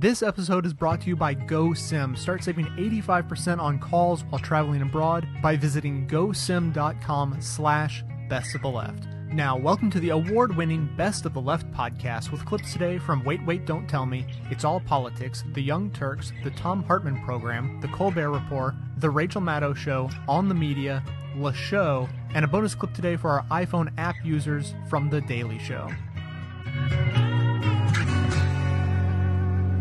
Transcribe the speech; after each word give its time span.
This 0.00 0.22
episode 0.22 0.64
is 0.64 0.72
brought 0.72 1.02
to 1.02 1.08
you 1.08 1.14
by 1.14 1.34
GoSim. 1.34 2.16
Start 2.16 2.42
saving 2.42 2.64
85% 2.68 3.60
on 3.60 3.78
calls 3.78 4.24
while 4.24 4.38
traveling 4.38 4.80
abroad 4.80 5.28
by 5.42 5.56
visiting 5.56 6.08
gosim.com 6.08 7.36
slash 7.42 8.02
best 8.30 8.54
of 8.54 8.62
the 8.62 8.68
left. 8.68 9.06
Now, 9.30 9.58
welcome 9.58 9.90
to 9.90 10.00
the 10.00 10.08
award 10.08 10.56
winning 10.56 10.88
Best 10.96 11.26
of 11.26 11.34
the 11.34 11.40
Left 11.42 11.70
podcast 11.72 12.32
with 12.32 12.46
clips 12.46 12.72
today 12.72 12.96
from 12.96 13.22
Wait, 13.24 13.44
Wait, 13.44 13.66
Don't 13.66 13.86
Tell 13.86 14.06
Me, 14.06 14.24
It's 14.50 14.64
All 14.64 14.80
Politics, 14.80 15.44
The 15.52 15.60
Young 15.60 15.90
Turks, 15.90 16.32
The 16.44 16.50
Thom 16.52 16.82
Hartmann 16.82 17.22
Program, 17.22 17.78
The 17.82 17.88
Colbert 17.88 18.30
Report, 18.30 18.72
The 18.96 19.10
Rachel 19.10 19.42
Maddow 19.42 19.76
Show, 19.76 20.08
On 20.26 20.48
the 20.48 20.54
Media, 20.54 21.04
Le 21.36 21.52
Show, 21.52 22.08
and 22.34 22.42
a 22.42 22.48
bonus 22.48 22.74
clip 22.74 22.94
today 22.94 23.16
for 23.16 23.28
our 23.32 23.44
iPhone 23.50 23.92
app 23.98 24.14
users 24.24 24.72
from 24.88 25.10
The 25.10 25.20
Daily 25.20 25.58
Show. 25.58 25.90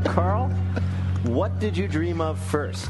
Carl, 0.05 0.49
what 1.23 1.59
did 1.59 1.75
you 1.77 1.87
dream 1.87 2.21
of 2.21 2.39
first? 2.39 2.89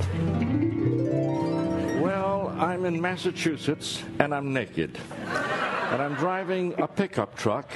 Well, 2.00 2.56
I'm 2.58 2.86
in 2.86 3.00
Massachusetts 3.02 4.04
and 4.20 4.34
I'm 4.34 4.54
naked. 4.54 4.98
And 5.92 6.02
I'm 6.02 6.14
driving 6.16 6.76
a 6.80 6.88
pickup 6.88 7.36
truck, 7.36 7.72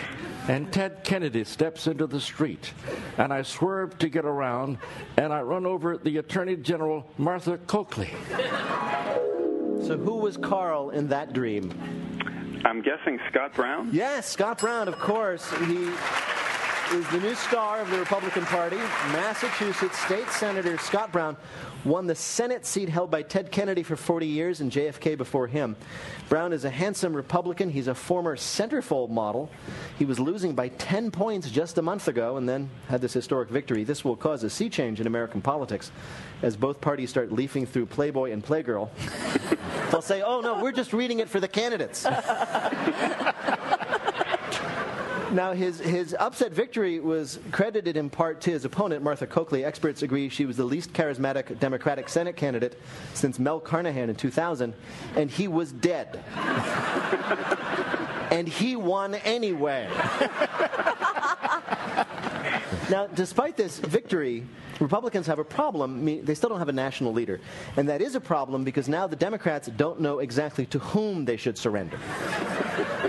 and 0.47 0.71
Ted 0.71 1.03
Kennedy 1.03 1.43
steps 1.45 1.87
into 1.87 2.05
the 2.05 2.21
street. 2.21 2.71
And 3.17 3.33
I 3.33 3.41
swerve 3.41 3.97
to 3.97 4.07
get 4.07 4.23
around, 4.23 4.77
and 5.17 5.33
I 5.33 5.41
run 5.41 5.65
over 5.65 5.97
the 5.97 6.17
Attorney 6.17 6.55
General, 6.55 7.09
Martha 7.17 7.57
Coakley. 7.57 8.11
So, 9.81 9.97
who 9.97 10.17
was 10.17 10.37
Carl 10.37 10.91
in 10.91 11.07
that 11.07 11.33
dream? 11.33 11.73
I'm 12.65 12.83
guessing 12.83 13.19
Scott 13.31 13.55
Brown? 13.55 13.89
Yes, 13.91 14.29
Scott 14.29 14.59
Brown, 14.59 14.87
of 14.87 14.99
course. 14.99 15.51
He 15.65 15.89
is 16.91 17.07
the 17.09 17.19
new 17.19 17.35
star 17.35 17.79
of 17.81 17.89
the 17.89 17.97
Republican 17.97 18.43
Party. 18.45 18.77
Massachusetts 19.11 19.97
State 19.99 20.29
Senator 20.29 20.77
Scott 20.77 21.11
Brown 21.11 21.37
won 21.85 22.07
the 22.07 22.15
Senate 22.15 22.65
seat 22.65 22.89
held 22.89 23.09
by 23.09 23.21
Ted 23.21 23.51
Kennedy 23.51 23.83
for 23.83 23.95
40 23.95 24.27
years 24.27 24.61
and 24.61 24.71
JFK 24.71 25.17
before 25.17 25.47
him. 25.47 25.75
Brown 26.29 26.53
is 26.53 26.65
a 26.65 26.69
handsome 26.69 27.15
Republican. 27.15 27.69
He's 27.69 27.87
a 27.87 27.95
former 27.95 28.35
centerfold 28.35 29.09
model. 29.09 29.49
He 29.97 30.05
was 30.05 30.19
losing 30.19 30.53
by 30.55 30.69
10 30.69 31.11
points 31.11 31.49
just 31.49 31.77
a 31.77 31.81
month 31.81 32.07
ago 32.07 32.37
and 32.37 32.47
then 32.47 32.69
had 32.87 33.01
this 33.01 33.13
historic 33.13 33.49
victory. 33.49 33.83
This 33.83 34.03
will 34.03 34.15
cause 34.15 34.43
a 34.43 34.49
sea 34.49 34.69
change 34.69 34.99
in 34.99 35.07
American 35.07 35.41
politics 35.41 35.91
as 36.41 36.55
both 36.55 36.81
parties 36.81 37.09
start 37.09 37.31
leafing 37.31 37.65
through 37.65 37.85
Playboy 37.87 38.31
and 38.31 38.43
Playgirl. 38.43 38.89
They'll 39.91 40.01
say, 40.01 40.21
oh 40.21 40.41
no, 40.41 40.61
we're 40.61 40.71
just 40.71 40.93
reading 40.93 41.19
it 41.19 41.29
for 41.29 41.39
the 41.39 41.47
candidates. 41.47 42.05
Now, 45.33 45.53
his, 45.53 45.79
his 45.79 46.15
upset 46.19 46.51
victory 46.51 46.99
was 46.99 47.39
credited 47.51 47.97
in 47.97 48.11
part 48.11 48.39
to 48.41 48.51
his 48.51 48.65
opponent, 48.65 49.03
Martha 49.03 49.25
Coakley. 49.25 49.65
Experts 49.65 50.03
agree 50.03 50.29
she 50.29 50.45
was 50.45 50.57
the 50.57 50.63
least 50.63 50.93
charismatic 50.93 51.59
Democratic 51.59 52.07
Senate 52.07 52.35
candidate 52.35 52.79
since 53.15 53.39
Mel 53.39 53.59
Carnahan 53.59 54.11
in 54.11 54.15
2000, 54.15 54.75
and 55.15 55.31
he 55.31 55.47
was 55.47 55.71
dead. 55.71 56.23
and 58.29 58.47
he 58.47 58.75
won 58.75 59.15
anyway. 59.15 59.89
now, 62.91 63.07
despite 63.15 63.57
this 63.57 63.79
victory, 63.79 64.45
Republicans 64.79 65.27
have 65.27 65.39
a 65.39 65.43
problem. 65.43 66.05
They 66.05 66.35
still 66.35 66.49
don't 66.49 66.59
have 66.59 66.69
a 66.69 66.73
national 66.73 67.13
leader. 67.13 67.39
And 67.77 67.87
that 67.89 68.01
is 68.01 68.15
a 68.15 68.21
problem 68.21 68.63
because 68.63 68.89
now 68.89 69.07
the 69.07 69.15
Democrats 69.15 69.69
don't 69.75 69.99
know 69.99 70.19
exactly 70.19 70.65
to 70.67 70.79
whom 70.79 71.25
they 71.25 71.37
should 71.37 71.57
surrender. 71.57 71.99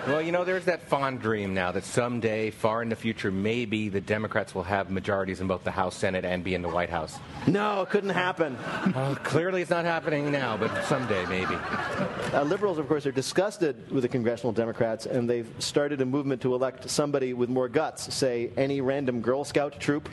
Well, 0.07 0.21
you 0.21 0.33
know, 0.33 0.45
there's 0.45 0.67
that 0.67 0.83
fond 0.83 1.21
dream 1.21 1.55
now 1.55 1.73
that 1.73 1.85
someday, 1.85 2.51
far 2.51 2.83
in 2.83 2.89
the 2.89 2.97
future, 2.97 3.31
maybe 3.31 3.89
the 3.89 4.01
Democrats 4.01 4.55
will 4.55 4.65
have 4.65 4.91
majorities 4.91 5.41
in 5.41 5.47
both 5.47 5.65
the 5.65 5.71
House, 5.71 5.97
Senate, 5.97 6.25
and 6.25 6.45
be 6.45 6.55
in 6.55 6.63
the 6.63 6.69
White 6.69 6.91
House. 6.91 7.19
No, 7.47 7.83
it 7.83 7.91
couldn't 7.91 8.11
happen. 8.11 8.59
Well, 8.95 9.17
clearly, 9.17 9.63
it's 9.63 9.71
not 9.71 9.85
happening 9.85 10.31
now, 10.31 10.57
but 10.57 10.85
someday, 10.85 11.25
maybe. 11.27 11.55
Uh, 11.55 12.43
liberals, 12.43 12.79
of 12.79 12.87
course, 12.87 13.07
are 13.07 13.13
disgusted 13.13 13.91
with 13.91 14.03
the 14.03 14.09
congressional 14.09 14.53
Democrats, 14.53 15.07
and 15.07 15.31
they've 15.31 15.51
started 15.59 16.01
a 16.03 16.07
movement 16.07 16.43
to 16.43 16.55
elect 16.55 16.91
somebody 16.91 17.33
with 17.33 17.49
more 17.49 17.69
guts, 17.69 18.13
say, 18.13 18.51
any 18.57 18.81
random 18.81 19.23
Girl 19.23 19.45
Scout 19.45 19.81
troop 19.81 20.09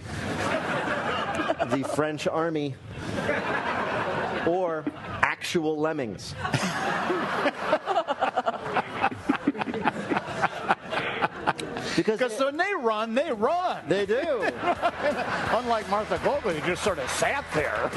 the 1.69 1.83
French 1.95 2.27
army, 2.27 2.75
or 4.45 4.85
actual 5.21 5.77
lemmings. 5.77 6.35
Because 11.95 12.39
when 12.39 12.57
they 12.57 12.73
run, 12.73 13.13
they 13.13 13.31
run. 13.31 13.83
They 13.87 14.05
do. 14.05 14.17
Unlike 15.51 15.89
Martha 15.89 16.17
Coakley, 16.19 16.59
who 16.59 16.67
just 16.67 16.83
sort 16.83 16.99
of 16.99 17.09
sat 17.09 17.45
there. 17.53 17.91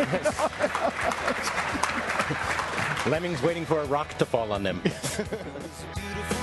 Lemmings 3.11 3.43
waiting 3.43 3.65
for 3.65 3.81
a 3.81 3.85
rock 3.87 4.17
to 4.19 4.25
fall 4.25 4.53
on 4.53 4.63
them. 4.63 4.83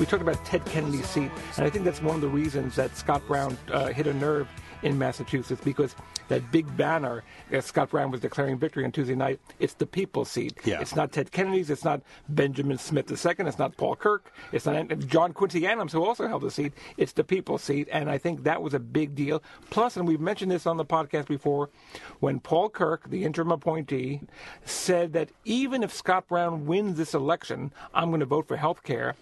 We 0.00 0.06
talked 0.06 0.22
about 0.22 0.42
Ted 0.46 0.64
Kennedy's 0.64 1.06
seat, 1.06 1.30
and 1.58 1.66
I 1.66 1.68
think 1.68 1.84
that's 1.84 2.00
one 2.00 2.14
of 2.14 2.22
the 2.22 2.28
reasons 2.28 2.74
that 2.76 2.96
Scott 2.96 3.20
Brown 3.26 3.58
uh, 3.70 3.88
hit 3.88 4.06
a 4.06 4.14
nerve 4.14 4.48
in 4.82 4.98
Massachusetts 4.98 5.60
because 5.62 5.94
that 6.28 6.50
big 6.50 6.74
banner 6.76 7.22
that 7.50 7.64
Scott 7.64 7.90
Brown 7.90 8.10
was 8.10 8.20
declaring 8.20 8.58
victory 8.58 8.84
on 8.84 8.92
Tuesday 8.92 9.14
night, 9.14 9.40
it's 9.58 9.74
the 9.74 9.86
people's 9.86 10.30
seat. 10.30 10.58
Yeah. 10.64 10.80
It's 10.80 10.94
not 10.94 11.12
Ted 11.12 11.32
Kennedy's. 11.32 11.70
It's 11.70 11.84
not 11.84 12.00
Benjamin 12.28 12.78
Smith 12.78 13.10
II. 13.10 13.46
It's 13.46 13.58
not 13.58 13.76
Paul 13.76 13.96
Kirk. 13.96 14.32
It's 14.52 14.66
not 14.66 14.98
John 15.00 15.32
Quincy 15.32 15.66
Adams, 15.66 15.92
who 15.92 16.04
also 16.04 16.28
held 16.28 16.42
the 16.42 16.50
seat. 16.50 16.72
It's 16.96 17.12
the 17.12 17.24
people's 17.24 17.62
seat. 17.62 17.88
And 17.92 18.10
I 18.10 18.18
think 18.18 18.44
that 18.44 18.62
was 18.62 18.74
a 18.74 18.78
big 18.78 19.14
deal. 19.14 19.42
Plus, 19.70 19.96
and 19.96 20.06
we've 20.06 20.20
mentioned 20.20 20.50
this 20.50 20.66
on 20.66 20.76
the 20.76 20.84
podcast 20.84 21.26
before, 21.26 21.68
when 22.20 22.40
Paul 22.40 22.70
Kirk, 22.70 23.10
the 23.10 23.24
interim 23.24 23.50
appointee, 23.50 24.20
said 24.64 25.12
that 25.12 25.30
even 25.44 25.82
if 25.82 25.92
Scott 25.92 26.28
Brown 26.28 26.66
wins 26.66 26.96
this 26.96 27.12
election, 27.12 27.72
I'm 27.92 28.10
going 28.10 28.20
to 28.20 28.26
vote 28.26 28.48
for 28.48 28.56
health 28.56 28.82
care 28.82 29.14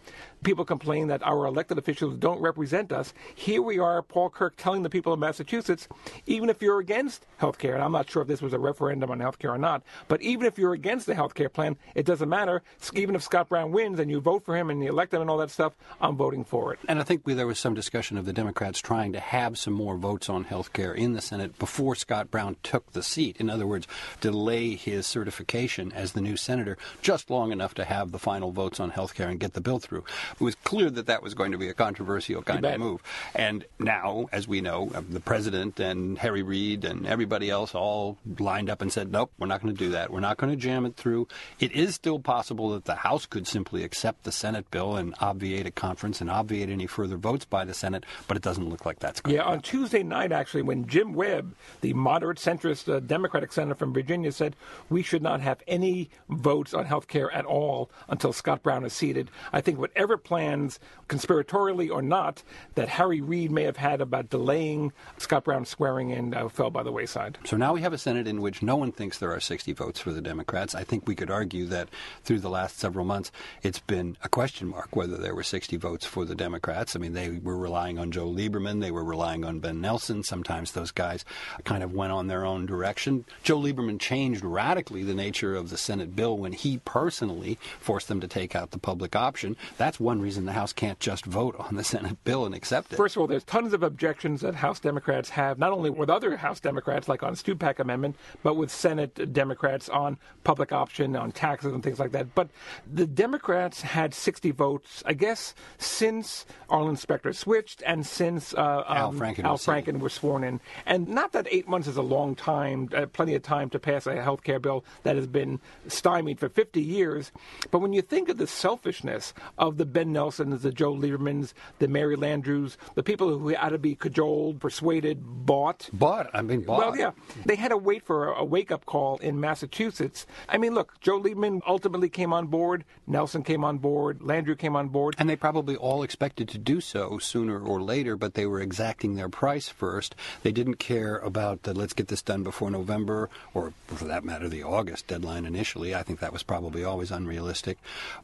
people 0.43 0.65
complain 0.65 1.09
that 1.09 1.23
our 1.23 1.47
elected 1.47 1.79
officials 1.79 2.17
don't 2.17 2.41
represent 2.41 2.93
us. 2.93 3.13
Here 3.35 3.63
we 3.63 3.79
are, 3.79 4.03
Paul 4.03 4.31
Kirk 4.31 4.57
telling 4.57 4.83
the 4.83 4.91
people 4.91 5.13
of 5.13 5.19
Massachusetts, 5.19 5.89
even 6.27 6.51
if 6.51 6.63
you're 6.63 6.81
against 6.81 7.27
health 7.37 7.59
care, 7.59 7.75
and 7.75 7.83
I'm 7.83 7.93
not 7.93 8.11
sure 8.11 8.23
if 8.23 8.29
this 8.29 8.43
was 8.43 8.53
a 8.53 8.59
referendum 8.59 9.11
on 9.11 9.21
health 9.21 9.39
care 9.39 9.53
or 9.53 9.59
not, 9.59 9.83
but 10.09 10.23
even 10.23 10.47
if 10.47 10.59
you're 10.59 10.73
against 10.73 11.07
the 11.07 11.15
health 11.15 11.35
care 11.35 11.49
plan, 11.49 11.77
it 11.95 12.07
doesn't 12.07 12.29
matter. 12.29 12.63
Even 12.95 13.15
if 13.15 13.23
Scott 13.23 13.49
Brown 13.49 13.73
wins 13.73 13.99
and 13.99 14.11
you 14.11 14.21
vote 14.21 14.45
for 14.45 14.57
him 14.57 14.71
and 14.71 14.83
you 14.83 14.89
elect 14.89 15.13
him 15.15 15.21
and 15.21 15.31
all 15.31 15.39
that 15.39 15.51
stuff, 15.51 15.75
I'm 16.01 16.17
voting 16.17 16.45
for 16.45 16.73
it. 16.73 16.79
And 16.89 16.99
I 16.99 17.03
think 17.03 17.25
there 17.25 17.47
was 17.47 17.59
some 17.59 17.75
discussion 17.75 18.17
of 18.17 18.25
the 18.25 18.33
Democrats 18.33 18.81
trying 18.81 19.13
to 19.13 19.21
have 19.21 19.59
some 19.59 19.75
more 19.75 19.97
votes 19.97 20.29
on 20.29 20.45
health 20.45 20.73
care 20.73 20.93
in 20.93 21.13
the 21.13 21.21
Senate 21.21 21.59
before 21.59 21.95
Scott 21.95 22.31
Brown 22.31 22.57
took 22.63 22.93
the 22.93 23.03
seat. 23.03 23.37
In 23.39 23.51
other 23.51 23.67
words, 23.67 23.87
delay 24.21 24.75
his 24.75 25.07
certification 25.07 25.93
as 25.93 26.13
the 26.13 26.21
new 26.21 26.37
senator 26.37 26.79
just 27.03 27.31
long 27.31 27.53
enough 27.53 27.75
to 27.75 27.85
have 27.85 28.13
the 28.13 28.19
final 28.19 28.51
votes 28.51 28.81
on 28.81 28.91
health 28.91 29.15
care 29.15 29.29
and 29.29 29.41
get 29.41 29.53
the 29.53 29.61
bill 29.61 29.79
through. 29.79 30.05
It 30.33 30.41
was 30.41 30.55
clear 30.57 30.91
that 30.91 31.07
that 31.07 31.23
was 31.23 31.35
going 31.35 31.53
to 31.53 31.59
be 31.59 31.69
a 31.69 31.75
controversial 31.75 32.43
kind 32.43 32.65
of 32.65 32.79
move. 32.79 33.03
And 33.35 33.65
now, 33.79 34.27
as 34.33 34.47
we 34.47 34.61
know, 34.61 34.91
uh, 34.95 35.03
the 35.09 35.21
president 35.21 35.49
president 35.49 35.81
and 35.81 36.19
Harry 36.19 36.43
Reid 36.43 36.85
and 36.85 37.07
everybody 37.07 37.49
else 37.49 37.75
all 37.75 38.19
lined 38.39 38.69
up 38.69 38.83
and 38.83 38.93
said, 38.93 39.11
nope, 39.11 39.33
we're 39.39 39.47
not 39.47 39.63
going 39.63 39.75
to 39.75 39.79
do 39.79 39.91
that. 39.93 40.11
We're 40.11 40.21
not 40.21 40.37
going 40.37 40.51
to 40.53 40.57
jam 40.57 40.85
it 40.85 40.95
through. 40.95 41.27
It 41.59 41.73
is 41.73 41.95
still 41.95 42.19
possible 42.19 42.71
that 42.71 42.85
the 42.85 42.97
House 42.97 43.25
could 43.25 43.47
simply 43.47 43.83
accept 43.83 44.25
the 44.25 44.33
Senate 44.33 44.71
bill 44.71 44.97
and 44.97 45.15
obviate 45.21 45.67
a 45.67 45.71
conference 45.71 46.21
and 46.21 46.31
obviate 46.31 46.69
any 46.69 46.87
further 46.87 47.17
votes 47.17 47.47
by 47.47 47.65
the 47.65 47.73
Senate, 47.73 48.05
but 48.27 48.37
it 48.37 48.43
doesn't 48.43 48.69
look 48.69 48.85
like 48.85 48.99
that's 48.99 49.23
going 49.23 49.35
Yeah, 49.35 49.43
to 49.43 49.49
Yeah, 49.49 49.53
on 49.55 49.61
Tuesday 49.63 50.03
night, 50.03 50.33
actually, 50.33 50.63
when 50.63 50.87
Jim 50.87 51.15
Webb, 51.15 51.55
the 51.81 51.95
moderate 51.95 52.39
centrist 52.39 52.93
uh, 52.93 53.01
Democratic 53.01 53.53
senator 53.53 53.75
from 53.75 53.95
Virginia, 53.95 54.33
said 54.33 54.55
we 54.91 55.03
should 55.03 55.23
not 55.23 55.41
have 55.41 55.63
any 55.67 56.11
votes 56.29 56.75
on 56.75 56.85
health 56.85 57.09
care 57.09 57.33
at 57.33 57.47
all 57.47 57.91
until 58.09 58.35
Scott 58.35 58.63
Brown 58.63 58.85
is 58.85 58.93
seated, 58.93 59.31
I 59.51 59.63
think 59.63 59.79
whatever 59.79 60.18
plans, 60.19 60.79
conspiratorially 61.09 61.91
or 61.91 62.03
not, 62.03 62.43
that 62.75 62.89
Harry 62.89 63.21
Reid 63.21 63.51
may 63.51 63.65
have 63.65 63.77
had 63.77 64.01
about 64.01 64.31
delaying 64.31 64.93
Scott 65.19 65.45
Brown's 65.45 65.69
swearing 65.69 66.11
in 66.11 66.35
uh, 66.35 66.49
fell 66.49 66.71
by 66.71 66.83
the 66.83 66.93
wayside. 66.93 67.39
So 67.45 67.57
now 67.57 67.73
we 67.73 67.81
have 67.81 67.93
a 67.93 67.99
Senate 67.99 68.27
in 68.27 68.41
which 68.41 68.63
no 68.63 68.77
one 68.77 68.93
thinks 68.93 69.19
there 69.19 69.33
are 69.33 69.41
60 69.41 69.73
votes 69.73 70.01
for 70.01 70.13
the 70.13 70.21
Democrats. 70.21 70.75
I 70.75 70.85
think 70.85 71.07
we 71.07 71.15
could 71.15 71.31
argue 71.31 71.67
that 71.67 71.89
through 72.25 72.41
the 72.41 72.51
last 72.51 72.79
several 72.79 73.05
months, 73.05 73.33
it's 73.63 73.81
been 73.81 74.17
a 74.23 74.29
question 74.29 74.69
mark 74.69 74.95
whether 74.95 75.17
there 75.17 75.35
were 75.35 75.43
60 75.43 75.77
votes 75.77 76.05
for 76.05 76.25
the 76.25 76.35
Democrats. 76.35 76.95
I 76.95 76.99
mean, 76.99 77.13
they 77.13 77.31
were 77.31 77.57
relying 77.57 77.99
on 77.99 78.11
Joe 78.11 78.29
Lieberman, 78.29 78.81
they 78.81 78.91
were 78.91 79.05
relying 79.05 79.45
on 79.45 79.61
Ben 79.61 79.81
Nelson. 79.81 80.23
Sometimes 80.23 80.73
those 80.73 80.91
guys 80.91 81.25
kind 81.65 81.83
of 81.83 81.93
went 81.93 82.13
on 82.13 82.27
their 82.27 82.45
own 82.45 82.67
direction. 82.67 83.25
Joe 83.43 83.59
Lieberman 83.59 83.99
changed 84.01 84.45
radically 84.45 85.03
the 85.03 85.15
nature 85.15 85.55
of 85.55 85.71
the 85.71 85.77
Senate 85.77 86.15
bill 86.15 86.37
when 86.37 86.53
he 86.53 86.79
personally 86.85 87.59
forced 87.81 88.09
them 88.09 88.21
to 88.21 88.29
take 88.29 88.55
out 88.55 88.71
the 88.71 88.79
public 88.79 89.17
option. 89.17 89.57
That's 89.77 90.01
one 90.09 90.23
reason 90.23 90.47
the 90.47 90.53
House 90.53 90.73
can't 90.73 90.99
just 91.01 91.27
vote 91.27 91.55
on 91.59 91.77
the 91.77 91.85
Senate 91.85 92.17
bill 92.25 92.47
and 92.47 92.55
accept 92.55 92.95
it. 92.95 92.97
First 92.97 93.15
of 93.15 93.21
all, 93.21 93.27
there's 93.27 93.45
tons 93.45 93.75
of 93.75 93.83
objections 93.83 94.41
that 94.41 94.55
House 94.55 94.81
Democrats 94.81 95.29
have, 95.29 95.59
not 95.59 95.71
only 95.71 95.91
with 95.91 96.09
other 96.09 96.35
House 96.35 96.61
Democrats, 96.61 97.11
like 97.11 97.23
on 97.23 97.35
the 97.35 97.37
Stupak 97.37 97.79
Amendment, 97.79 98.17
but 98.43 98.55
with 98.55 98.71
Senate 98.71 99.35
Democrats 99.35 99.91
on 99.91 100.17
public 100.45 100.73
option, 100.73 101.15
on 101.15 101.31
taxes, 101.31 101.75
and 101.75 101.83
things 101.83 101.99
like 101.99 102.13
that. 102.13 102.35
But 102.35 102.49
the 102.91 103.07
Democrats 103.07 103.83
had 103.83 104.15
60 104.15 104.51
votes, 104.53 105.03
I 105.05 105.13
guess, 105.13 105.55
since 105.77 106.47
Arlen 106.71 106.97
Specter 106.97 107.35
switched 107.35 107.83
and 107.85 108.07
since 108.07 108.55
uh, 108.55 108.85
Al 108.89 109.09
um, 109.09 109.21
Franken 109.21 109.45
Al 109.45 109.53
was. 109.53 109.67
Franken 109.67 110.01
was 110.01 110.15
sworn 110.15 110.43
in. 110.43 110.59
And 110.87 111.07
not 111.09 111.33
that 111.33 111.47
eight 111.51 111.69
months 111.69 111.87
is 111.87 111.99
a 111.99 112.03
long 112.03 112.35
time, 112.35 112.89
uh, 112.97 113.05
plenty 113.05 113.35
of 113.35 113.43
time 113.43 113.69
to 113.69 113.79
pass 113.79 114.07
a 114.07 114.23
health 114.23 114.43
care 114.43 114.59
bill 114.59 114.87
that 115.03 115.17
has 115.17 115.27
been 115.27 115.61
stymied 115.87 116.41
for 116.41 116.49
50 116.49 116.81
years. 116.81 117.31
But 117.71 117.81
when 117.81 117.93
you 117.93 118.01
think 118.01 118.31
of 118.31 118.39
the 118.39 118.47
selfishness 118.47 119.35
of 119.59 119.77
the 119.77 119.85
Ben 119.99 120.13
Nelsons, 120.13 120.63
the 120.63 120.71
Joe 120.71 120.95
Liebermans, 120.95 121.55
the 121.81 121.89
Mary 121.89 122.17
Landrieus, 122.17 122.77
the 122.95 123.03
people 123.03 123.37
who 123.37 123.49
had 123.49 123.71
to 123.71 123.79
be 123.79 123.97
cajoled, 123.97 124.61
persuaded, 124.61 125.19
bought. 125.25 125.91
But, 125.93 126.31
I 126.33 126.41
mean, 126.41 126.61
bought. 126.61 126.79
Well, 126.79 126.97
yeah. 126.97 127.11
They 127.45 127.57
had 127.57 127.71
to 127.71 127.77
wait 127.77 128.07
for 128.07 128.29
a, 128.33 128.43
a 128.43 128.45
wake 128.45 128.71
up 128.71 128.87
call 128.87 129.17
in 129.17 129.41
Massachusetts. 129.41 130.25
I 130.49 130.57
mean, 130.57 130.73
look, 130.73 131.01
Joe 131.01 131.21
Lieberman 131.21 131.63
ultimately 131.67 132.09
came 132.09 132.33
on 132.33 132.47
board, 132.47 132.85
Nelson 133.09 133.43
came 133.43 133.65
on 133.65 133.79
board, 133.79 134.21
Landrieu 134.21 134.57
came 134.57 134.77
on 134.77 134.87
board. 134.87 135.17
And 135.19 135.29
they 135.29 135.35
probably 135.35 135.75
all 135.75 136.05
expected 136.05 136.49
to 136.51 136.59
do 136.59 136.81
so 136.81 137.19
sooner 137.19 137.61
or 137.61 137.83
later, 137.83 138.15
but 138.15 138.35
they 138.35 138.47
were 138.47 138.61
exacting 138.61 139.17
their 139.17 139.29
price 139.29 139.69
first. 139.69 140.15
They 140.45 140.53
didn't 140.53 140.77
care 140.77 141.19
about 141.19 141.65
the 141.65 141.75
let's 141.75 141.93
get 141.93 142.07
this 142.07 142.23
done 142.23 142.45
before 142.45 142.71
November, 142.71 143.31
or 143.53 143.73
for 143.89 144.05
that 144.05 144.23
matter, 144.23 144.49
the 144.49 144.63
August 144.63 145.09
deadline 145.09 145.45
initially. 145.45 145.93
I 145.93 146.05
think 146.05 146.21
that 146.21 146.33
was 146.33 146.45
probably 146.45 146.85
always 146.85 147.11
unrealistic. 147.11 147.79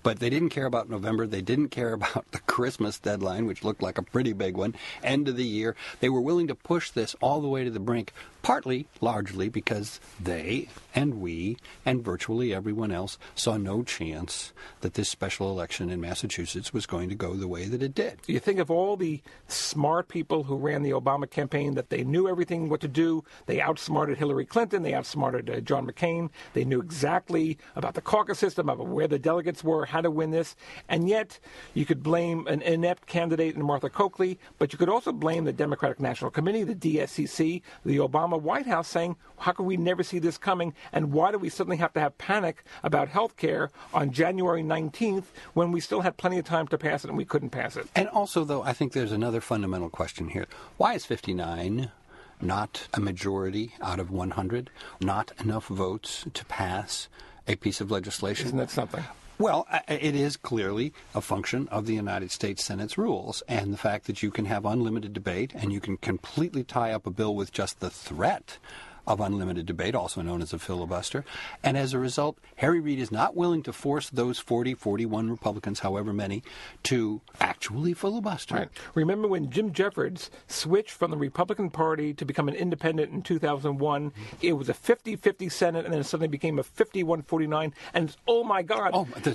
But 0.04 0.20
they 0.20 0.30
didn't 0.30 0.50
care 0.50 0.66
about 0.66 0.88
November. 0.88 1.26
They 1.26 1.42
didn't 1.42 1.63
care 1.68 1.92
about 1.94 2.30
the 2.32 2.40
Christmas 2.40 2.98
deadline, 2.98 3.46
which 3.46 3.64
looked 3.64 3.82
like 3.82 3.98
a 3.98 4.02
pretty 4.02 4.32
big 4.32 4.56
one, 4.56 4.74
end 5.02 5.28
of 5.28 5.36
the 5.36 5.44
year. 5.44 5.76
They 6.00 6.08
were 6.08 6.20
willing 6.20 6.48
to 6.48 6.54
push 6.54 6.90
this 6.90 7.14
all 7.20 7.40
the 7.40 7.48
way 7.48 7.64
to 7.64 7.70
the 7.70 7.80
brink, 7.80 8.12
partly, 8.42 8.86
largely, 9.00 9.48
because 9.48 10.00
they 10.20 10.68
and 10.94 11.20
we 11.20 11.56
and 11.84 12.04
virtually 12.04 12.54
everyone 12.54 12.92
else 12.92 13.18
saw 13.34 13.56
no 13.56 13.82
chance 13.82 14.52
that 14.80 14.94
this 14.94 15.08
special 15.08 15.50
election 15.50 15.90
in 15.90 16.00
Massachusetts 16.00 16.72
was 16.72 16.86
going 16.86 17.08
to 17.08 17.14
go 17.14 17.34
the 17.34 17.48
way 17.48 17.66
that 17.66 17.82
it 17.82 17.94
did. 17.94 18.18
You 18.26 18.38
think 18.38 18.58
of 18.58 18.70
all 18.70 18.96
the 18.96 19.22
smart 19.48 20.08
people 20.08 20.44
who 20.44 20.56
ran 20.56 20.82
the 20.82 20.90
Obama 20.90 21.28
campaign 21.28 21.74
that 21.74 21.90
they 21.90 22.04
knew 22.04 22.28
everything 22.28 22.68
what 22.68 22.80
to 22.80 22.88
do. 22.88 23.24
They 23.46 23.60
outsmarted 23.60 24.18
Hillary 24.18 24.44
Clinton. 24.44 24.82
They 24.82 24.94
outsmarted 24.94 25.50
uh, 25.50 25.60
John 25.60 25.86
McCain. 25.86 26.30
They 26.52 26.64
knew 26.64 26.80
exactly 26.80 27.58
about 27.76 27.94
the 27.94 28.00
caucus 28.00 28.38
system, 28.38 28.68
about 28.68 28.86
where 28.86 29.08
the 29.08 29.18
delegates 29.18 29.64
were, 29.64 29.86
how 29.86 30.00
to 30.00 30.10
win 30.10 30.30
this. 30.30 30.56
And 30.88 31.08
yet, 31.08 31.38
you 31.72 31.84
could 31.84 32.02
blame 32.02 32.46
an 32.46 32.62
inept 32.62 33.06
candidate 33.06 33.54
in 33.54 33.64
Martha 33.64 33.90
Coakley, 33.90 34.38
but 34.58 34.72
you 34.72 34.78
could 34.78 34.88
also 34.88 35.12
blame 35.12 35.44
the 35.44 35.52
Democratic 35.52 36.00
National 36.00 36.30
Committee, 36.30 36.64
the 36.64 36.74
DSCC, 36.74 37.62
the 37.84 37.96
Obama 37.96 38.40
White 38.40 38.66
House, 38.66 38.88
saying, 38.88 39.16
"How 39.38 39.52
could 39.52 39.66
we 39.66 39.76
never 39.76 40.02
see 40.02 40.18
this 40.18 40.38
coming? 40.38 40.74
And 40.92 41.12
why 41.12 41.32
do 41.32 41.38
we 41.38 41.48
suddenly 41.48 41.76
have 41.78 41.92
to 41.94 42.00
have 42.00 42.18
panic 42.18 42.64
about 42.82 43.08
health 43.08 43.36
care 43.36 43.70
on 43.92 44.12
January 44.12 44.62
19th 44.62 45.24
when 45.54 45.72
we 45.72 45.80
still 45.80 46.00
had 46.02 46.16
plenty 46.16 46.38
of 46.38 46.44
time 46.44 46.68
to 46.68 46.78
pass 46.78 47.04
it 47.04 47.08
and 47.08 47.16
we 47.16 47.24
couldn't 47.24 47.50
pass 47.50 47.76
it?" 47.76 47.86
And 47.94 48.08
also, 48.08 48.44
though, 48.44 48.62
I 48.62 48.72
think 48.72 48.92
there's 48.92 49.12
another 49.12 49.40
fundamental 49.40 49.90
question 49.90 50.28
here. 50.28 50.46
Why 50.76 50.94
is 50.94 51.04
59 51.04 51.90
not 52.40 52.88
a 52.92 53.00
majority 53.00 53.72
out 53.80 54.00
of 54.00 54.10
100? 54.10 54.70
Not 55.00 55.32
enough 55.40 55.66
votes 55.68 56.26
to 56.34 56.44
pass 56.46 57.08
a 57.46 57.56
piece 57.56 57.80
of 57.80 57.90
legislation? 57.90 58.46
Isn't 58.46 58.58
that 58.58 58.70
something? 58.70 59.04
Well, 59.36 59.66
it 59.88 60.14
is 60.14 60.36
clearly 60.36 60.92
a 61.12 61.20
function 61.20 61.66
of 61.68 61.86
the 61.86 61.94
United 61.94 62.30
States 62.30 62.62
Senate's 62.62 62.96
rules 62.96 63.42
and 63.48 63.72
the 63.72 63.76
fact 63.76 64.06
that 64.06 64.22
you 64.22 64.30
can 64.30 64.44
have 64.44 64.64
unlimited 64.64 65.12
debate 65.12 65.52
and 65.54 65.72
you 65.72 65.80
can 65.80 65.96
completely 65.96 66.62
tie 66.62 66.92
up 66.92 67.04
a 67.04 67.10
bill 67.10 67.34
with 67.34 67.50
just 67.50 67.80
the 67.80 67.90
threat 67.90 68.58
of 69.06 69.20
unlimited 69.20 69.66
debate, 69.66 69.94
also 69.94 70.22
known 70.22 70.40
as 70.42 70.52
a 70.52 70.58
filibuster. 70.58 71.24
And 71.62 71.76
as 71.76 71.92
a 71.92 71.98
result, 71.98 72.38
Harry 72.56 72.80
Reid 72.80 72.98
is 72.98 73.12
not 73.12 73.36
willing 73.36 73.62
to 73.64 73.72
force 73.72 74.10
those 74.10 74.38
40, 74.38 74.74
41 74.74 75.30
Republicans, 75.30 75.80
however 75.80 76.12
many, 76.12 76.42
to 76.84 77.20
actually 77.40 77.92
filibuster. 77.94 78.54
Right. 78.54 78.68
Remember 78.94 79.28
when 79.28 79.50
Jim 79.50 79.72
Jeffords 79.72 80.30
switched 80.48 80.92
from 80.92 81.10
the 81.10 81.16
Republican 81.16 81.70
Party 81.70 82.14
to 82.14 82.24
become 82.24 82.48
an 82.48 82.54
independent 82.54 83.12
in 83.12 83.22
2001? 83.22 84.10
Mm-hmm. 84.10 84.36
It 84.40 84.52
was 84.52 84.68
a 84.68 84.74
50 84.74 85.16
50 85.16 85.48
Senate, 85.48 85.84
and 85.84 85.92
then 85.92 86.00
it 86.00 86.04
suddenly 86.04 86.28
became 86.28 86.58
a 86.58 86.62
51 86.62 87.22
49. 87.22 87.74
And 87.92 88.16
oh 88.26 88.44
my 88.44 88.62
God. 88.62 88.90
Oh, 88.94 89.06
the, 89.22 89.30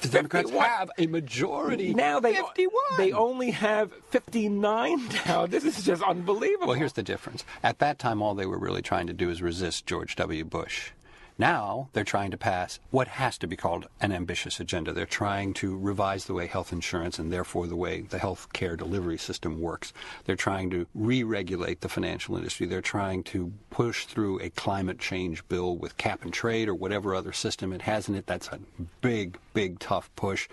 the 0.00 0.08
Democrats 0.08 0.50
51. 0.50 0.68
have 0.68 0.90
a 0.98 1.06
majority. 1.06 1.94
Now 1.94 2.20
they 2.20 2.34
51. 2.34 2.72
they 2.96 3.12
only 3.12 3.50
have 3.50 3.92
59 4.10 5.08
now. 5.26 5.46
This 5.46 5.64
is 5.64 5.82
just 5.84 6.02
unbelievable. 6.02 6.68
Well, 6.68 6.76
here's 6.76 6.94
the 6.94 7.02
difference. 7.02 7.44
At 7.62 7.78
that 7.78 7.98
time, 7.98 8.22
all 8.22 8.34
they 8.34 8.46
were 8.46 8.58
really 8.58 8.82
trying 8.82 9.06
to 9.06 9.09
do 9.12 9.30
is 9.30 9.42
resist 9.42 9.86
George 9.86 10.16
W. 10.16 10.44
Bush. 10.44 10.92
Now 11.40 11.88
they're 11.94 12.04
trying 12.04 12.32
to 12.32 12.36
pass 12.36 12.78
what 12.90 13.08
has 13.08 13.38
to 13.38 13.46
be 13.46 13.56
called 13.56 13.88
an 13.98 14.12
ambitious 14.12 14.60
agenda. 14.60 14.92
They're 14.92 15.06
trying 15.06 15.54
to 15.54 15.74
revise 15.74 16.26
the 16.26 16.34
way 16.34 16.46
health 16.46 16.70
insurance 16.70 17.18
and 17.18 17.32
therefore 17.32 17.66
the 17.66 17.76
way 17.76 18.02
the 18.02 18.18
health 18.18 18.52
care 18.52 18.76
delivery 18.76 19.16
system 19.16 19.58
works. 19.58 19.94
They're 20.26 20.36
trying 20.36 20.68
to 20.68 20.86
re 20.94 21.22
regulate 21.22 21.80
the 21.80 21.88
financial 21.88 22.36
industry. 22.36 22.66
They're 22.66 22.82
trying 22.82 23.22
to 23.32 23.54
push 23.70 24.04
through 24.04 24.40
a 24.40 24.50
climate 24.50 24.98
change 24.98 25.48
bill 25.48 25.78
with 25.78 25.96
cap 25.96 26.24
and 26.24 26.32
trade 26.32 26.68
or 26.68 26.74
whatever 26.74 27.14
other 27.14 27.32
system 27.32 27.72
it 27.72 27.80
has 27.82 28.06
in 28.06 28.16
it. 28.16 28.26
That's 28.26 28.48
a 28.48 28.60
big, 29.00 29.38
big, 29.54 29.78
tough 29.78 30.14
push. 30.16 30.46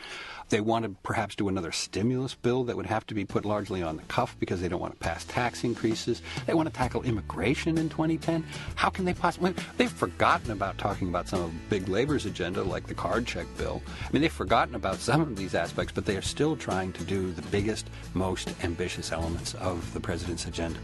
They 0.49 0.61
want 0.61 0.85
to 0.85 0.95
perhaps 1.03 1.35
do 1.35 1.49
another 1.49 1.71
stimulus 1.71 2.33
bill 2.33 2.63
that 2.65 2.77
would 2.77 2.85
have 2.85 3.05
to 3.07 3.13
be 3.13 3.25
put 3.25 3.43
largely 3.43 3.83
on 3.83 3.97
the 3.97 4.03
cuff 4.03 4.35
because 4.39 4.61
they 4.61 4.69
don't 4.69 4.79
want 4.79 4.93
to 4.93 4.99
pass 4.99 5.25
tax 5.25 5.63
increases. 5.63 6.21
They 6.45 6.53
want 6.53 6.69
to 6.69 6.73
tackle 6.73 7.03
immigration 7.03 7.77
in 7.77 7.89
2010. 7.89 8.45
How 8.75 8.89
can 8.89 9.05
they 9.05 9.13
possibly? 9.13 9.53
They've 9.77 9.91
forgotten 9.91 10.51
about 10.51 10.77
talking 10.77 11.09
about 11.09 11.27
some 11.27 11.41
of 11.41 11.69
Big 11.69 11.89
Labor's 11.89 12.25
agenda, 12.25 12.63
like 12.63 12.87
the 12.87 12.95
card 12.95 13.27
check 13.27 13.45
bill. 13.57 13.81
I 14.01 14.11
mean, 14.11 14.21
they've 14.21 14.31
forgotten 14.31 14.75
about 14.75 14.97
some 14.97 15.21
of 15.21 15.35
these 15.35 15.53
aspects, 15.53 15.91
but 15.93 16.05
they 16.05 16.15
are 16.15 16.21
still 16.21 16.55
trying 16.55 16.93
to 16.93 17.03
do 17.03 17.31
the 17.33 17.41
biggest, 17.43 17.89
most 18.13 18.53
ambitious 18.63 19.11
elements 19.11 19.53
of 19.55 19.93
the 19.93 19.99
president's 19.99 20.45
agenda. 20.45 20.79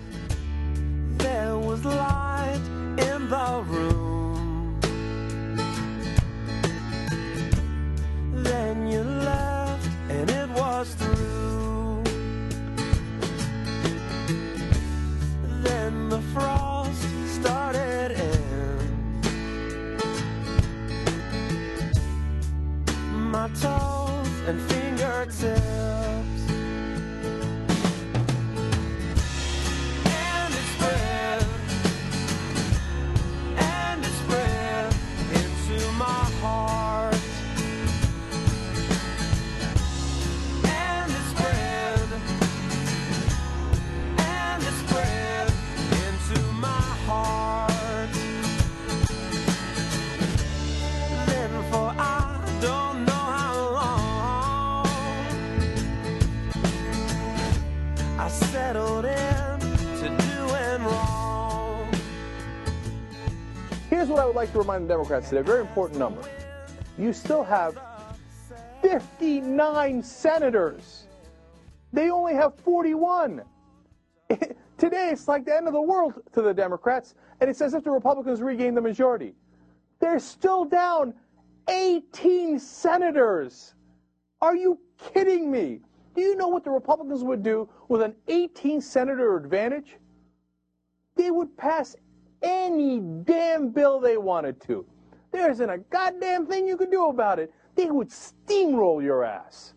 The 64.65 64.79
Democrats 64.87 65.29
today, 65.29 65.41
very 65.41 65.59
important 65.59 65.99
number. 65.99 66.21
You 66.97 67.11
still 67.11 67.43
have 67.43 67.77
59 68.81 70.01
senators. 70.01 71.07
They 71.91 72.09
only 72.09 72.33
have 72.33 72.55
41. 72.59 73.41
Today, 74.77 75.09
it's 75.11 75.27
like 75.27 75.45
the 75.45 75.55
end 75.55 75.67
of 75.67 75.73
the 75.73 75.81
world 75.81 76.13
to 76.33 76.41
the 76.41 76.53
Democrats, 76.53 77.13
and 77.39 77.49
it's 77.49 77.61
as 77.61 77.73
if 77.73 77.83
the 77.83 77.91
Republicans 77.91 78.41
regained 78.41 78.75
the 78.75 78.81
majority. 78.81 79.35
They're 79.99 80.19
still 80.19 80.65
down 80.65 81.13
18 81.67 82.57
senators. 82.57 83.75
Are 84.41 84.55
you 84.55 84.79
kidding 84.97 85.51
me? 85.51 85.81
Do 86.15 86.21
you 86.21 86.35
know 86.35 86.47
what 86.47 86.63
the 86.63 86.71
Republicans 86.71 87.23
would 87.23 87.43
do 87.43 87.69
with 87.89 88.01
an 88.01 88.15
18 88.27 88.81
senator 88.81 89.35
advantage? 89.35 89.97
They 91.15 91.31
would 91.31 91.55
pass 91.57 91.95
any 92.43 92.99
damn 92.99 93.69
bill 93.69 93.99
they 93.99 94.17
wanted 94.17 94.61
to. 94.61 94.85
There 95.31 95.49
isn't 95.49 95.69
a 95.69 95.77
goddamn 95.77 96.45
thing 96.45 96.67
you 96.67 96.77
could 96.77 96.91
do 96.91 97.07
about 97.07 97.39
it. 97.39 97.51
They 97.75 97.89
would 97.89 98.09
steamroll 98.09 99.01
your 99.01 99.23
ass. 99.23 99.73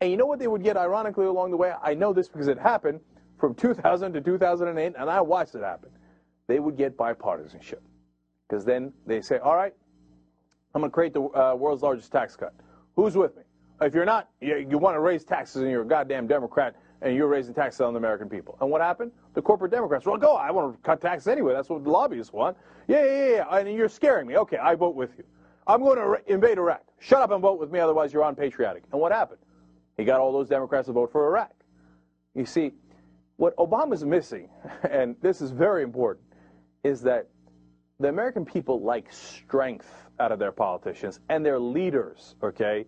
And 0.00 0.10
you 0.10 0.16
know 0.16 0.26
what 0.26 0.38
they 0.38 0.46
would 0.46 0.62
get, 0.62 0.76
ironically, 0.76 1.26
along 1.26 1.50
the 1.50 1.56
way? 1.56 1.72
I 1.82 1.94
know 1.94 2.12
this 2.12 2.28
because 2.28 2.46
it 2.46 2.58
happened 2.58 3.00
from 3.38 3.54
2000 3.54 4.12
to 4.12 4.20
2008, 4.20 4.94
and 4.96 5.10
I 5.10 5.20
watched 5.20 5.54
it 5.54 5.62
happen. 5.62 5.90
They 6.46 6.60
would 6.60 6.76
get 6.76 6.96
bipartisanship. 6.96 7.80
Because 8.48 8.64
then 8.64 8.92
they 9.06 9.20
say, 9.20 9.38
all 9.38 9.56
right, 9.56 9.74
I'm 10.74 10.80
going 10.80 10.90
to 10.90 10.94
create 10.94 11.14
the 11.14 11.22
uh, 11.22 11.54
world's 11.54 11.82
largest 11.82 12.12
tax 12.12 12.36
cut. 12.36 12.54
Who's 12.96 13.16
with 13.16 13.36
me? 13.36 13.42
If 13.80 13.94
you're 13.94 14.04
not, 14.04 14.28
you, 14.40 14.66
you 14.68 14.78
want 14.78 14.94
to 14.94 15.00
raise 15.00 15.24
taxes 15.24 15.62
and 15.62 15.70
you're 15.70 15.82
a 15.82 15.86
goddamn 15.86 16.26
Democrat 16.26 16.76
and 17.04 17.14
you're 17.14 17.28
raising 17.28 17.52
taxes 17.54 17.82
on 17.82 17.92
the 17.92 17.98
American 17.98 18.28
people. 18.28 18.56
And 18.60 18.70
what 18.70 18.80
happened? 18.80 19.12
The 19.34 19.42
corporate 19.42 19.70
Democrats, 19.70 20.06
well, 20.06 20.16
go, 20.16 20.36
I 20.36 20.50
want 20.50 20.74
to 20.74 20.80
cut 20.82 21.02
taxes 21.02 21.28
anyway. 21.28 21.52
That's 21.52 21.68
what 21.68 21.84
the 21.84 21.90
lobbyists 21.90 22.32
want. 22.32 22.56
Yeah, 22.88 23.04
yeah, 23.04 23.28
yeah, 23.28 23.56
and 23.56 23.72
you're 23.72 23.90
scaring 23.90 24.26
me. 24.26 24.38
Okay, 24.38 24.56
I 24.56 24.74
vote 24.74 24.96
with 24.96 25.10
you. 25.18 25.24
I'm 25.66 25.82
going 25.82 25.98
to 25.98 26.32
invade 26.32 26.58
Iraq. 26.58 26.82
Shut 26.98 27.20
up 27.20 27.30
and 27.30 27.42
vote 27.42 27.60
with 27.60 27.70
me, 27.70 27.78
otherwise 27.78 28.12
you're 28.12 28.24
unpatriotic. 28.24 28.84
And 28.90 29.00
what 29.00 29.12
happened? 29.12 29.40
He 29.98 30.04
got 30.04 30.18
all 30.18 30.32
those 30.32 30.48
Democrats 30.48 30.86
to 30.86 30.92
vote 30.92 31.12
for 31.12 31.26
Iraq. 31.26 31.52
You 32.34 32.46
see, 32.46 32.72
what 33.36 33.54
Obama's 33.56 34.04
missing, 34.04 34.48
and 34.90 35.14
this 35.20 35.42
is 35.42 35.50
very 35.50 35.82
important, 35.82 36.26
is 36.84 37.02
that 37.02 37.28
the 38.00 38.08
American 38.08 38.46
people 38.46 38.80
like 38.80 39.12
strength 39.12 39.92
out 40.20 40.32
of 40.32 40.38
their 40.38 40.52
politicians 40.52 41.20
and 41.28 41.44
their 41.44 41.58
leaders, 41.58 42.34
okay? 42.42 42.86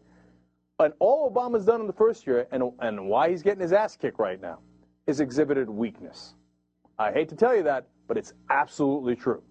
And 0.79 0.93
all 0.99 1.31
Obama's 1.31 1.65
done 1.65 1.81
in 1.81 1.87
the 1.87 1.93
first 1.93 2.27
year, 2.27 2.47
and, 2.53 2.63
and 2.81 3.09
why 3.09 3.31
he's 3.31 3.43
getting 3.43 3.63
his 3.63 3.73
ass 3.73 3.97
kicked 3.97 4.19
right 4.19 4.41
now, 4.41 4.59
is 5.07 5.21
exhibited 5.21 5.71
weakness. 5.71 6.35
I 6.99 7.13
hate 7.13 7.29
to 7.31 7.37
tell 7.37 7.57
you 7.57 7.63
that, 7.63 7.87
but 8.09 8.19
it's 8.19 8.35
absolutely 8.51 9.17
true. 9.17 9.43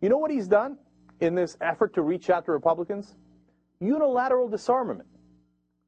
You 0.00 0.08
know 0.08 0.18
what 0.18 0.30
he's 0.30 0.48
done 0.48 0.78
in 1.20 1.34
this 1.34 1.56
effort 1.60 1.92
to 1.94 2.02
reach 2.02 2.30
out 2.30 2.46
to 2.46 2.52
Republicans? 2.52 3.16
Unilateral 3.80 4.48
disarmament. 4.48 5.08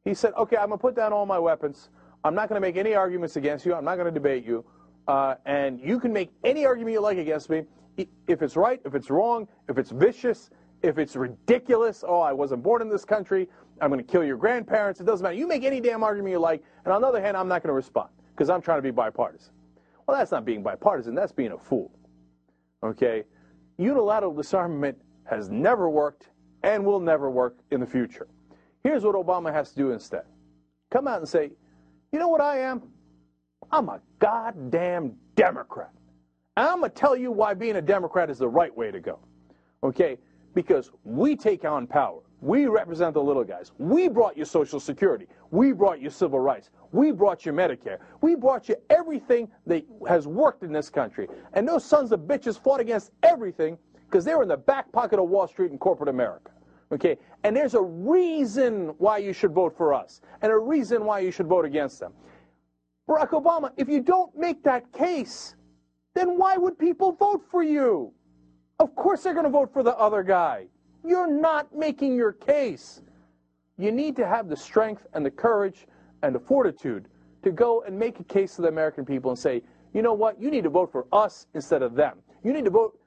He 0.04 0.14
said, 0.14 0.34
okay, 0.36 0.56
I'm 0.56 0.68
going 0.68 0.78
to 0.78 0.82
put 0.82 0.96
down 0.96 1.12
all 1.12 1.26
my 1.26 1.38
weapons. 1.38 1.88
I'm 2.24 2.34
not 2.34 2.48
going 2.48 2.60
to 2.60 2.66
make 2.66 2.76
any 2.76 2.94
arguments 2.94 3.36
against 3.36 3.64
you. 3.64 3.74
I'm 3.74 3.84
not 3.84 3.96
going 3.96 4.06
to 4.06 4.12
debate 4.12 4.44
you. 4.44 4.64
Uh, 5.08 5.34
and 5.46 5.80
you 5.80 5.98
can 5.98 6.12
make 6.12 6.30
any 6.44 6.66
argument 6.66 6.92
you 6.94 7.00
like 7.00 7.18
against 7.18 7.50
me. 7.50 7.64
If 7.96 8.42
it's 8.42 8.56
right, 8.56 8.80
if 8.84 8.94
it's 8.94 9.10
wrong, 9.10 9.48
if 9.68 9.78
it's 9.78 9.90
vicious, 9.90 10.50
if 10.82 10.98
it's 10.98 11.16
ridiculous, 11.16 12.04
oh, 12.06 12.20
I 12.20 12.32
wasn't 12.32 12.62
born 12.62 12.82
in 12.82 12.88
this 12.88 13.04
country, 13.04 13.48
I'm 13.80 13.90
going 13.90 14.04
to 14.04 14.10
kill 14.10 14.24
your 14.24 14.36
grandparents, 14.36 15.00
it 15.00 15.04
doesn't 15.04 15.22
matter. 15.22 15.36
You 15.36 15.46
make 15.46 15.64
any 15.64 15.80
damn 15.80 16.02
argument 16.02 16.32
you 16.32 16.38
like, 16.38 16.62
and 16.84 16.92
on 16.92 17.00
the 17.00 17.06
other 17.06 17.20
hand, 17.20 17.36
I'm 17.36 17.48
not 17.48 17.62
going 17.62 17.68
to 17.68 17.74
respond 17.74 18.10
because 18.34 18.50
I'm 18.50 18.60
trying 18.60 18.78
to 18.78 18.82
be 18.82 18.90
bipartisan. 18.90 19.52
Well, 20.06 20.16
that's 20.16 20.30
not 20.32 20.44
being 20.44 20.62
bipartisan, 20.62 21.14
that's 21.14 21.32
being 21.32 21.52
a 21.52 21.58
fool. 21.58 21.92
Okay? 22.82 23.24
Unilateral 23.78 24.34
disarmament 24.34 24.98
has 25.24 25.48
never 25.48 25.88
worked 25.88 26.28
and 26.62 26.84
will 26.84 27.00
never 27.00 27.30
work 27.30 27.58
in 27.70 27.80
the 27.80 27.86
future. 27.86 28.28
Here's 28.82 29.04
what 29.04 29.14
Obama 29.14 29.52
has 29.52 29.70
to 29.70 29.76
do 29.76 29.90
instead 29.92 30.24
come 30.90 31.08
out 31.08 31.18
and 31.18 31.28
say, 31.28 31.50
you 32.12 32.18
know 32.18 32.28
what 32.28 32.42
I 32.42 32.58
am? 32.58 32.82
I'm 33.70 33.88
a 33.88 34.00
goddamn 34.18 35.14
Democrat. 35.36 35.90
I'm 36.54 36.80
going 36.80 36.90
to 36.90 36.94
tell 36.94 37.16
you 37.16 37.32
why 37.32 37.54
being 37.54 37.76
a 37.76 37.82
Democrat 37.82 38.28
is 38.28 38.36
the 38.36 38.48
right 38.48 38.76
way 38.76 38.90
to 38.90 39.00
go. 39.00 39.18
Okay? 39.82 40.18
Because 40.54 40.90
we 41.04 41.36
take 41.36 41.64
on 41.64 41.86
power. 41.86 42.20
We 42.40 42.66
represent 42.66 43.14
the 43.14 43.22
little 43.22 43.44
guys. 43.44 43.70
We 43.78 44.08
brought 44.08 44.36
you 44.36 44.44
Social 44.44 44.80
Security. 44.80 45.28
We 45.52 45.72
brought 45.72 46.00
you 46.00 46.10
civil 46.10 46.40
rights. 46.40 46.70
We 46.90 47.12
brought 47.12 47.46
you 47.46 47.52
Medicare. 47.52 47.98
We 48.20 48.34
brought 48.34 48.68
you 48.68 48.76
everything 48.90 49.48
that 49.66 49.84
has 50.08 50.26
worked 50.26 50.64
in 50.64 50.72
this 50.72 50.90
country. 50.90 51.28
And 51.52 51.66
those 51.66 51.84
sons 51.84 52.10
of 52.10 52.20
bitches 52.20 52.58
fought 52.58 52.80
against 52.80 53.12
everything 53.22 53.78
because 54.06 54.24
they 54.24 54.34
were 54.34 54.42
in 54.42 54.48
the 54.48 54.56
back 54.56 54.90
pocket 54.92 55.18
of 55.18 55.28
Wall 55.28 55.46
Street 55.46 55.70
and 55.70 55.80
corporate 55.80 56.08
America. 56.08 56.50
Okay? 56.90 57.16
And 57.44 57.56
there's 57.56 57.74
a 57.74 57.80
reason 57.80 58.88
why 58.98 59.18
you 59.18 59.32
should 59.32 59.52
vote 59.52 59.76
for 59.76 59.94
us 59.94 60.20
and 60.42 60.52
a 60.52 60.58
reason 60.58 61.04
why 61.04 61.20
you 61.20 61.30
should 61.30 61.46
vote 61.46 61.64
against 61.64 62.00
them. 62.00 62.12
Barack 63.08 63.30
Obama, 63.30 63.70
if 63.76 63.88
you 63.88 64.00
don't 64.00 64.36
make 64.36 64.62
that 64.64 64.92
case, 64.92 65.54
then 66.14 66.36
why 66.36 66.56
would 66.56 66.78
people 66.78 67.12
vote 67.12 67.42
for 67.50 67.62
you? 67.62 68.12
Of 68.78 68.94
course 68.94 69.22
they're 69.22 69.34
going 69.34 69.44
to 69.44 69.50
vote 69.50 69.72
for 69.72 69.82
the 69.82 69.96
other 69.96 70.22
guy. 70.22 70.66
You're 71.04 71.30
not 71.30 71.74
making 71.76 72.14
your 72.14 72.32
case. 72.32 73.02
You 73.78 73.90
need 73.90 74.16
to 74.16 74.26
have 74.26 74.48
the 74.48 74.56
strength 74.56 75.06
and 75.14 75.24
the 75.24 75.30
courage 75.30 75.86
and 76.22 76.34
the 76.34 76.40
fortitude 76.40 77.08
to 77.42 77.50
go 77.50 77.82
and 77.82 77.98
make 77.98 78.20
a 78.20 78.24
case 78.24 78.56
to 78.56 78.62
the 78.62 78.68
American 78.68 79.04
people 79.04 79.30
and 79.30 79.38
say, 79.38 79.62
you 79.92 80.02
know 80.02 80.12
what, 80.12 80.40
you 80.40 80.50
need 80.50 80.64
to 80.64 80.70
vote 80.70 80.90
for 80.90 81.06
us 81.12 81.46
instead 81.54 81.82
of 81.82 81.94
them. 81.94 82.18
You 82.44 82.52
need 82.52 82.64
to 82.64 82.70
vote, 82.70 82.98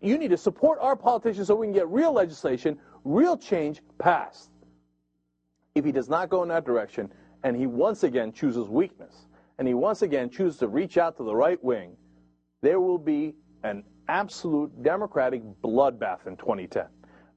you 0.00 0.18
need 0.18 0.28
to 0.28 0.36
support 0.36 0.78
our 0.80 0.94
politicians 0.94 1.46
so 1.48 1.54
we 1.54 1.66
can 1.66 1.74
get 1.74 1.88
real 1.88 2.12
legislation, 2.12 2.78
real 3.04 3.36
change 3.36 3.80
passed. 3.98 4.50
If 5.74 5.84
he 5.84 5.92
does 5.92 6.08
not 6.08 6.28
go 6.28 6.42
in 6.42 6.48
that 6.50 6.64
direction 6.64 7.12
and 7.42 7.56
he 7.56 7.66
once 7.66 8.02
again 8.02 8.32
chooses 8.32 8.68
weakness 8.68 9.26
and 9.58 9.66
he 9.66 9.74
once 9.74 10.02
again 10.02 10.30
chooses 10.30 10.58
to 10.60 10.68
reach 10.68 10.98
out 10.98 11.16
to 11.16 11.24
the 11.24 11.34
right 11.34 11.62
wing, 11.62 11.96
there 12.60 12.80
will 12.80 12.98
be 12.98 13.34
an 13.64 13.84
absolute 14.08 14.82
Democratic 14.82 15.42
bloodbath 15.62 16.26
in 16.26 16.36
2010. 16.36 16.86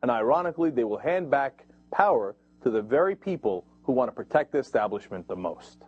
And 0.02 0.10
ironically, 0.10 0.70
they 0.72 0.84
will 0.84 0.98
hand 0.98 1.30
back 1.30 1.66
power 1.92 2.36
to 2.64 2.70
the 2.70 2.82
very 2.82 3.16
people 3.16 3.66
who 3.84 3.94
want 3.94 4.10
to 4.10 4.12
protect 4.14 4.52
the 4.52 4.58
establishment 4.58 5.28
the 5.28 5.36
most. 5.36 5.84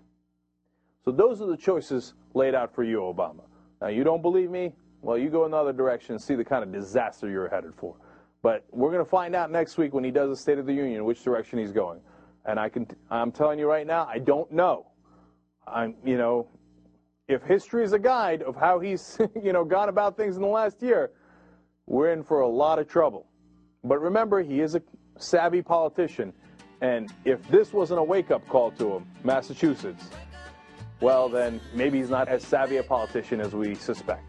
So 1.05 1.11
those 1.11 1.41
are 1.41 1.47
the 1.47 1.57
choices 1.57 2.13
laid 2.33 2.55
out 2.55 2.73
for 2.73 2.83
you, 2.83 2.99
Obama. 2.99 3.43
Now, 3.81 3.87
you 3.87 4.03
don't 4.03 4.21
believe 4.21 4.49
me? 4.49 4.73
Well, 5.01 5.17
you 5.17 5.29
go 5.29 5.45
another 5.45 5.73
direction 5.73 6.15
and 6.15 6.21
see 6.21 6.35
the 6.35 6.45
kind 6.45 6.63
of 6.63 6.71
disaster 6.71 7.29
you're 7.29 7.49
headed 7.49 7.73
for. 7.75 7.95
But 8.41 8.65
we're 8.71 8.91
going 8.91 9.03
to 9.03 9.09
find 9.09 9.35
out 9.35 9.51
next 9.51 9.77
week 9.77 9.93
when 9.93 10.03
he 10.03 10.11
does 10.11 10.29
a 10.29 10.35
State 10.35 10.57
of 10.57 10.65
the 10.65 10.73
Union 10.73 11.05
which 11.05 11.23
direction 11.23 11.59
he's 11.59 11.71
going. 11.71 11.99
And 12.45 12.59
I 12.59 12.69
can, 12.69 12.87
I'm 13.09 13.31
telling 13.31 13.59
you 13.59 13.67
right 13.67 13.87
now, 13.87 14.05
I 14.05 14.19
don't 14.19 14.51
know. 14.51 14.87
I'm, 15.65 15.95
you 16.05 16.17
know, 16.17 16.47
if 17.27 17.43
history 17.43 17.83
is 17.83 17.93
a 17.93 17.99
guide 17.99 18.41
of 18.41 18.55
how 18.55 18.79
he's, 18.79 19.17
you 19.43 19.53
know, 19.53 19.63
gone 19.63 19.89
about 19.89 20.17
things 20.17 20.35
in 20.35 20.41
the 20.41 20.47
last 20.47 20.81
year, 20.81 21.11
we're 21.85 22.11
in 22.11 22.23
for 22.23 22.41
a 22.41 22.47
lot 22.47 22.79
of 22.79 22.87
trouble. 22.87 23.27
But 23.83 24.01
remember, 24.01 24.41
he 24.41 24.61
is 24.61 24.75
a 24.75 24.81
savvy 25.17 25.61
politician. 25.61 26.33
And 26.81 27.11
if 27.25 27.45
this 27.49 27.73
wasn't 27.73 27.99
a 27.99 28.03
wake 28.03 28.31
up 28.31 28.47
call 28.47 28.71
to 28.71 28.93
him, 28.93 29.07
Massachusetts, 29.23 30.09
well, 31.01 31.27
then 31.29 31.59
maybe 31.73 31.97
he's 31.97 32.09
not 32.09 32.27
as 32.27 32.43
savvy 32.43 32.77
a 32.77 32.83
politician 32.83 33.41
as 33.41 33.53
we 33.53 33.75
suspect. 33.75 34.23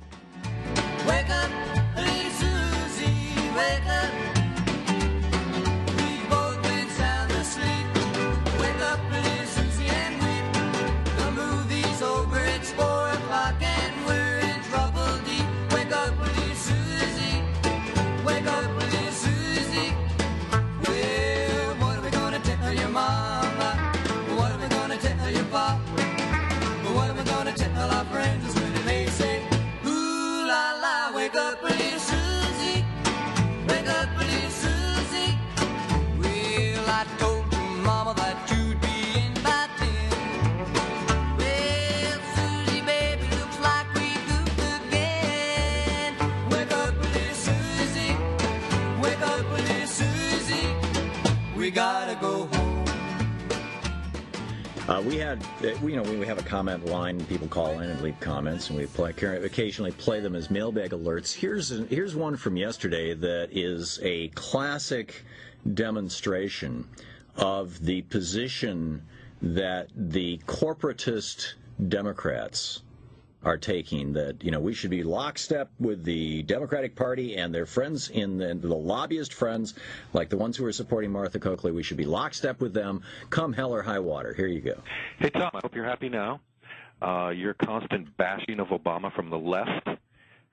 Uh, 54.94 55.00
we 55.00 55.16
had, 55.16 55.44
uh, 55.64 55.74
you 55.84 55.96
know, 55.96 56.02
we 56.04 56.24
have 56.24 56.38
a 56.38 56.42
comment 56.44 56.86
line. 56.86 57.18
People 57.24 57.48
call 57.48 57.80
in 57.80 57.90
and 57.90 58.00
leave 58.00 58.14
comments, 58.20 58.70
and 58.70 58.78
we 58.78 58.86
play, 58.86 59.10
occasionally 59.10 59.90
play 59.90 60.20
them 60.20 60.36
as 60.36 60.52
mailbag 60.52 60.90
alerts. 60.90 61.34
Here's 61.34 61.70
here's 61.88 62.14
one 62.14 62.36
from 62.36 62.56
yesterday 62.56 63.12
that 63.12 63.48
is 63.50 63.98
a 64.04 64.28
classic 64.36 65.24
demonstration 65.74 66.88
of 67.34 67.84
the 67.84 68.02
position 68.02 69.02
that 69.42 69.88
the 69.96 70.38
corporatist 70.46 71.54
Democrats 71.88 72.82
are 73.44 73.58
taking 73.58 74.12
that 74.14 74.42
you 74.42 74.50
know 74.50 74.60
we 74.60 74.74
should 74.74 74.90
be 74.90 75.02
lockstep 75.02 75.70
with 75.78 76.04
the 76.04 76.42
Democratic 76.42 76.96
Party 76.96 77.36
and 77.36 77.54
their 77.54 77.66
friends 77.66 78.08
in 78.10 78.38
the, 78.38 78.54
the, 78.54 78.74
lobbyist 78.74 79.32
friends, 79.32 79.74
like 80.12 80.30
the 80.30 80.36
ones 80.36 80.56
who 80.56 80.64
are 80.64 80.72
supporting 80.72 81.10
Martha 81.10 81.38
Coakley. 81.38 81.72
We 81.72 81.82
should 81.82 81.96
be 81.96 82.06
lockstep 82.06 82.60
with 82.60 82.74
them, 82.74 83.02
come 83.30 83.52
hell 83.52 83.74
or 83.74 83.82
high 83.82 83.98
water. 83.98 84.32
Here 84.34 84.46
you 84.46 84.60
go. 84.60 84.80
Hey 85.18 85.30
Tom, 85.30 85.50
I 85.54 85.60
hope 85.62 85.74
you're 85.74 85.84
happy 85.84 86.08
now. 86.08 86.40
Uh, 87.02 87.30
your 87.30 87.54
constant 87.54 88.16
bashing 88.16 88.60
of 88.60 88.68
Obama 88.68 89.14
from 89.14 89.28
the 89.28 89.38
left 89.38 89.88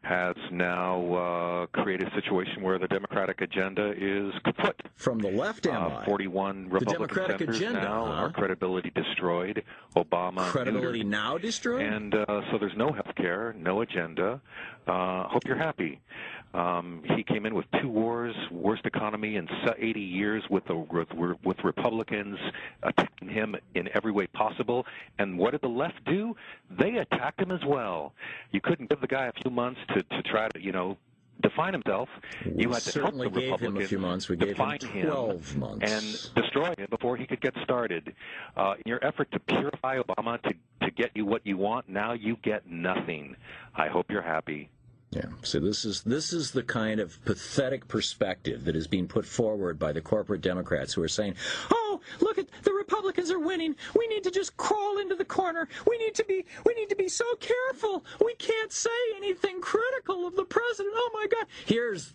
has 0.03 0.36
now 0.51 1.13
uh, 1.13 1.65
created 1.67 2.08
a 2.08 2.15
situation 2.15 2.63
where 2.63 2.79
the 2.79 2.88
Democratic 2.88 3.41
agenda 3.41 3.93
is 3.96 4.34
kaput. 4.43 4.81
From 4.96 5.20
the 5.20 5.29
left, 5.29 5.67
am 5.67 5.91
uh, 5.91 6.05
41 6.05 6.70
Republican 6.70 7.15
senators 7.15 7.58
agenda, 7.58 7.81
now 7.81 8.05
huh? 8.05 8.12
are 8.12 8.31
credibility 8.31 8.91
destroyed. 8.96 9.63
Obama 9.96 10.50
credibility 10.50 11.03
now 11.03 11.38
destroyed, 11.38 11.81
and 11.81 12.15
uh, 12.15 12.25
so 12.51 12.58
there's 12.58 12.75
no 12.75 12.91
health 12.91 13.15
care, 13.15 13.53
no 13.58 13.81
agenda. 13.81 14.41
Uh, 14.88 15.27
hope 15.27 15.43
you're 15.46 15.55
happy. 15.55 16.00
Um, 16.53 17.01
he 17.15 17.24
came 17.24 17.46
in 17.46 17.55
with 17.55 17.65
two 17.81 17.88
wars, 17.89 18.36
worst 18.51 18.86
economy 18.86 19.38
in 19.38 19.48
80 19.77 20.00
years, 20.01 20.43
with 20.50 20.65
the, 20.65 20.75
with, 20.75 21.08
with 21.43 21.63
Republicans 21.63 22.38
attacking 22.84 23.29
him 23.29 23.55
in 23.74 23.89
every 23.93 24.12
way 24.12 24.27
possible. 24.27 24.86
And 25.17 25.38
what 25.38 25.51
did 25.51 25.62
the 25.62 25.70
left 25.70 26.03
do? 26.05 26.36
They 26.70 26.98
attacked 26.98 27.41
him 27.41 27.51
as 27.51 27.63
well. 27.65 28.13
You 28.51 28.62
couldn't 28.62 28.89
give 28.89 29.01
the 29.01 29.08
guy 29.08 29.27
a 29.27 29.31
few 29.41 29.51
months 29.51 29.79
to, 29.89 30.03
to 30.03 30.22
try 30.24 30.50
to, 30.50 30.62
you 30.62 30.72
know, 30.72 30.98
define 31.41 31.74
himself. 31.74 32.10
We 32.46 32.63
you 32.63 32.72
had 32.72 32.84
to 32.84 32.91
help 32.91 33.05
certainly 33.05 33.29
the 33.29 33.39
gave 33.39 33.60
him 33.60 33.77
a 33.77 33.88
few 33.88 34.00
months. 34.00 34.29
We 34.29 34.38
gave 34.38 34.58
him 34.58 34.77
12 34.77 35.53
him 35.53 35.60
months. 35.60 35.91
and 35.91 36.43
destroy 36.43 36.74
him 36.77 36.88
before 36.89 37.17
he 37.17 37.25
could 37.25 37.41
get 37.41 37.55
started. 37.63 38.13
Uh, 38.55 38.75
in 38.77 38.89
your 38.89 39.03
effort 39.03 39.31
to 39.31 39.39
purify 39.39 39.98
Obama 40.00 40.41
to 40.43 40.53
to 40.86 40.91
get 40.91 41.12
you 41.15 41.25
what 41.25 41.46
you 41.46 41.58
want, 41.58 41.88
now 41.89 42.13
you 42.13 42.38
get 42.41 42.70
nothing. 42.70 43.36
I 43.75 43.88
hope 43.88 44.12
you're 44.12 44.22
happy. 44.22 44.70
Yeah. 45.12 45.25
So 45.44 45.60
this 45.60 45.84
is 45.84 46.03
this 46.03 46.32
is 46.32 46.51
the 46.51 46.63
kind 46.63 47.01
of 47.01 47.24
pathetic 47.25 47.88
perspective 47.89 48.63
that 48.63 48.77
is 48.77 48.88
being 48.88 49.08
put 49.10 49.25
forward 49.25 49.77
by 49.77 49.91
the 49.91 50.00
corporate 50.00 50.39
Democrats 50.39 50.94
who 50.94 51.03
are 51.03 51.10
saying, 51.10 51.36
"Oh, 51.70 52.00
look 52.22 52.38
at 52.38 52.48
the 52.63 52.72
Republicans 52.72 53.30
are 53.30 53.39
winning. 53.39 53.75
We 53.94 54.08
need 54.08 54.24
to 54.24 54.32
just 54.32 54.56
crawl 54.56 55.00
into 55.00 55.15
the 55.15 55.25
corner. 55.25 55.68
We 55.86 55.98
need 55.98 56.15
to 56.15 56.24
be 56.24 56.46
we 56.65 56.74
need 56.75 56.89
to 56.89 56.96
be 56.96 57.10
so 57.10 57.25
careful. 57.41 58.06
We 58.24 58.36
can't 58.36 58.72
say 58.72 58.89
anything 59.18 59.60
critical 59.60 60.25
of 60.25 60.38
the 60.38 60.46
president. 60.46 60.94
Oh 60.96 61.12
my 61.13 61.27
god. 61.27 61.48
Here's 61.65 62.13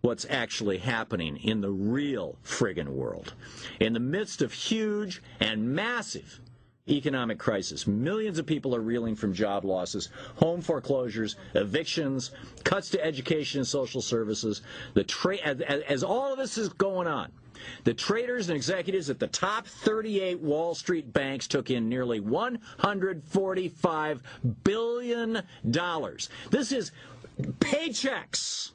what's 0.00 0.26
actually 0.28 0.78
happening 0.78 1.36
in 1.36 1.60
the 1.60 1.70
real 1.70 2.36
friggin' 2.44 2.88
world. 2.88 3.34
In 3.78 3.92
the 3.92 4.00
midst 4.00 4.42
of 4.42 4.52
huge 4.52 5.22
and 5.38 5.74
massive 5.76 6.40
economic 6.88 7.38
crisis. 7.38 7.86
Millions 7.86 8.38
of 8.38 8.46
people 8.46 8.74
are 8.74 8.80
reeling 8.80 9.14
from 9.14 9.32
job 9.32 9.64
losses, 9.64 10.08
home 10.36 10.60
foreclosures, 10.60 11.36
evictions, 11.54 12.32
cuts 12.64 12.90
to 12.90 13.04
education 13.04 13.60
and 13.60 13.66
social 13.66 14.02
services. 14.02 14.62
The 14.94 15.04
tra- 15.04 15.36
as, 15.38 15.60
as 15.60 16.02
all 16.02 16.32
of 16.32 16.38
this 16.38 16.58
is 16.58 16.70
going 16.70 17.06
on, 17.06 17.30
the 17.84 17.94
traders 17.94 18.48
and 18.48 18.56
executives 18.56 19.08
at 19.10 19.20
the 19.20 19.28
top 19.28 19.66
38 19.66 20.40
Wall 20.40 20.74
Street 20.74 21.12
banks 21.12 21.46
took 21.46 21.70
in 21.70 21.88
nearly 21.88 22.18
145 22.18 24.22
billion 24.64 25.42
dollars. 25.70 26.28
This 26.50 26.72
is 26.72 26.90
paychecks. 27.40 28.71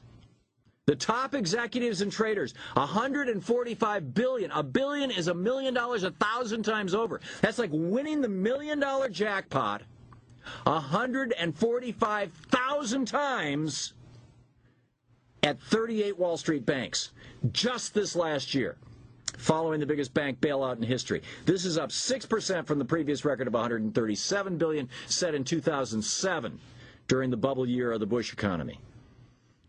The 0.88 0.96
top 0.96 1.34
executives 1.34 2.00
and 2.00 2.10
traders, 2.10 2.54
145 2.72 4.14
billion. 4.14 4.50
A 4.52 4.62
billion 4.62 5.10
is 5.10 5.28
a 5.28 5.34
million 5.34 5.74
dollars 5.74 6.02
a 6.02 6.12
thousand 6.12 6.62
times 6.62 6.94
over. 6.94 7.20
That's 7.42 7.58
like 7.58 7.68
winning 7.74 8.22
the 8.22 8.28
million 8.30 8.80
dollar 8.80 9.10
jackpot 9.10 9.82
145,000 10.64 13.06
times 13.06 13.92
at 15.42 15.60
38 15.60 16.18
Wall 16.18 16.38
Street 16.38 16.64
banks 16.64 17.12
just 17.52 17.92
this 17.92 18.16
last 18.16 18.54
year. 18.54 18.78
Following 19.36 19.80
the 19.80 19.86
biggest 19.86 20.14
bank 20.14 20.40
bailout 20.40 20.78
in 20.78 20.82
history. 20.82 21.20
This 21.44 21.66
is 21.66 21.76
up 21.76 21.90
6% 21.90 22.66
from 22.66 22.78
the 22.78 22.86
previous 22.86 23.26
record 23.26 23.46
of 23.46 23.52
137 23.52 24.56
billion 24.56 24.88
set 25.06 25.34
in 25.34 25.44
2007 25.44 26.58
during 27.08 27.28
the 27.28 27.36
bubble 27.36 27.68
year 27.68 27.92
of 27.92 28.00
the 28.00 28.06
Bush 28.06 28.32
economy. 28.32 28.80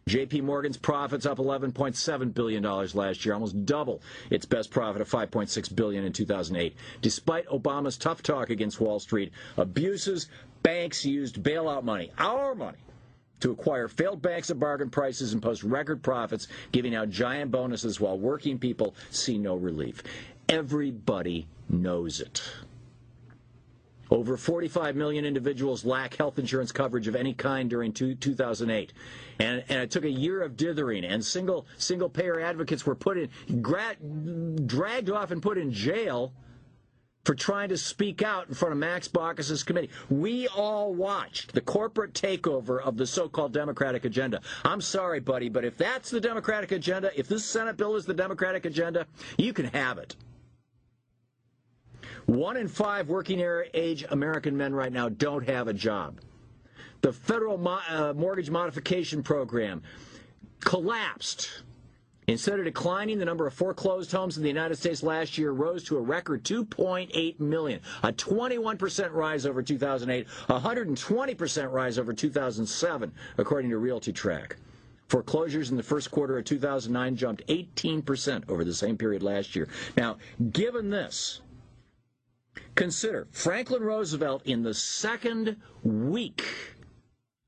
JP 0.08 0.44
Morgan's 0.44 0.78
profits 0.78 1.26
up 1.26 1.38
11.7 1.38 2.34
billion 2.34 2.64
dollars 2.64 2.96
last 2.96 3.26
year, 3.26 3.34
almost 3.36 3.66
double 3.66 4.02
its 4.30 4.46
best 4.46 4.72
profit 4.72 5.02
of 5.02 5.10
5.6 5.10 5.76
billion 5.76 6.04
in 6.04 6.14
2008. 6.14 6.76
Despite 7.02 7.48
Obama's 7.48 7.98
tough 7.98 8.24
talk 8.24 8.50
against 8.50 8.80
Wall 8.82 9.00
Street 9.00 9.32
abuses, 9.58 10.28
banks 10.64 11.06
used 11.06 11.44
bailout 11.44 11.84
money, 11.84 12.12
our 12.18 12.56
money, 12.56 12.78
to 13.42 13.52
acquire 13.52 13.88
failed 13.88 14.22
banks 14.22 14.50
at 14.50 14.60
bargain 14.60 14.90
prices 14.90 15.34
and 15.34 15.42
post 15.42 15.64
record 15.64 16.02
profits, 16.02 16.48
giving 16.72 16.96
out 16.96 17.10
giant 17.10 17.52
bonuses 17.52 18.00
while 18.00 18.18
working 18.18 18.58
people 18.58 18.96
see 19.12 19.38
no 19.38 19.56
relief. 19.56 20.04
Everybody 20.50 21.48
knows 21.70 22.20
it. 22.20 22.42
Over 24.12 24.38
45 24.38 24.95
million 24.95 25.24
individuals 25.26 25.86
lack 25.86 26.15
health 26.15 26.39
insurance 26.39 26.72
coverage 26.72 27.08
of 27.08 27.15
any 27.15 27.34
kind 27.34 27.69
during 27.69 27.93
two, 27.93 28.15
2008. 28.15 28.91
And, 29.39 29.63
and 29.69 29.80
it 29.82 29.91
took 29.91 30.04
a 30.04 30.10
year 30.10 30.41
of 30.41 30.58
dithering, 30.58 31.06
and 31.06 31.24
single, 31.24 31.67
single 31.78 32.10
payer 32.10 32.39
advocates 32.39 32.86
were 32.86 32.95
put 32.95 33.17
in, 33.17 33.62
gra- 33.62 33.95
dragged 34.65 35.10
off 35.10 35.32
and 35.32 35.41
put 35.41 35.58
in 35.58 35.72
jail 35.72 36.34
for 37.26 37.36
trying 37.36 37.69
to 37.69 37.78
speak 37.78 38.24
out 38.24 38.48
in 38.48 38.56
front 38.56 38.72
of 38.72 38.80
Max 38.80 39.08
Baucus's 39.08 39.62
committee. 39.62 39.89
We 40.10 40.48
all 40.48 40.95
watched 40.95 41.54
the 41.54 41.62
corporate 41.62 42.13
takeover 42.13 42.82
of 42.82 42.98
the 42.98 43.06
so-called 43.06 43.54
Democratic 43.54 44.06
agenda. 44.06 44.41
I'm 44.63 44.82
sorry, 44.82 45.19
buddy, 45.19 45.50
but 45.50 45.63
if 45.65 45.78
that's 45.78 46.10
the 46.10 46.22
Democratic 46.22 46.72
agenda, 46.72 47.12
if 47.15 47.28
this 47.28 47.45
Senate 47.45 47.78
bill 47.78 47.95
is 47.95 48.06
the 48.06 48.13
Democratic 48.13 48.65
agenda, 48.65 49.06
you 49.38 49.54
can 49.54 49.65
have 49.65 49.98
it. 50.00 50.15
One 52.30 52.58
in 52.58 52.68
five 52.68 53.10
working 53.10 53.44
age 53.74 54.06
American 54.12 54.56
men 54.56 54.76
right 54.76 54.94
now 54.94 55.10
don't 55.10 55.50
have 55.50 55.68
a 55.68 55.74
job. 55.74 56.20
The 57.02 57.12
federal 57.12 57.58
mo- 57.58 57.80
uh, 57.89 58.13
mortgage 58.15 58.52
modification 58.52 59.24
program 59.24 59.82
collapsed. 60.60 61.63
Instead 62.28 62.60
of 62.60 62.65
declining, 62.65 63.18
the 63.18 63.26
number 63.26 63.48
of 63.48 63.56
foreclosed 63.56 64.12
homes 64.12 64.38
in 64.38 64.44
the 64.44 64.48
United 64.48 64.76
States 64.76 65.02
last 65.02 65.39
year 65.39 65.50
rose 65.54 65.84
to 65.86 65.98
a 65.98 66.02
record 66.02 66.44
2.8 66.44 67.39
million, 67.39 67.80
a 68.04 68.13
21% 68.13 69.12
rise 69.12 69.48
over 69.48 69.63
2008, 69.63 70.28
a 70.50 70.60
120% 70.60 71.72
rise 71.72 71.98
over 71.98 72.13
2007, 72.13 73.12
according 73.39 73.72
to 73.72 73.78
RealtyTrac. 73.78 74.52
Foreclosures 75.08 75.72
in 75.72 75.78
the 75.78 75.82
first 75.82 76.12
quarter 76.12 76.38
of 76.38 76.46
2009 76.46 77.15
jumped 77.15 77.48
18% 77.48 78.48
over 78.48 78.63
the 78.63 78.76
same 78.76 79.00
period 79.00 79.24
last 79.24 79.56
year. 79.56 79.68
Now, 79.98 80.18
given 80.52 80.92
this, 80.92 81.42
Consider 82.76 83.28
Franklin 83.32 83.84
Roosevelt 83.84 84.42
in 84.46 84.64
the 84.64 84.74
second 84.74 85.58
week 85.84 86.46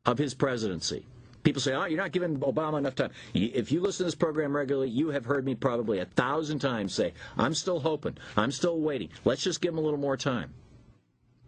of 0.06 0.18
his 0.18 0.34
presidency. 0.34 1.06
People 1.44 1.62
say, 1.62 1.74
oh, 1.74 1.86
you're 1.86 1.98
not 1.98 2.12
giving 2.12 2.38
Obama 2.40 2.78
enough 2.78 2.96
time. 2.96 3.12
If 3.34 3.72
you 3.72 3.82
listen 3.82 4.00
to 4.00 4.08
this 4.08 4.16
program 4.16 4.56
regularly, 4.56 4.90
you 4.90 5.10
have 5.10 5.26
heard 5.26 5.46
me 5.46 5.56
probably 5.56 6.00
a 6.00 6.06
thousand 6.06 6.60
times 6.60 6.94
say, 6.94 7.14
I'm 7.38 7.54
still 7.56 7.80
hoping, 7.80 8.18
I'm 8.38 8.52
still 8.52 8.80
waiting. 8.80 9.10
Let's 9.26 9.42
just 9.42 9.62
give 9.62 9.74
him 9.74 9.80
a 9.80 9.82
little 9.82 10.00
more 10.00 10.18
time. 10.18 10.54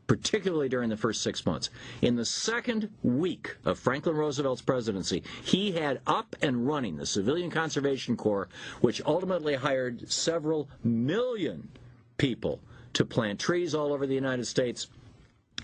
Particularly 0.08 0.68
during 0.68 0.90
the 0.90 0.98
first 0.98 1.22
six 1.22 1.46
months. 1.46 1.70
In 2.02 2.16
the 2.16 2.26
second 2.26 2.90
week 3.04 3.56
of 3.66 3.80
Franklin 3.80 4.16
Roosevelt's 4.16 4.62
presidency, 4.62 5.24
he 5.44 5.72
had 5.74 6.02
up 6.08 6.36
and 6.42 6.68
running 6.68 6.98
the 6.98 7.06
Civilian 7.06 7.50
Conservation 7.50 8.18
Corps, 8.18 8.50
which 8.82 9.02
ultimately 9.06 9.56
hired 9.56 10.12
several 10.12 10.70
million 10.84 11.70
people 12.18 12.60
to 12.94 13.06
plant 13.06 13.40
trees 13.40 13.76
all 13.76 13.94
over 13.94 14.08
the 14.08 14.16
United 14.16 14.46
States 14.46 14.88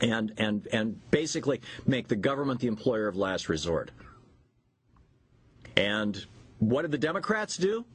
and, 0.02 0.34
and, 0.38 0.68
and 0.72 1.00
basically 1.12 1.62
make 1.86 2.08
the 2.08 2.16
government 2.16 2.60
the 2.60 2.68
employer 2.68 3.08
of 3.08 3.16
last 3.16 3.50
resort. 3.50 3.92
And 5.76 6.26
what 6.60 6.84
did 6.84 6.92
the 6.92 6.98
Democrats 6.98 7.58
do? 7.58 7.86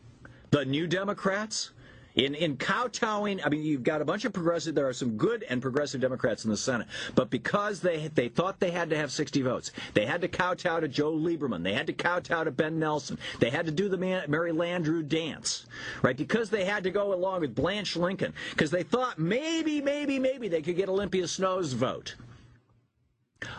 The 0.50 0.64
new 0.64 0.86
Democrats? 0.86 1.72
In 2.14 2.36
in 2.36 2.56
kowtowing, 2.56 3.40
I 3.44 3.48
mean, 3.48 3.64
you've 3.64 3.82
got 3.82 4.00
a 4.00 4.04
bunch 4.04 4.24
of 4.24 4.32
progressive. 4.32 4.76
There 4.76 4.86
are 4.86 4.92
some 4.92 5.16
good 5.16 5.42
and 5.48 5.60
progressive 5.60 6.00
Democrats 6.00 6.44
in 6.44 6.50
the 6.50 6.56
Senate, 6.56 6.86
but 7.16 7.28
because 7.28 7.80
they 7.80 8.08
they 8.08 8.28
thought 8.28 8.60
they 8.60 8.70
had 8.70 8.90
to 8.90 8.96
have 8.96 9.10
60 9.10 9.42
votes, 9.42 9.72
they 9.94 10.06
had 10.06 10.20
to 10.20 10.28
kowtow 10.28 10.78
to 10.78 10.86
Joe 10.86 11.12
Lieberman. 11.12 11.64
They 11.64 11.74
had 11.74 11.88
to 11.88 11.92
kowtow 11.92 12.44
to 12.44 12.52
Ben 12.52 12.78
Nelson. 12.78 13.18
They 13.40 13.50
had 13.50 13.66
to 13.66 13.72
do 13.72 13.88
the 13.88 13.96
Mary 13.96 14.52
Landrieu 14.52 15.08
dance, 15.08 15.66
right? 16.02 16.16
Because 16.16 16.50
they 16.50 16.64
had 16.64 16.84
to 16.84 16.90
go 16.90 17.12
along 17.12 17.40
with 17.40 17.54
Blanche 17.54 17.96
Lincoln, 17.96 18.32
because 18.50 18.70
they 18.70 18.84
thought 18.84 19.18
maybe, 19.18 19.80
maybe, 19.80 20.20
maybe 20.20 20.46
they 20.46 20.62
could 20.62 20.76
get 20.76 20.88
Olympia 20.88 21.26
Snowe's 21.26 21.72
vote. 21.72 22.14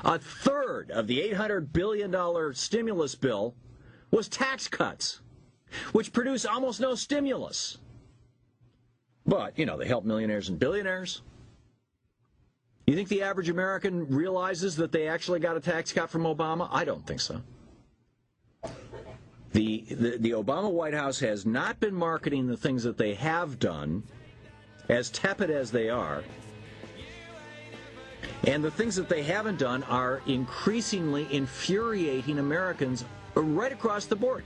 A 0.05 0.17
third 0.17 0.91
of 0.91 1.07
the 1.07 1.19
$800 1.19 1.73
billion 1.73 2.53
stimulus 2.53 3.15
bill 3.15 3.53
was 4.11 4.29
tax 4.29 4.67
cuts, 4.67 5.19
which 5.91 6.13
produce 6.13 6.45
almost 6.45 6.79
no 6.79 6.95
stimulus. 6.95 7.77
But, 9.25 9.57
you 9.57 9.65
know, 9.65 9.77
they 9.77 9.87
help 9.87 10.05
millionaires 10.05 10.49
and 10.49 10.59
billionaires. 10.59 11.21
You 12.85 12.95
think 12.95 13.09
the 13.09 13.23
average 13.23 13.49
American 13.49 14.07
realizes 14.07 14.75
that 14.75 14.91
they 14.91 15.07
actually 15.07 15.39
got 15.39 15.57
a 15.57 15.59
tax 15.59 15.91
cut 15.91 16.09
from 16.09 16.23
Obama? 16.23 16.69
I 16.71 16.85
don't 16.85 17.05
think 17.05 17.19
so. 17.19 17.41
The, 19.53 19.85
the, 19.89 20.17
the 20.19 20.31
Obama 20.31 20.71
White 20.71 20.93
House 20.93 21.19
has 21.19 21.45
not 21.45 21.79
been 21.79 21.95
marketing 21.95 22.45
the 22.45 22.57
things 22.57 22.83
that 22.83 22.97
they 22.97 23.15
have 23.15 23.57
done, 23.57 24.03
as 24.89 25.09
tepid 25.09 25.49
as 25.49 25.71
they 25.71 25.89
are. 25.89 26.23
And 28.45 28.63
the 28.63 28.69
things 28.69 28.95
that 28.97 29.09
they 29.09 29.23
haven't 29.23 29.57
done 29.57 29.81
are 29.83 30.21
increasingly 30.27 31.27
infuriating 31.31 32.37
Americans 32.37 33.05
right 33.33 33.71
across 33.71 34.05
the 34.05 34.15
board. 34.15 34.43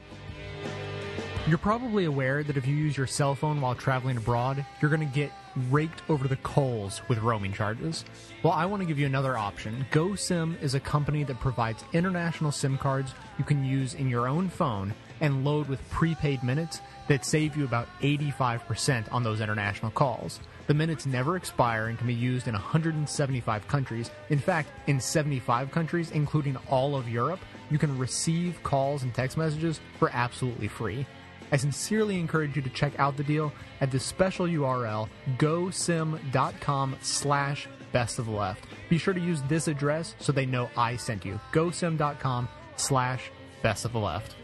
You're 1.50 1.58
probably 1.58 2.06
aware 2.06 2.44
that 2.44 2.58
if 2.58 2.68
you 2.68 2.76
use 2.76 2.96
your 2.96 3.08
cell 3.08 3.34
phone 3.34 3.60
while 3.60 3.74
traveling 3.74 4.18
abroad, 4.18 4.64
you're 4.80 4.92
going 4.92 5.00
to 5.00 5.16
get 5.16 5.32
raked 5.72 6.04
over 6.08 6.28
the 6.28 6.36
coals 6.36 7.02
with 7.08 7.18
roaming 7.18 7.54
charges. 7.54 8.06
Well, 8.44 8.54
I 8.54 8.68
want 8.68 8.84
to 8.84 8.86
give 8.86 9.00
you 9.00 9.08
another 9.08 9.36
option. 9.36 9.84
GoSim 9.90 10.62
is 10.62 10.76
a 10.76 10.80
company 10.80 11.24
that 11.24 11.40
provides 11.40 11.84
international 11.92 12.52
SIM 12.52 12.78
cards 12.78 13.16
you 13.40 13.44
can 13.44 13.66
use 13.66 13.96
in 13.96 14.12
your 14.12 14.28
own 14.28 14.48
phone 14.48 14.94
and 15.22 15.44
load 15.44 15.68
with 15.68 15.90
prepaid 15.90 16.44
minutes 16.44 16.82
that 17.08 17.26
save 17.26 17.58
you 17.58 17.64
about 17.64 17.88
85% 18.02 19.12
on 19.12 19.24
those 19.24 19.42
international 19.42 19.90
calls. 19.90 20.40
The 20.68 20.76
minutes 20.76 21.08
never 21.08 21.36
expire 21.36 21.88
and 21.88 21.98
can 21.98 22.06
be 22.06 22.14
used 22.14 22.48
in 22.48 22.54
175 22.54 23.68
countries. 23.68 24.12
In 24.30 24.38
fact, 24.38 24.70
in 24.86 25.00
75 25.00 25.72
countries, 25.72 26.12
including 26.12 26.58
all 26.70 26.96
of 26.96 27.10
Europe, 27.10 27.40
you 27.72 27.80
can 27.80 27.98
receive 27.98 28.62
calls 28.62 29.02
and 29.02 29.12
text 29.16 29.36
messages 29.36 29.80
for 29.98 30.12
absolutely 30.14 30.68
free. 30.68 31.08
I 31.52 31.58
sincerely 31.58 32.20
encourage 32.20 32.56
you 32.56 32.62
to 32.62 32.70
check 32.70 32.98
out 33.00 33.18
the 33.18 33.24
deal 33.24 33.52
at 33.82 33.92
this 33.92 34.06
special 34.06 34.46
URL 34.46 35.10
gosim.com 35.38 36.98
slash 37.02 37.68
best 37.92 38.20
of 38.20 38.26
the 38.26 38.32
left. 38.32 38.66
Be 38.90 38.98
sure 38.98 39.14
to 39.14 39.20
use 39.20 39.42
this 39.44 39.68
address 39.68 40.16
so 40.20 40.32
they 40.32 40.46
know 40.46 40.70
I 40.78 40.96
sent 40.96 41.26
you. 41.26 41.40
gosim.com 41.52 42.48
slash 42.76 43.32
best 43.62 43.86
of 43.86 43.94
the 43.94 44.00
left. 44.00 44.36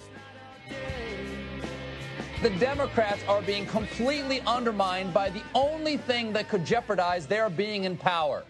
The 2.41 2.49
Democrats 2.51 3.23
are 3.27 3.41
being 3.41 3.65
completely 3.65 4.41
undermined 4.41 5.13
by 5.13 5.29
the 5.29 5.41
only 5.53 5.97
thing 5.97 6.33
that 6.33 6.49
could 6.49 6.65
jeopardize 6.65 7.27
their 7.27 7.49
being 7.49 7.85
in 7.85 7.97
power 7.97 8.43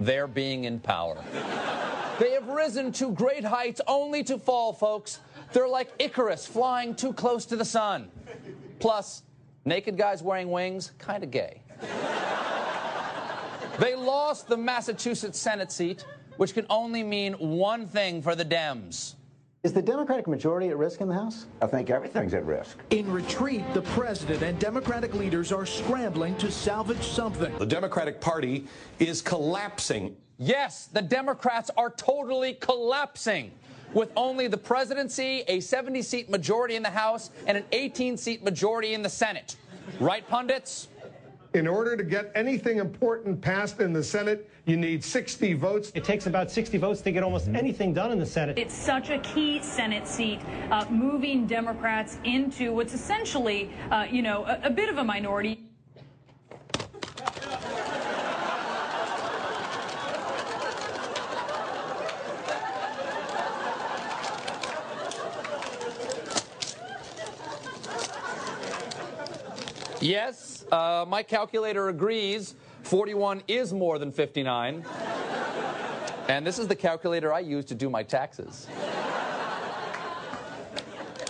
their 0.00 0.26
being 0.26 0.64
in 0.64 0.78
power. 0.78 1.22
they 2.18 2.32
have 2.32 2.48
risen 2.48 2.92
to 2.92 3.12
great 3.12 3.44
heights 3.44 3.80
only 3.86 4.22
to 4.24 4.38
fall, 4.38 4.72
folks. 4.72 5.20
They're 5.52 5.68
like 5.68 5.90
Icarus 5.98 6.46
flying 6.46 6.94
too 6.94 7.12
close 7.12 7.46
to 7.46 7.56
the 7.56 7.64
sun. 7.64 8.10
Plus, 8.78 9.22
naked 9.64 9.96
guys 9.96 10.22
wearing 10.22 10.50
wings, 10.50 10.92
kind 10.98 11.24
of 11.24 11.30
gay. 11.30 11.62
they 13.78 13.94
lost 13.94 14.48
the 14.48 14.56
Massachusetts 14.56 15.38
Senate 15.38 15.72
seat, 15.72 16.04
which 16.36 16.54
can 16.54 16.66
only 16.70 17.02
mean 17.02 17.34
one 17.34 17.86
thing 17.86 18.22
for 18.22 18.34
the 18.34 18.44
Dems. 18.44 19.14
Is 19.64 19.72
the 19.72 19.82
Democratic 19.82 20.28
majority 20.28 20.68
at 20.68 20.78
risk 20.78 21.00
in 21.00 21.08
the 21.08 21.14
House? 21.14 21.46
I 21.60 21.66
think 21.66 21.90
everything's 21.90 22.32
at 22.32 22.46
risk. 22.46 22.78
In 22.90 23.10
retreat, 23.10 23.64
the 23.74 23.82
president 23.82 24.42
and 24.42 24.58
Democratic 24.58 25.14
leaders 25.14 25.50
are 25.50 25.66
scrambling 25.66 26.36
to 26.36 26.50
salvage 26.50 27.02
something. 27.02 27.56
The 27.58 27.66
Democratic 27.66 28.20
Party 28.20 28.66
is 29.00 29.20
collapsing. 29.20 30.16
Yes, 30.38 30.86
the 30.86 31.02
Democrats 31.02 31.72
are 31.76 31.90
totally 31.90 32.54
collapsing. 32.54 33.50
With 33.94 34.10
only 34.16 34.48
the 34.48 34.58
presidency, 34.58 35.44
a 35.48 35.60
70 35.60 36.02
seat 36.02 36.30
majority 36.30 36.76
in 36.76 36.82
the 36.82 36.90
House, 36.90 37.30
and 37.46 37.56
an 37.56 37.64
18 37.72 38.16
seat 38.16 38.44
majority 38.44 38.94
in 38.94 39.02
the 39.02 39.08
Senate. 39.08 39.56
Right, 39.98 40.26
pundits? 40.28 40.88
In 41.54 41.66
order 41.66 41.96
to 41.96 42.04
get 42.04 42.30
anything 42.34 42.78
important 42.78 43.40
passed 43.40 43.80
in 43.80 43.94
the 43.94 44.04
Senate, 44.04 44.50
you 44.66 44.76
need 44.76 45.02
60 45.02 45.54
votes. 45.54 45.90
It 45.94 46.04
takes 46.04 46.26
about 46.26 46.50
60 46.50 46.76
votes 46.76 47.00
to 47.00 47.10
get 47.10 47.22
almost 47.22 47.48
anything 47.48 47.94
done 47.94 48.12
in 48.12 48.18
the 48.18 48.26
Senate. 48.26 48.58
It's 48.58 48.74
such 48.74 49.08
a 49.08 49.18
key 49.20 49.62
Senate 49.62 50.06
seat, 50.06 50.40
uh, 50.70 50.84
moving 50.90 51.46
Democrats 51.46 52.18
into 52.24 52.74
what's 52.74 52.92
essentially, 52.92 53.70
uh, 53.90 54.06
you 54.10 54.20
know, 54.20 54.44
a, 54.44 54.60
a 54.64 54.70
bit 54.70 54.90
of 54.90 54.98
a 54.98 55.04
minority. 55.04 55.67
Yes, 70.08 70.64
uh, 70.72 71.04
my 71.06 71.22
calculator 71.22 71.90
agrees. 71.90 72.54
41 72.84 73.42
is 73.46 73.74
more 73.74 73.98
than 73.98 74.10
59. 74.10 74.82
and 76.28 76.46
this 76.46 76.58
is 76.58 76.66
the 76.66 76.74
calculator 76.74 77.30
I 77.30 77.40
use 77.40 77.66
to 77.66 77.74
do 77.74 77.90
my 77.90 78.02
taxes. 78.02 78.68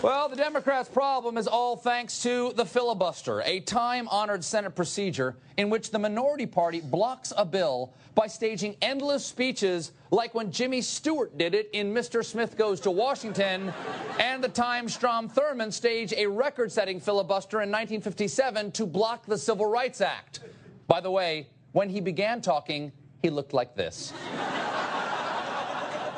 Well, 0.01 0.29
the 0.29 0.37
Democrats' 0.37 0.87
problem 0.87 1.37
is 1.37 1.45
all 1.45 1.75
thanks 1.75 2.23
to 2.23 2.53
the 2.55 2.65
filibuster, 2.65 3.41
a 3.41 3.59
time 3.59 4.07
honored 4.07 4.45
Senate 4.45 4.73
procedure 4.73 5.35
in 5.57 5.69
which 5.69 5.91
the 5.91 5.99
minority 5.99 6.45
party 6.45 6.79
blocks 6.79 7.33
a 7.35 7.43
bill 7.43 7.93
by 8.15 8.27
staging 8.27 8.77
endless 8.81 9.25
speeches 9.25 9.91
like 10.09 10.33
when 10.33 10.53
Jimmy 10.53 10.79
Stewart 10.79 11.37
did 11.37 11.53
it 11.53 11.69
in 11.73 11.93
Mr. 11.93 12.23
Smith 12.23 12.55
Goes 12.55 12.79
to 12.81 12.91
Washington, 12.91 13.73
and 14.19 14.41
the 14.41 14.47
time 14.47 14.87
Strom 14.87 15.29
Thurmond 15.29 15.73
staged 15.73 16.13
a 16.15 16.27
record 16.27 16.71
setting 16.71 17.01
filibuster 17.01 17.57
in 17.57 17.69
1957 17.69 18.71
to 18.71 18.85
block 18.85 19.25
the 19.25 19.37
Civil 19.37 19.65
Rights 19.65 19.99
Act. 19.99 20.39
By 20.87 21.01
the 21.01 21.11
way, 21.11 21.47
when 21.73 21.89
he 21.89 21.99
began 21.99 22.41
talking, 22.41 22.93
he 23.21 23.29
looked 23.29 23.51
like 23.53 23.75
this. 23.75 24.13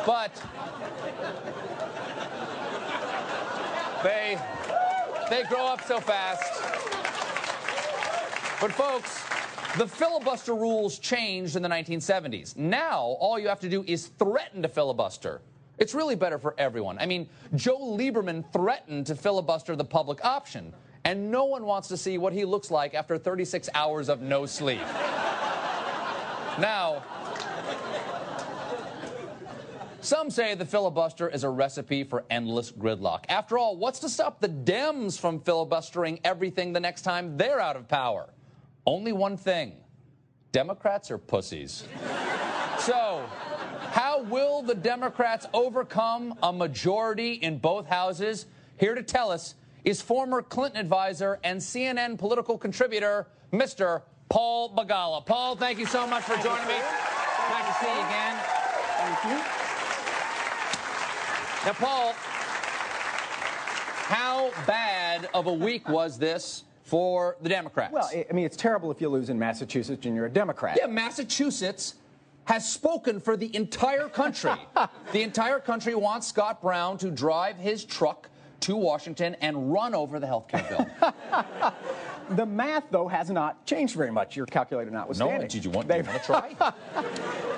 but 0.06 0.32
they 4.04 4.40
they 5.30 5.44
grow 5.44 5.66
up 5.66 5.82
so 5.84 6.00
fast. 6.00 6.44
But 8.60 8.72
folks, 8.74 9.24
the 9.78 9.88
filibuster 9.88 10.54
rules 10.54 11.00
changed 11.00 11.56
in 11.56 11.64
the 11.64 11.70
1970s. 11.70 12.58
Now, 12.58 13.00
all 13.20 13.40
you 13.40 13.48
have 13.48 13.62
to 13.62 13.70
do 13.70 13.84
is 13.88 14.08
threaten 14.20 14.62
to 14.62 14.68
filibuster. 14.68 15.42
It's 15.78 15.96
really 15.96 16.16
better 16.16 16.38
for 16.38 16.54
everyone. 16.58 17.00
I 17.00 17.06
mean, 17.06 17.30
Joe 17.56 17.80
Lieberman 17.80 18.44
threatened 18.52 19.08
to 19.08 19.16
filibuster 19.16 19.76
the 19.76 19.86
public 19.86 20.24
option, 20.26 20.74
and 21.06 21.32
no 21.32 21.46
one 21.46 21.66
wants 21.66 21.88
to 21.88 21.98
see 21.98 22.18
what 22.18 22.34
he 22.34 22.46
looks 22.46 22.70
like 22.70 22.94
after 22.94 23.18
36 23.18 23.70
hours 23.74 24.10
of 24.10 24.22
no 24.22 24.46
sleep. 24.46 24.82
now, 26.60 27.02
some 30.02 30.30
say 30.30 30.56
the 30.56 30.66
filibuster 30.66 31.30
is 31.30 31.44
a 31.44 31.50
recipe 31.50 32.04
for 32.04 32.26
endless 32.30 32.72
gridlock. 32.72 33.26
After 33.30 33.58
all, 33.58 33.78
what's 33.78 34.00
to 34.00 34.10
stop 34.10 34.42
the 34.42 34.50
Dems 34.50 35.20
from 35.20 35.40
filibustering 35.40 36.20
everything 36.24 36.74
the 36.74 36.80
next 36.80 37.04
time 37.04 37.38
they're 37.38 37.60
out 37.60 37.76
of 37.76 37.88
power? 37.88 38.34
Only 38.86 39.14
one 39.14 39.38
thing 39.38 39.74
Democrats 40.52 41.12
are 41.12 41.18
pussies. 41.18 41.84
so, 42.80 43.24
how 43.92 44.24
will 44.24 44.62
the 44.62 44.76
Democrats 44.76 45.46
overcome 45.54 46.34
a 46.42 46.52
majority 46.52 47.34
in 47.34 47.58
both 47.58 47.88
houses? 47.88 48.48
Here 48.78 48.96
to 48.96 49.04
tell 49.04 49.32
us 49.32 49.56
is 49.84 50.02
former 50.02 50.42
Clinton 50.42 50.80
advisor 50.80 51.40
and 51.44 51.60
CNN 51.60 52.18
political 52.18 52.58
contributor, 52.58 53.28
Mr. 53.54 54.02
Paul 54.30 54.74
Begala. 54.76 55.26
Paul, 55.26 55.56
thank 55.56 55.78
you 55.78 55.86
so 55.86 56.08
much 56.08 56.24
for 56.24 56.36
joining 56.38 56.68
me. 56.68 56.80
Nice 57.50 57.68
to 57.68 57.86
see 57.86 57.94
you 57.94 58.00
again. 58.00 58.38
Thank 58.98 59.26
you. 59.26 59.61
Now, 61.64 61.74
Paul, 61.74 62.14
how 64.08 64.52
bad 64.66 65.30
of 65.36 65.46
a 65.46 65.54
week 65.54 65.88
was 65.88 66.18
this 66.18 66.64
for 66.82 67.38
the 67.40 67.50
Democrats? 67.50 67.94
Well, 67.94 68.10
I 68.12 68.34
mean, 68.34 68.46
it's 68.46 68.58
terrible 68.58 68.90
if 68.90 69.00
you 69.00 69.10
lose 69.10 69.30
in 69.30 69.38
Massachusetts 69.38 70.08
and 70.08 70.16
you're 70.16 70.26
a 70.26 70.32
Democrat. 70.32 70.80
Yeah, 70.80 70.88
Massachusetts 70.88 71.96
has 72.46 72.68
spoken 72.68 73.20
for 73.20 73.38
the 73.38 73.56
entire 73.56 74.10
country. 74.10 74.54
the 75.12 75.22
entire 75.22 75.60
country 75.60 75.94
wants 75.94 76.26
Scott 76.26 76.64
Brown 76.64 76.98
to 76.98 77.12
drive 77.12 77.58
his 77.58 77.86
truck 77.86 78.28
to 78.62 78.76
Washington 78.76 79.36
and 79.42 79.72
run 79.72 79.94
over 79.94 80.20
the 80.20 80.26
health 80.26 80.48
care 80.48 80.66
bill. 80.68 81.14
The 82.36 82.46
math, 82.46 82.86
though, 82.92 83.08
has 83.08 83.30
not 83.30 83.66
changed 83.66 83.96
very 83.96 84.12
much. 84.12 84.36
Your 84.36 84.46
calculator 84.46 84.90
notwithstanding. 84.90 85.42
No, 85.42 85.48
did 85.48 85.66
you 85.66 85.72
want, 85.72 85.88
you 85.88 86.04
want 86.04 86.08
to 86.08 86.26
try? 86.26 86.56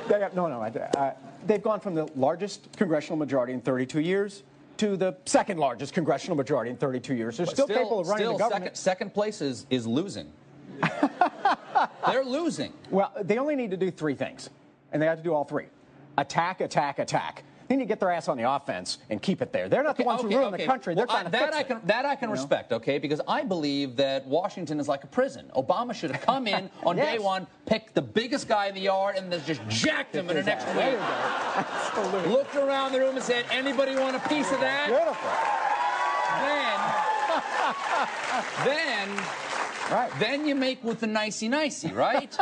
They 0.07 0.19
have, 0.19 0.33
no, 0.33 0.47
no. 0.47 0.61
Uh, 0.61 1.13
they've 1.47 1.63
gone 1.63 1.79
from 1.79 1.95
the 1.95 2.09
largest 2.17 2.67
congressional 2.75 3.17
majority 3.17 3.53
in 3.53 3.61
32 3.61 4.01
years 4.01 4.43
to 4.75 4.97
the 4.97 5.15
second 5.25 5.59
largest 5.59 5.93
congressional 5.93 6.35
majority 6.35 6.71
in 6.71 6.77
32 6.77 7.15
years. 7.15 7.37
There's 7.37 7.49
But 7.49 7.55
still, 7.55 7.67
capable 7.67 7.99
of 8.01 8.07
running 8.07 8.25
still 8.25 8.33
the 8.33 8.39
government. 8.39 8.75
Second, 8.75 9.09
second 9.09 9.13
place 9.13 9.41
is, 9.41 9.65
is 9.69 9.87
losing. 9.87 10.29
They're 12.05 12.25
losing. 12.25 12.73
Well, 12.89 13.13
they 13.21 13.37
only 13.37 13.55
need 13.55 13.71
to 13.71 13.77
do 13.77 13.91
three 13.91 14.15
things, 14.15 14.49
and 14.91 15.01
they 15.01 15.05
have 15.05 15.19
to 15.19 15.23
do 15.23 15.33
all 15.33 15.45
three: 15.45 15.67
attack, 16.17 16.59
attack, 16.59 16.99
attack. 16.99 17.43
They 17.73 17.77
need 17.77 17.85
to 17.85 17.87
get 17.87 17.99
their 17.99 18.11
ass 18.11 18.27
on 18.27 18.37
the 18.37 18.47
offense 18.47 18.99
and 19.09 19.19
keep 19.19 19.41
it 19.41 19.51
there. 19.51 19.67
They're 19.67 19.81
not 19.81 19.97
the 19.97 20.03
ones 20.03 20.21
who 20.21 20.27
ruin 20.27 20.51
the 20.51 20.63
country. 20.63 20.93
They're 20.93 21.07
trying 21.07 21.25
to 21.25 21.31
that 21.31 21.45
fix 21.45 21.57
I 21.57 21.59
it. 21.61 21.67
can 21.69 21.81
that 21.85 22.05
I 22.05 22.15
can 22.15 22.29
You 22.29 22.35
know? 22.35 22.39
respect, 22.39 22.71
okay? 22.71 22.99
Because 22.99 23.19
I 23.27 23.41
believe 23.43 23.95
that 23.95 24.27
Washington 24.27 24.79
is 24.79 24.87
like 24.87 25.03
a 25.03 25.07
prison. 25.07 25.49
Obama 25.55 25.91
should 25.95 26.11
have 26.11 26.21
come 26.21 26.45
in 26.45 26.69
on 26.83 26.97
day 26.97 27.17
one, 27.17 27.47
picked 27.65 27.95
the 27.95 28.01
biggest 28.03 28.47
guy 28.47 28.67
in 28.67 28.75
the 28.75 28.81
yard, 28.81 29.15
and 29.15 29.31
then 29.33 29.41
just 29.43 29.67
jacked 29.69 30.13
him 30.13 30.29
in 30.29 30.35
the 30.35 30.43
next 30.43 30.67
week. 30.67 30.99
Absolutely. 31.55 32.31
Looked 32.31 32.55
around 32.55 32.91
the 32.91 32.99
room 32.99 33.15
and 33.15 33.25
said, 33.25 33.43
"Anybody 33.49 33.95
want 33.95 34.15
a 34.15 34.29
piece 34.29 34.51
of 34.51 34.59
that?" 34.59 34.89
Then, 38.63 39.09
then, 39.09 39.09
right. 39.91 40.11
then 40.19 40.45
you 40.47 40.55
make 40.55 40.83
with 40.83 40.99
the 40.99 41.07
nicey 41.07 41.47
nicey, 41.47 41.91
right? 41.91 42.35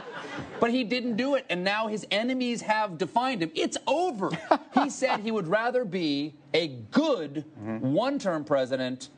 but 0.60 0.70
he 0.70 0.84
didn't 0.84 1.16
do 1.16 1.34
it, 1.34 1.44
and 1.50 1.62
now 1.64 1.86
his 1.88 2.06
enemies 2.10 2.60
have 2.62 2.98
defined 2.98 3.42
him. 3.42 3.50
It's 3.54 3.76
over. 3.86 4.30
he 4.74 4.90
said 5.00 5.20
he 5.20 5.30
would 5.30 5.46
rather 5.48 5.84
be 5.84 6.34
a 6.54 6.68
good 6.90 7.44
Mm-hmm. 7.62 7.92
one-term 7.92 8.44
president 8.44 9.08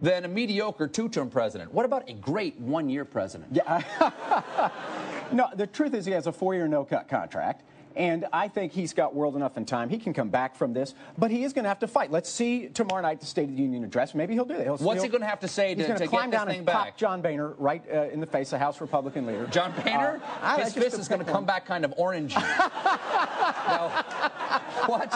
than 0.00 0.24
a 0.24 0.28
mediocre 0.28 0.88
two-term 0.88 1.28
president. 1.28 1.72
What 1.74 1.84
about 1.84 2.08
a 2.08 2.14
great 2.14 2.58
one-year 2.58 3.04
president? 3.04 3.50
Yeah. 3.52 4.70
no, 5.32 5.48
the 5.54 5.66
truth 5.66 5.92
is 5.94 6.06
he 6.06 6.12
has 6.12 6.26
a 6.26 6.32
four-year 6.32 6.66
no-cut 6.66 7.08
contract. 7.08 7.62
And 7.96 8.26
I 8.32 8.48
think 8.48 8.72
he's 8.72 8.92
got 8.92 9.14
world 9.14 9.36
enough 9.36 9.56
in 9.56 9.64
time. 9.64 9.88
He 9.88 9.98
can 9.98 10.12
come 10.12 10.28
back 10.28 10.54
from 10.54 10.72
this, 10.72 10.94
but 11.18 11.30
he 11.30 11.42
is 11.44 11.52
going 11.52 11.64
to 11.64 11.68
have 11.68 11.80
to 11.80 11.88
fight. 11.88 12.10
Let's 12.10 12.30
see 12.30 12.68
tomorrow 12.68 13.02
night 13.02 13.20
the 13.20 13.26
State 13.26 13.48
of 13.48 13.56
the 13.56 13.62
Union 13.62 13.82
address. 13.84 14.14
Maybe 14.14 14.34
he'll 14.34 14.44
do 14.44 14.56
that. 14.56 14.62
He'll, 14.62 14.76
What's 14.76 15.02
he 15.02 15.08
he'll- 15.08 15.18
gonna 15.18 15.28
have 15.28 15.40
to 15.40 15.48
say 15.48 15.74
He's 15.74 15.86
to- 15.86 15.92
to 15.94 15.98
get 16.00 16.08
climb 16.08 16.30
this 16.30 16.38
down 16.38 16.46
thing 16.46 16.58
and 16.58 16.66
back? 16.66 16.74
pop 16.76 16.96
John 16.96 17.20
Boehner 17.20 17.54
right 17.58 17.82
uh, 17.92 18.08
in 18.10 18.20
the 18.20 18.26
face, 18.26 18.50
the 18.50 18.58
House 18.58 18.80
Republican 18.80 19.26
leader. 19.26 19.46
John 19.48 19.72
Boehner? 19.72 20.20
Uh, 20.40 20.58
His 20.58 20.72
fist 20.72 20.98
is 20.98 21.08
going 21.08 21.24
to 21.24 21.30
come 21.30 21.44
back 21.44 21.66
kind 21.66 21.84
of 21.84 21.92
orangey. 21.96 22.34
now, 23.68 23.88
what, 24.86 25.12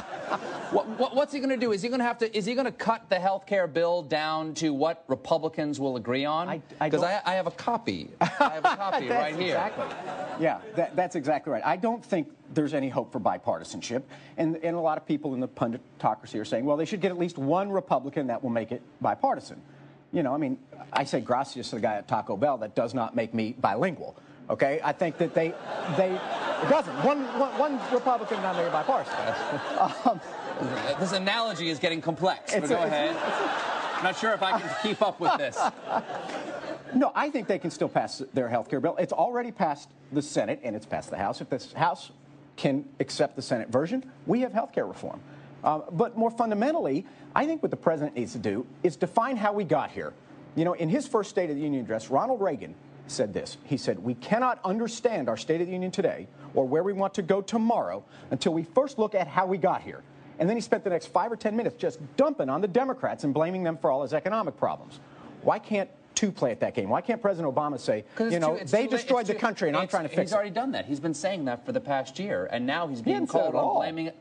what, 0.72 0.88
what? 0.98 1.14
What's 1.16 1.32
he 1.32 1.38
going 1.38 1.50
to 1.50 1.56
do? 1.56 1.72
Is 1.72 1.82
he 1.82 1.88
going 1.88 2.00
to 2.00 2.04
have 2.04 2.18
to? 2.18 2.36
Is 2.36 2.44
he 2.44 2.54
going 2.54 2.66
to 2.66 2.72
cut 2.72 3.08
the 3.08 3.18
health 3.18 3.46
care 3.46 3.66
bill 3.66 4.02
down 4.02 4.54
to 4.54 4.72
what 4.74 5.04
Republicans 5.08 5.78
will 5.80 5.96
agree 5.96 6.24
on? 6.24 6.62
Because 6.80 7.00
don't- 7.00 7.04
I, 7.04 7.22
I, 7.24 7.34
have 7.34 7.46
a 7.46 7.50
copy. 7.52 8.10
I 8.20 8.24
have 8.26 8.64
a 8.64 8.76
copy 8.76 9.08
right 9.08 9.34
here. 9.36 9.54
Exactly. 9.56 9.86
Yeah, 10.40 10.58
that, 10.76 10.96
that's 10.96 11.14
exactly 11.16 11.52
right. 11.52 11.64
I 11.64 11.76
don't 11.76 12.04
think 12.04 12.28
there's 12.52 12.74
any 12.74 12.88
hope 12.88 13.12
for 13.12 13.20
bipartisanship. 13.20 14.02
And, 14.36 14.56
and 14.62 14.76
a 14.76 14.80
lot 14.80 14.98
of 14.98 15.06
people 15.06 15.34
in 15.34 15.40
the 15.40 15.48
punditocracy 15.48 16.40
are 16.40 16.44
saying, 16.44 16.64
well, 16.64 16.76
they 16.76 16.84
should 16.84 17.00
get 17.00 17.10
at 17.10 17.18
least 17.18 17.38
one 17.38 17.70
Republican 17.70 18.26
that 18.28 18.42
will 18.42 18.50
make 18.50 18.72
it 18.72 18.82
bipartisan. 19.00 19.60
You 20.12 20.22
know, 20.22 20.34
I 20.34 20.36
mean, 20.36 20.58
I 20.92 21.04
say 21.04 21.20
gracias 21.20 21.70
to 21.70 21.76
the 21.76 21.80
guy 21.80 21.94
at 21.96 22.06
Taco 22.06 22.36
Bell. 22.36 22.58
That 22.58 22.74
does 22.74 22.94
not 22.94 23.16
make 23.16 23.34
me 23.34 23.54
bilingual. 23.60 24.16
Okay, 24.50 24.78
I 24.84 24.92
think 24.92 25.16
that 25.18 25.34
they, 25.34 25.54
they, 25.96 26.10
it 26.12 26.68
doesn't. 26.68 26.94
One, 27.02 27.24
one, 27.38 27.58
one 27.58 27.80
Republican 27.92 28.38
it 28.38 28.72
bipartisan. 28.72 29.14
Um, 30.04 30.20
This 31.00 31.12
analogy 31.12 31.68
is 31.68 31.78
getting 31.78 32.00
complex. 32.00 32.52
But 32.54 32.68
go 32.68 32.76
a- 32.76 32.82
it's 32.82 32.84
a- 32.84 32.86
ahead. 32.86 34.04
Not 34.04 34.16
sure 34.16 34.34
if 34.34 34.42
I 34.42 34.60
can 34.60 34.70
keep 34.82 35.00
up 35.02 35.18
with 35.18 35.36
this. 35.38 35.58
No, 36.94 37.10
I 37.14 37.28
think 37.28 37.48
they 37.48 37.58
can 37.58 37.72
still 37.72 37.88
pass 37.88 38.22
their 38.34 38.48
health 38.48 38.70
care 38.70 38.78
bill. 38.78 38.94
It's 38.98 39.12
already 39.12 39.50
passed 39.50 39.88
the 40.12 40.22
Senate 40.22 40.60
and 40.62 40.76
it's 40.76 40.86
passed 40.86 41.10
the 41.10 41.16
House. 41.16 41.40
If 41.40 41.50
the 41.50 41.76
House 41.76 42.12
can 42.56 42.84
accept 43.00 43.36
the 43.36 43.42
Senate 43.42 43.68
version, 43.68 44.04
we 44.26 44.40
have 44.40 44.52
health 44.52 44.72
care 44.72 44.86
reform. 44.86 45.20
Uh, 45.62 45.80
but 45.92 46.16
more 46.16 46.30
fundamentally, 46.30 47.06
I 47.34 47.46
think 47.46 47.62
what 47.62 47.70
the 47.70 47.76
president 47.76 48.16
needs 48.16 48.32
to 48.32 48.38
do 48.38 48.66
is 48.82 48.96
define 48.96 49.36
how 49.36 49.52
we 49.52 49.64
got 49.64 49.90
here. 49.90 50.12
You 50.56 50.64
know, 50.64 50.74
in 50.74 50.88
his 50.88 51.08
first 51.08 51.30
State 51.30 51.50
of 51.50 51.56
the 51.56 51.62
Union 51.62 51.82
address, 51.82 52.10
Ronald 52.10 52.40
Reagan 52.40 52.74
said 53.06 53.32
this. 53.32 53.56
He 53.64 53.76
said, 53.76 53.98
We 53.98 54.14
cannot 54.14 54.60
understand 54.64 55.28
our 55.28 55.36
State 55.36 55.60
of 55.60 55.66
the 55.66 55.72
Union 55.72 55.90
today 55.90 56.28
or 56.54 56.66
where 56.66 56.82
we 56.82 56.92
want 56.92 57.14
to 57.14 57.22
go 57.22 57.40
tomorrow 57.40 58.04
until 58.30 58.54
we 58.54 58.62
first 58.62 58.98
look 58.98 59.14
at 59.14 59.26
how 59.26 59.46
we 59.46 59.58
got 59.58 59.82
here. 59.82 60.02
And 60.38 60.48
then 60.48 60.56
he 60.56 60.60
spent 60.60 60.84
the 60.84 60.90
next 60.90 61.06
five 61.06 61.30
or 61.30 61.36
ten 61.36 61.56
minutes 61.56 61.76
just 61.76 61.98
dumping 62.16 62.48
on 62.48 62.60
the 62.60 62.68
Democrats 62.68 63.24
and 63.24 63.32
blaming 63.32 63.62
them 63.62 63.76
for 63.78 63.90
all 63.90 64.02
his 64.02 64.12
economic 64.12 64.56
problems. 64.56 65.00
Why 65.42 65.58
can't 65.58 65.90
two 66.14 66.30
play 66.32 66.50
at 66.50 66.60
that 66.60 66.74
game? 66.74 66.88
Why 66.88 67.00
can't 67.00 67.20
President 67.20 67.54
Obama 67.54 67.78
say, 67.78 68.04
you 68.18 68.38
know, 68.38 68.56
too- 68.58 68.64
they 68.66 68.84
too 68.84 68.90
destroyed 68.90 69.26
the 69.26 69.34
too- 69.34 69.38
country 69.38 69.68
and 69.68 69.76
I'm 69.76 69.88
trying 69.88 70.04
to 70.04 70.08
fix 70.08 70.18
it? 70.18 70.22
He's 70.22 70.32
already 70.32 70.50
done 70.50 70.72
that. 70.72 70.86
He's 70.86 71.00
been 71.00 71.14
saying 71.14 71.44
that 71.46 71.64
for 71.66 71.72
the 71.72 71.80
past 71.80 72.18
year, 72.18 72.48
and 72.52 72.66
now 72.66 72.86
he's 72.86 73.02
being 73.02 73.24
it 73.24 73.28
called 73.28 73.54
on 73.54 73.74
blaming 73.76 74.06
it. 74.06 74.16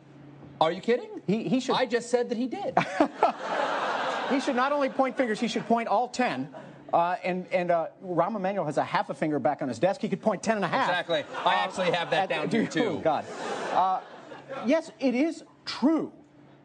Are 0.62 0.72
you 0.72 0.82
kidding? 0.82 1.10
He, 1.28 1.48
he 1.50 1.60
should. 1.60 1.76
I 1.76 1.86
just 1.86 2.10
said 2.10 2.30
that 2.30 2.38
he 2.38 2.48
did. 2.48 2.78
He 4.30 4.40
should 4.40 4.56
not 4.56 4.72
only 4.72 4.90
point 4.90 5.18
fingers, 5.18 5.40
he 5.40 5.48
should 5.48 5.66
point 5.68 5.88
all 5.88 6.08
10. 6.08 6.50
Uh, 6.94 7.16
and 7.24 7.46
and 7.52 7.72
uh, 7.72 7.88
Rahm 8.06 8.36
Emanuel 8.36 8.66
has 8.66 8.78
a 8.78 8.84
half 8.84 9.10
a 9.10 9.14
finger 9.14 9.38
back 9.40 9.62
on 9.62 9.68
his 9.68 9.80
desk. 9.80 10.00
He 10.02 10.08
could 10.10 10.22
point 10.22 10.44
10 10.44 10.56
and 10.58 10.66
a 10.66 10.68
half. 10.68 10.90
Exactly. 10.90 11.24
I 11.46 11.56
actually 11.56 11.92
have 11.92 12.10
that 12.12 12.24
at- 12.24 12.30
down 12.30 12.48
do 12.50 12.62
here, 12.62 12.68
too. 12.70 12.84
Oh, 12.86 12.98
God. 13.00 13.26
Uh, 13.74 14.00
yes, 14.66 14.92
it 15.00 15.16
is 15.16 15.44
true 15.66 16.12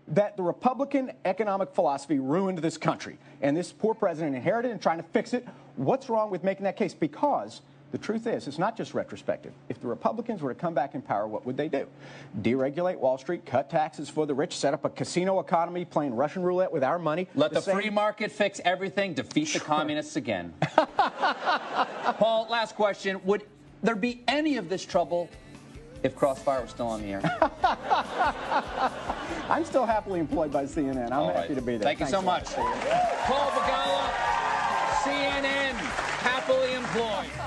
that 0.08 0.36
the 0.36 0.42
Republican 0.42 1.12
economic 1.24 1.74
philosophy 1.74 2.18
ruined 2.18 2.58
this 2.58 2.76
country. 2.76 3.18
And 3.42 3.56
this 3.56 3.72
poor 3.72 3.94
president 3.94 4.34
inherited 4.36 4.70
and 4.70 4.80
trying 4.80 4.98
to 4.98 5.02
fix 5.02 5.34
it. 5.34 5.46
What's 5.76 6.08
wrong 6.08 6.30
with 6.30 6.42
making 6.42 6.64
that 6.64 6.76
case? 6.76 6.94
Because 6.94 7.60
the 7.90 7.98
truth 7.98 8.26
is, 8.26 8.46
it's 8.48 8.58
not 8.58 8.76
just 8.76 8.92
retrospective. 8.92 9.52
If 9.68 9.80
the 9.80 9.86
Republicans 9.86 10.42
were 10.42 10.52
to 10.52 10.58
come 10.58 10.74
back 10.74 10.94
in 10.94 11.00
power, 11.00 11.26
what 11.26 11.46
would 11.46 11.56
they 11.56 11.68
do? 11.68 11.86
Deregulate 12.42 12.98
Wall 12.98 13.16
Street, 13.16 13.46
cut 13.46 13.70
taxes 13.70 14.10
for 14.10 14.26
the 14.26 14.34
rich, 14.34 14.56
set 14.56 14.74
up 14.74 14.84
a 14.84 14.90
casino 14.90 15.40
economy 15.40 15.84
playing 15.84 16.14
Russian 16.14 16.42
roulette 16.42 16.70
with 16.70 16.84
our 16.84 16.98
money. 16.98 17.28
Let 17.34 17.52
the, 17.52 17.62
same- 17.62 17.76
free 17.76 17.90
market 17.90 18.30
fix 18.30 18.60
everything, 18.64 19.14
defeat 19.14 19.52
the 19.54 19.60
communists 19.60 20.16
again. 20.16 20.52
Paul, 20.76 22.46
last 22.50 22.76
question. 22.76 23.20
Would 23.24 23.44
there 23.82 23.96
be 23.96 24.22
any 24.28 24.56
of 24.56 24.68
this 24.68 24.84
trouble 24.84 25.30
if 26.02 26.14
Crossfire 26.16 26.62
was 26.62 26.70
still 26.70 26.86
on 26.86 27.02
the 27.02 27.08
air? 27.08 27.22
I'm 29.48 29.64
still 29.64 29.86
happily 29.86 30.20
employed 30.20 30.52
by 30.52 30.64
CNN. 30.64 31.06
I'm 31.06 31.12
All 31.12 31.26
happy 31.28 31.48
right. 31.48 31.54
to 31.54 31.62
be 31.62 31.76
there. 31.76 31.84
Thank 31.84 32.00
you 32.00 32.06
so 32.06 32.22
much. 32.22 32.54
Paul 32.54 33.50
Begala, 33.50 34.10
CNN, 35.02 35.74
happily 36.20 36.74
employed. 36.74 37.37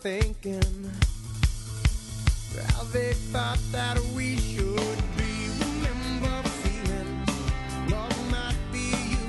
Thinking 0.00 0.62
how 2.68 2.84
they 2.92 3.12
thought 3.14 3.58
that 3.72 3.98
we 4.14 4.36
should 4.36 4.98
be. 5.16 5.48
Remember 5.58 6.48
feeling 6.48 7.26
love 7.90 8.30
might 8.30 8.56
be 8.72 8.90
you, 9.10 9.26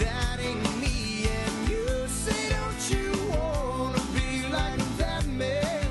that 0.00 0.40
ain't 0.40 0.80
me. 0.80 1.28
And 1.28 1.68
you 1.70 1.86
say, 2.08 2.50
don't 2.50 2.90
you 2.90 3.12
wanna 3.30 4.02
be 4.12 4.42
like 4.50 4.80
that 4.98 5.24
man? 5.26 5.86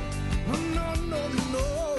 Oh, 0.48 0.60
no, 0.76 0.94
no, 1.06 1.28
no. 1.54 1.96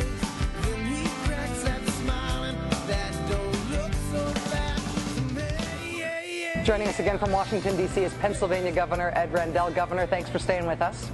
Then 0.62 0.87
he 0.87 1.09
cracks 1.25 1.62
that 1.62 1.81
smile 1.87 2.42
and 2.44 2.59
that 2.88 3.12
don't 3.31 3.70
look 3.72 3.92
so 4.12 4.35
bad 4.51 4.77
to 5.14 5.20
me. 5.35 5.98
Yeah, 5.98 6.20
yeah. 6.27 6.62
Joining 6.62 6.88
us 6.88 6.98
again 6.98 7.18
from 7.18 7.33
Washington, 7.33 7.75
D.C. 7.79 8.03
is 8.05 8.12
Pennsylvania 8.14 8.72
Governor 8.72 9.12
Ed 9.14 9.33
Rendell. 9.33 9.70
Governor, 9.70 10.07
thanks 10.07 10.29
for 10.29 10.38
staying 10.38 10.66
with 10.66 10.83
us. 10.83 11.11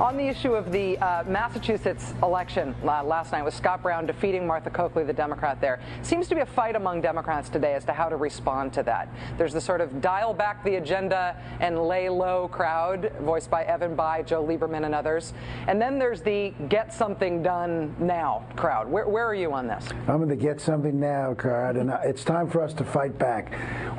On 0.00 0.14
the 0.14 0.28
issue 0.28 0.52
of 0.52 0.72
the 0.72 0.98
uh, 0.98 1.24
Massachusetts 1.26 2.12
election 2.22 2.74
uh, 2.84 3.02
last 3.02 3.32
night 3.32 3.42
with 3.42 3.54
Scott 3.54 3.82
Brown 3.82 4.04
defeating 4.04 4.46
Martha 4.46 4.68
Coakley, 4.68 5.04
the 5.04 5.12
Democrat 5.14 5.58
there, 5.58 5.80
seems 6.02 6.28
to 6.28 6.34
be 6.34 6.42
a 6.42 6.46
fight 6.46 6.76
among 6.76 7.00
Democrats 7.00 7.48
today 7.48 7.72
as 7.72 7.82
to 7.86 7.94
how 7.94 8.10
to 8.10 8.16
respond 8.16 8.74
to 8.74 8.82
that. 8.82 9.08
There's 9.38 9.54
the 9.54 9.60
sort 9.60 9.80
of 9.80 10.02
dial 10.02 10.34
back 10.34 10.62
the 10.64 10.74
agenda 10.74 11.34
and 11.60 11.82
lay 11.88 12.10
low 12.10 12.46
crowd, 12.48 13.10
voiced 13.20 13.50
by 13.50 13.64
Evan 13.64 13.96
Bayh, 13.96 14.26
Joe 14.26 14.44
Lieberman, 14.44 14.84
and 14.84 14.94
others. 14.94 15.32
And 15.66 15.80
then 15.80 15.98
there's 15.98 16.20
the 16.20 16.52
get 16.68 16.92
something 16.92 17.42
done 17.42 17.96
now 17.98 18.44
crowd. 18.54 18.90
Where, 18.90 19.08
where 19.08 19.24
are 19.24 19.34
you 19.34 19.54
on 19.54 19.66
this? 19.66 19.88
I'm 20.08 20.22
in 20.22 20.28
the 20.28 20.36
get 20.36 20.60
something 20.60 21.00
now, 21.00 21.32
crowd, 21.32 21.76
and 21.76 21.90
uh, 21.90 22.00
it's 22.04 22.22
time 22.22 22.50
for 22.50 22.62
us 22.62 22.74
to 22.74 22.84
fight 22.84 23.18
back. 23.18 23.50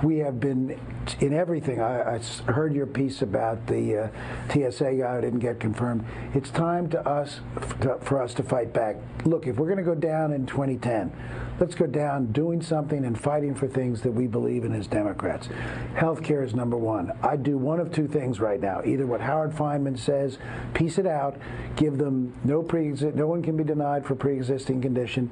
We 0.03 0.19
have 0.19 0.39
been 0.39 0.79
in 1.21 1.33
everything. 1.33 1.81
I 1.81 2.19
heard 2.45 2.75
your 2.75 2.85
piece 2.85 3.23
about 3.23 3.65
the 3.65 4.11
uh, 4.11 4.69
TSA 4.69 4.93
guy 4.93 5.15
who 5.15 5.21
didn't 5.21 5.39
get 5.39 5.59
confirmed. 5.59 5.86
It's 6.33 6.49
time 6.49 6.89
to 6.89 7.07
us 7.07 7.39
to, 7.81 7.97
for 8.01 8.21
us 8.21 8.33
to 8.35 8.43
fight 8.43 8.73
back. 8.73 8.97
Look, 9.25 9.47
if 9.47 9.57
we're 9.57 9.67
going 9.67 9.77
to 9.77 9.83
go 9.83 9.95
down 9.95 10.33
in 10.33 10.45
2010, 10.45 11.11
let's 11.59 11.75
go 11.75 11.85
down 11.85 12.31
doing 12.31 12.61
something 12.61 13.05
and 13.05 13.19
fighting 13.19 13.55
for 13.55 13.67
things 13.67 14.01
that 14.01 14.11
we 14.11 14.27
believe 14.27 14.65
in 14.65 14.73
as 14.73 14.87
Democrats. 14.87 15.49
Healthcare 15.95 16.43
is 16.43 16.53
number 16.53 16.77
one. 16.77 17.11
I'd 17.23 17.43
do 17.43 17.57
one 17.57 17.79
of 17.79 17.93
two 17.93 18.07
things 18.07 18.39
right 18.39 18.59
now: 18.59 18.81
either 18.85 19.05
what 19.05 19.21
Howard 19.21 19.51
Fineman 19.51 19.97
says, 19.97 20.37
piece 20.73 20.97
it 20.97 21.07
out, 21.07 21.37
give 21.75 21.97
them 21.97 22.33
no 22.43 22.61
pre, 22.61 22.89
no 22.89 23.27
one 23.27 23.41
can 23.41 23.55
be 23.55 23.63
denied 23.63 24.05
for 24.05 24.15
pre-existing 24.15 24.81
condition. 24.81 25.31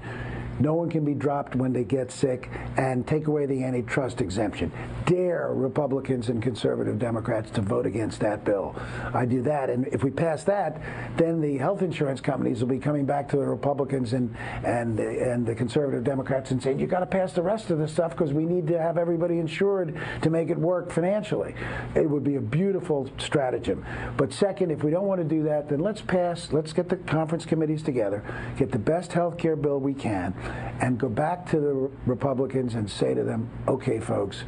No 0.60 0.74
one 0.74 0.90
can 0.90 1.04
be 1.04 1.14
dropped 1.14 1.56
when 1.56 1.74
they 1.74 1.84
get 1.84 2.12
sick 2.12 2.50
and 2.78 3.06
take 3.06 3.28
away 3.28 3.46
the 3.46 3.64
antitrust 3.64 4.22
exemption. 4.22 4.72
Dare 5.06 5.52
Republicans 5.54 6.30
and 6.30 6.42
conservative 6.42 6.98
Democrats 6.98 7.52
to 7.52 7.62
vote 7.62 7.86
against 7.86 8.20
that 8.22 8.46
bill. 8.46 8.76
I 9.14 9.26
do 9.26 9.42
that. 9.44 9.70
And 9.70 9.88
if 9.88 10.04
we 10.04 10.12
pass 10.12 10.44
that, 10.46 10.82
then 11.18 11.42
the 11.42 11.58
health 11.58 11.82
insurance 11.82 12.22
companies 12.22 12.62
will 12.62 12.70
be 12.70 12.80
coming 12.80 13.06
back 13.06 13.30
to 13.30 13.38
the 13.38 13.46
Republicans 13.46 14.14
and, 14.14 14.36
and, 14.64 15.00
and 15.00 15.46
the 15.46 15.56
conservative 15.56 16.04
Democrats 16.04 16.52
and 16.52 16.62
saying, 16.62 16.80
you've 16.80 16.90
got 16.90 17.02
to 17.02 17.06
pass 17.06 17.34
the 17.34 17.42
rest 17.42 17.70
of 17.70 17.78
this 17.78 17.92
stuff 17.92 18.12
because 18.12 18.34
we 18.34 18.46
need 18.46 18.68
to 18.68 18.80
have 18.80 18.98
everybody 18.98 19.40
insured 19.40 20.00
to 20.22 20.30
make 20.30 20.50
it 20.50 20.58
work 20.58 20.92
financially. 20.92 21.54
It 21.96 22.10
would 22.10 22.24
be 22.24 22.36
a 22.36 22.42
beautiful 22.42 23.10
stratagem. 23.18 23.86
But 24.18 24.34
second, 24.34 24.72
if 24.72 24.84
we 24.84 24.92
don't 24.92 25.06
want 25.06 25.22
to 25.22 25.28
do 25.28 25.44
that, 25.44 25.70
then 25.70 25.80
let's 25.80 26.02
pass, 26.02 26.52
let's 26.52 26.74
get 26.74 26.90
the 26.90 26.98
conference 26.98 27.46
committees 27.46 27.84
together, 27.84 28.24
get 28.58 28.72
the 28.72 28.80
best 28.80 29.12
health 29.14 29.38
care 29.38 29.56
bill 29.56 29.80
we 29.80 29.94
can, 29.94 30.34
and 30.82 30.98
go 30.98 31.10
back 31.10 31.50
to 31.52 31.60
the 31.60 31.74
Republicans 32.06 32.76
and 32.76 32.90
say 32.90 33.14
to 33.14 33.24
them, 33.24 33.50
okay, 33.68 34.00
folks, 34.00 34.44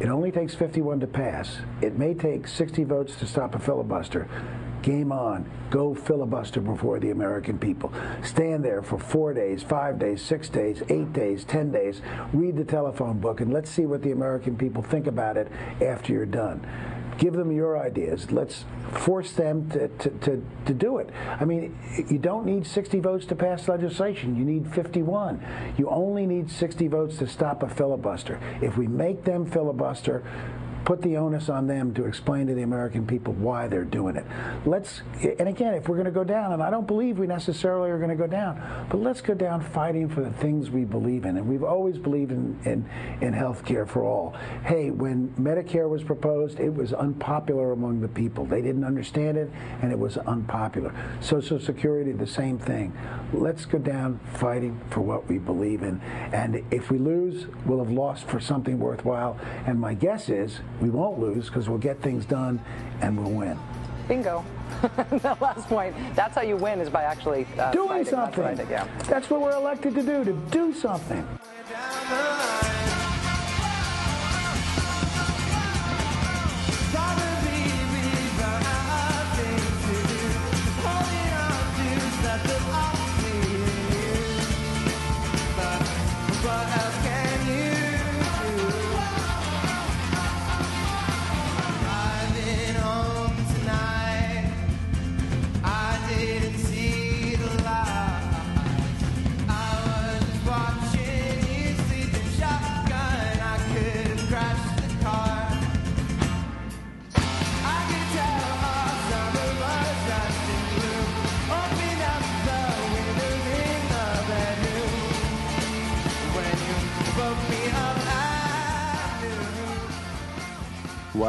it 0.00 0.08
only 0.08 0.30
takes 0.30 0.54
51 0.54 1.00
to 1.00 1.06
pass. 1.06 1.58
It 1.80 1.98
may 1.98 2.14
take 2.14 2.46
60 2.46 2.84
votes 2.84 3.16
to 3.16 3.26
stop 3.26 3.54
a 3.54 3.58
filibuster. 3.58 4.28
Game 4.82 5.10
on. 5.10 5.50
Go 5.70 5.92
filibuster 5.92 6.60
before 6.60 7.00
the 7.00 7.10
American 7.10 7.58
people. 7.58 7.92
Stand 8.22 8.64
there 8.64 8.80
for 8.80 8.98
four 8.98 9.34
days, 9.34 9.62
five 9.62 9.98
days, 9.98 10.22
six 10.22 10.48
days, 10.48 10.82
eight 10.88 11.12
days, 11.12 11.44
ten 11.44 11.72
days. 11.72 12.00
Read 12.32 12.56
the 12.56 12.64
telephone 12.64 13.18
book 13.18 13.40
and 13.40 13.52
let's 13.52 13.70
see 13.70 13.86
what 13.86 14.02
the 14.02 14.12
American 14.12 14.56
people 14.56 14.82
think 14.82 15.08
about 15.08 15.36
it 15.36 15.50
after 15.82 16.12
you're 16.12 16.26
done. 16.26 16.64
Give 17.18 17.34
them 17.34 17.50
your 17.50 17.78
ideas. 17.78 18.30
Let's 18.30 18.64
force 18.92 19.32
them 19.32 19.68
to, 19.70 19.88
to, 19.88 20.10
to, 20.10 20.44
to 20.66 20.74
do 20.74 20.98
it. 20.98 21.10
I 21.28 21.44
mean, 21.44 21.76
you 22.08 22.18
don't 22.18 22.46
need 22.46 22.66
60 22.66 23.00
votes 23.00 23.26
to 23.26 23.34
pass 23.34 23.68
legislation. 23.68 24.36
You 24.36 24.44
need 24.44 24.72
51. 24.72 25.74
You 25.76 25.88
only 25.90 26.26
need 26.26 26.50
60 26.50 26.86
votes 26.88 27.18
to 27.18 27.26
stop 27.26 27.62
a 27.62 27.68
filibuster. 27.68 28.40
If 28.62 28.76
we 28.76 28.86
make 28.86 29.24
them 29.24 29.44
filibuster, 29.50 30.22
put 30.88 31.02
the 31.02 31.18
onus 31.18 31.50
on 31.50 31.66
them 31.66 31.92
to 31.92 32.06
explain 32.06 32.46
to 32.46 32.54
the 32.54 32.62
American 32.62 33.06
people 33.06 33.34
why 33.34 33.68
they're 33.68 33.84
doing 33.84 34.16
it. 34.16 34.24
Let's, 34.64 35.02
and 35.38 35.46
again, 35.46 35.74
if 35.74 35.86
we're 35.86 35.96
going 35.96 36.06
to 36.06 36.10
go 36.10 36.24
down, 36.24 36.54
and 36.54 36.62
I 36.62 36.70
don't 36.70 36.86
believe 36.86 37.18
we 37.18 37.26
necessarily 37.26 37.90
are 37.90 37.98
going 37.98 38.08
to 38.08 38.16
go 38.16 38.26
down, 38.26 38.86
but 38.88 38.96
let's 38.96 39.20
go 39.20 39.34
down 39.34 39.60
fighting 39.60 40.08
for 40.08 40.22
the 40.22 40.30
things 40.30 40.70
we 40.70 40.86
believe 40.86 41.26
in. 41.26 41.36
And 41.36 41.46
we've 41.46 41.62
always 41.62 41.98
believed 41.98 42.32
in, 42.32 42.58
in, 42.64 42.88
in 43.20 43.34
health 43.34 43.66
care 43.66 43.84
for 43.84 44.02
all. 44.02 44.34
Hey, 44.64 44.90
when 44.90 45.28
Medicare 45.38 45.90
was 45.90 46.02
proposed, 46.02 46.58
it 46.58 46.72
was 46.72 46.94
unpopular 46.94 47.72
among 47.72 48.00
the 48.00 48.08
people. 48.08 48.46
They 48.46 48.62
didn't 48.62 48.84
understand 48.84 49.36
it, 49.36 49.50
and 49.82 49.92
it 49.92 49.98
was 49.98 50.16
unpopular. 50.16 50.94
Social 51.20 51.60
Security, 51.60 52.12
the 52.12 52.26
same 52.26 52.58
thing. 52.58 52.96
Let's 53.34 53.66
go 53.66 53.76
down 53.76 54.20
fighting 54.36 54.80
for 54.88 55.02
what 55.02 55.28
we 55.28 55.36
believe 55.36 55.82
in. 55.82 56.00
And 56.32 56.64
if 56.70 56.90
we 56.90 56.96
lose, 56.96 57.46
we'll 57.66 57.84
have 57.84 57.92
lost 57.92 58.26
for 58.26 58.40
something 58.40 58.78
worthwhile. 58.78 59.38
And 59.66 59.78
my 59.78 59.92
guess 59.92 60.30
is 60.30 60.60
we 60.80 60.90
won't 60.90 61.18
lose 61.18 61.46
because 61.46 61.68
we'll 61.68 61.78
get 61.78 62.00
things 62.00 62.24
done 62.24 62.60
and 63.00 63.16
we'll 63.18 63.32
win. 63.32 63.58
Bingo. 64.06 64.44
the 65.10 65.36
last 65.40 65.66
point. 65.68 65.94
That's 66.14 66.34
how 66.34 66.42
you 66.42 66.56
win 66.56 66.80
is 66.80 66.88
by 66.88 67.02
actually 67.02 67.46
uh, 67.58 67.72
Doing 67.72 67.88
fighting. 67.88 68.04
That's 68.04 68.36
what 68.36 68.46
I 68.46 68.54
something. 68.54 68.56
think, 68.56 68.70
yeah. 68.70 69.04
That's 69.08 69.28
what 69.30 69.40
we're 69.40 69.56
elected 69.56 69.94
to 69.94 70.02
do, 70.02 70.24
to 70.24 70.32
do 70.50 70.72
something. 70.72 71.26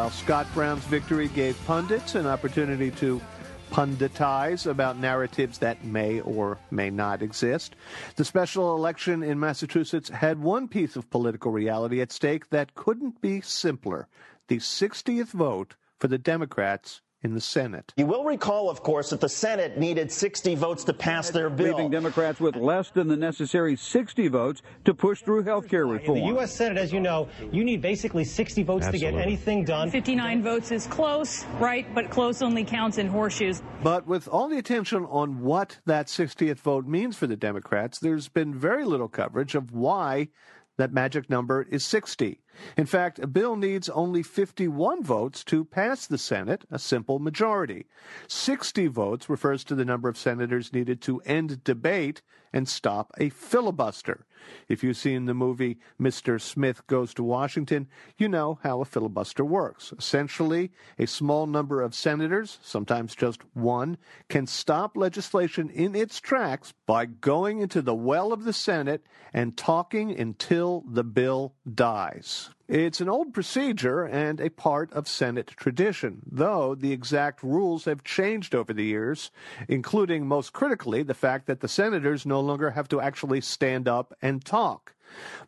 While 0.09 0.17
Scott 0.17 0.47
Brown's 0.55 0.85
victory 0.85 1.27
gave 1.27 1.63
pundits 1.67 2.15
an 2.15 2.25
opportunity 2.25 2.89
to 2.89 3.21
punditize 3.69 4.65
about 4.65 4.97
narratives 4.97 5.59
that 5.59 5.85
may 5.85 6.19
or 6.21 6.57
may 6.71 6.89
not 6.89 7.21
exist, 7.21 7.75
the 8.15 8.25
special 8.25 8.75
election 8.75 9.21
in 9.21 9.39
Massachusetts 9.39 10.09
had 10.09 10.41
one 10.41 10.67
piece 10.67 10.95
of 10.95 11.11
political 11.11 11.51
reality 11.51 12.01
at 12.01 12.11
stake 12.11 12.49
that 12.49 12.73
couldn't 12.73 13.21
be 13.21 13.39
simpler. 13.41 14.07
The 14.47 14.57
60th 14.57 15.27
vote 15.27 15.75
for 15.99 16.07
the 16.07 16.17
Democrats 16.17 17.01
in 17.21 17.33
the 17.33 17.41
Senate. 17.41 17.93
You 17.97 18.05
will 18.05 18.23
recall, 18.23 18.69
of 18.69 18.81
course, 18.81 19.09
that 19.09 19.19
the 19.19 19.27
Senate 19.27 19.77
needed 19.77 20.11
60 20.11 20.55
votes 20.55 20.83
to 20.85 20.93
pass 20.93 21.29
their 21.29 21.49
bill. 21.49 21.75
leaving 21.75 21.91
Democrats 21.91 22.39
with 22.39 22.55
less 22.55 22.91
than 22.91 23.07
the 23.09 23.17
necessary 23.17 23.75
60 23.75 24.27
votes 24.29 24.61
to 24.85 24.93
push 24.93 25.21
through 25.21 25.43
health 25.43 25.67
care 25.67 25.83
In 25.83 25.89
reform. 25.89 26.19
the 26.19 26.25
U.S. 26.27 26.53
Senate, 26.53 26.77
as 26.77 26.93
you 26.93 27.01
know, 27.01 27.27
you 27.51 27.63
need 27.65 27.81
basically 27.81 28.23
60 28.23 28.63
votes 28.63 28.87
to 28.87 28.97
get 28.97 29.15
anything 29.15 29.65
done. 29.65 29.91
59 29.91 30.41
votes 30.43 30.71
is 30.71 30.87
close, 30.87 31.43
right? 31.59 31.85
But 31.93 32.09
close 32.09 32.41
only 32.41 32.63
counts 32.63 32.97
in 32.97 33.07
horseshoes. 33.07 33.61
But 33.83 34.07
with 34.07 34.27
all 34.29 34.47
the 34.47 34.57
attention 34.57 35.05
on 35.05 35.41
what 35.41 35.79
that 35.85 36.07
60th 36.07 36.59
vote 36.59 36.87
means 36.87 37.17
for 37.17 37.27
the 37.27 37.35
Democrats, 37.35 37.99
there's 37.99 38.29
been 38.29 38.53
very 38.53 38.85
little 38.85 39.09
coverage 39.09 39.55
of 39.55 39.73
why 39.73 40.29
that 40.77 40.93
magic 40.93 41.29
number 41.29 41.63
is 41.63 41.83
60. 41.83 42.39
In 42.75 42.85
fact, 42.85 43.19
a 43.19 43.27
bill 43.27 43.55
needs 43.55 43.89
only 43.89 44.23
51 44.23 45.03
votes 45.03 45.43
to 45.45 45.65
pass 45.65 46.05
the 46.05 46.17
Senate, 46.17 46.65
a 46.69 46.79
simple 46.79 47.19
majority. 47.19 47.87
60 48.27 48.87
votes 48.87 49.29
refers 49.29 49.63
to 49.65 49.75
the 49.75 49.85
number 49.85 50.09
of 50.09 50.17
senators 50.17 50.73
needed 50.73 51.01
to 51.01 51.21
end 51.21 51.63
debate 51.63 52.21
and 52.51 52.67
stop 52.67 53.11
a 53.17 53.29
filibuster. 53.29 54.25
If 54.67 54.83
you've 54.83 54.97
seen 54.97 55.25
the 55.25 55.33
movie 55.33 55.77
Mr. 55.99 56.39
Smith 56.39 56.85
Goes 56.87 57.13
to 57.15 57.23
Washington, 57.23 57.87
you 58.17 58.27
know 58.27 58.59
how 58.63 58.81
a 58.81 58.85
filibuster 58.85 59.45
works. 59.45 59.93
Essentially, 59.97 60.71
a 60.97 61.05
small 61.05 61.45
number 61.45 61.81
of 61.81 61.93
senators, 61.93 62.57
sometimes 62.63 63.15
just 63.15 63.41
one, 63.53 63.97
can 64.29 64.47
stop 64.47 64.97
legislation 64.97 65.69
in 65.69 65.95
its 65.95 66.19
tracks 66.19 66.73
by 66.85 67.05
going 67.05 67.59
into 67.59 67.81
the 67.81 67.95
well 67.95 68.33
of 68.33 68.43
the 68.43 68.53
Senate 68.53 69.05
and 69.33 69.57
talking 69.57 70.17
until 70.17 70.83
the 70.87 71.03
bill 71.03 71.53
dies. 71.71 72.48
It's 72.69 73.01
an 73.01 73.09
old 73.09 73.33
procedure 73.33 74.03
and 74.03 74.39
a 74.39 74.51
part 74.51 74.93
of 74.93 75.07
Senate 75.07 75.47
tradition, 75.57 76.21
though 76.31 76.75
the 76.75 76.91
exact 76.91 77.41
rules 77.41 77.85
have 77.85 78.03
changed 78.03 78.53
over 78.53 78.73
the 78.73 78.85
years, 78.85 79.31
including 79.67 80.27
most 80.27 80.53
critically 80.53 81.01
the 81.01 81.15
fact 81.15 81.47
that 81.47 81.61
the 81.61 81.67
senators 81.67 82.27
no 82.27 82.39
longer 82.39 82.69
have 82.69 82.87
to 82.89 83.01
actually 83.01 83.41
stand 83.41 83.87
up 83.87 84.13
and 84.21 84.45
talk. 84.45 84.93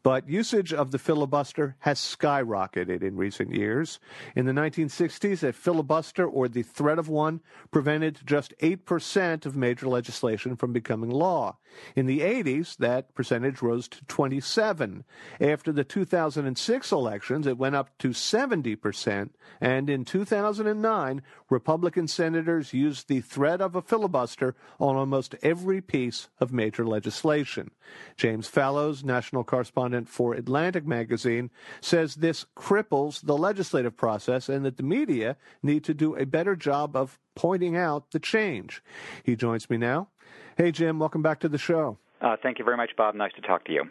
But 0.04 0.30
usage 0.30 0.74
of 0.74 0.92
the 0.92 1.00
filibuster 1.00 1.76
has 1.80 2.00
skyrocketed 2.00 3.04
in 3.04 3.16
recent 3.16 3.54
years. 3.54 4.00
In 4.36 4.46
the 4.46 4.52
1960s, 4.52 5.44
a 5.44 5.54
filibuster 5.54 6.26
or 6.26 6.48
the 6.48 6.64
threat 6.64 7.00
of 7.00 7.10
one 7.10 7.42
prevented 7.72 8.20
just 8.26 8.54
8% 8.60 9.46
of 9.46 9.56
major 9.56 9.88
legislation 9.88 10.56
from 10.56 10.74
becoming 10.74 11.10
law. 11.10 11.58
In 11.96 12.06
the 12.06 12.20
80s, 12.20 12.78
that 12.78 13.14
percentage 13.16 13.62
rose 13.62 13.88
to 13.90 14.04
27. 14.06 15.04
After 15.40 15.72
the 15.72 15.84
2006 15.84 16.92
elections, 16.92 17.48
it 17.48 17.58
went 17.58 17.76
up 17.76 17.98
to 18.00 18.10
70%, 18.10 19.30
and 19.60 19.90
in 19.90 20.06
2009, 20.06 21.22
Republican 21.50 22.08
senators 22.08 22.74
used 22.74 23.08
the 23.08 23.22
threat 23.22 23.62
of 23.62 23.76
a 23.76 23.82
filibuster 23.82 24.56
on 24.80 24.96
almost 24.96 25.36
every 25.42 25.82
piece 25.82 26.30
of 26.40 26.52
major 26.52 26.86
legislation. 26.86 27.72
James 28.18 28.48
Fallows, 28.48 29.04
national 29.04 29.44
correspondent 29.52 30.08
for 30.08 30.34
Atlantic 30.34 30.88
Magazine, 30.88 31.52
says 31.82 32.16
this 32.16 32.46
cripples 32.56 33.20
the 33.26 33.38
legislative 33.38 33.98
process 33.98 34.48
and 34.48 34.64
that 34.64 34.78
the 34.78 34.84
media 34.84 35.36
need 35.62 35.84
to 35.84 35.94
do 35.94 36.16
a 36.16 36.26
better 36.26 36.56
job 36.56 36.96
of 36.96 37.20
pointing 37.36 37.76
out 37.76 38.12
the 38.12 38.20
change. 38.20 38.82
He 39.24 39.36
joins 39.36 39.70
me 39.70 39.76
now. 39.76 40.08
Hey, 40.56 40.72
Jim, 40.72 41.00
welcome 41.00 41.22
back 41.22 41.42
to 41.42 41.50
the 41.50 41.58
show. 41.58 41.98
Uh, 42.22 42.38
thank 42.42 42.60
you 42.60 42.66
very 42.66 42.78
much, 42.78 42.92
Bob. 42.96 43.14
Nice 43.14 43.34
to 43.34 43.42
talk 43.42 43.66
to 43.66 43.74
you. 43.74 43.84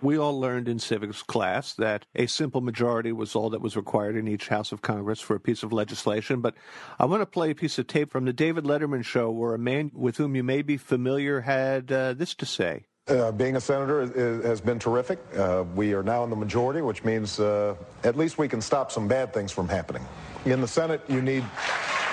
We 0.00 0.18
all 0.18 0.40
learned 0.40 0.68
in 0.68 0.80
civics 0.80 1.22
class 1.22 1.74
that 1.74 2.06
a 2.16 2.26
simple 2.26 2.60
majority 2.60 3.12
was 3.12 3.36
all 3.36 3.50
that 3.50 3.60
was 3.60 3.76
required 3.76 4.16
in 4.16 4.26
each 4.26 4.48
House 4.48 4.72
of 4.72 4.82
Congress 4.82 5.20
for 5.20 5.36
a 5.36 5.40
piece 5.40 5.62
of 5.62 5.72
legislation. 5.72 6.40
But 6.40 6.56
I 6.98 7.04
want 7.04 7.22
to 7.22 7.26
play 7.26 7.52
a 7.52 7.54
piece 7.54 7.78
of 7.78 7.86
tape 7.86 8.10
from 8.10 8.24
the 8.24 8.32
David 8.32 8.64
Letterman 8.64 9.04
show 9.04 9.30
where 9.30 9.54
a 9.54 9.60
man 9.60 9.92
with 9.94 10.16
whom 10.16 10.34
you 10.34 10.42
may 10.42 10.62
be 10.62 10.76
familiar 10.76 11.42
had 11.42 11.92
uh, 11.92 12.14
this 12.14 12.34
to 12.34 12.46
say. 12.46 12.86
Uh, 13.08 13.32
being 13.32 13.56
a 13.56 13.60
senator 13.60 14.02
is, 14.02 14.44
has 14.44 14.60
been 14.60 14.78
terrific. 14.78 15.18
Uh, 15.36 15.64
we 15.74 15.92
are 15.92 16.04
now 16.04 16.22
in 16.22 16.30
the 16.30 16.36
majority, 16.36 16.82
which 16.82 17.02
means 17.02 17.40
uh, 17.40 17.74
at 18.04 18.16
least 18.16 18.38
we 18.38 18.46
can 18.46 18.60
stop 18.60 18.92
some 18.92 19.08
bad 19.08 19.34
things 19.34 19.50
from 19.50 19.68
happening. 19.68 20.06
In 20.44 20.60
the 20.60 20.68
Senate, 20.68 21.00
you 21.08 21.20
need, 21.20 21.42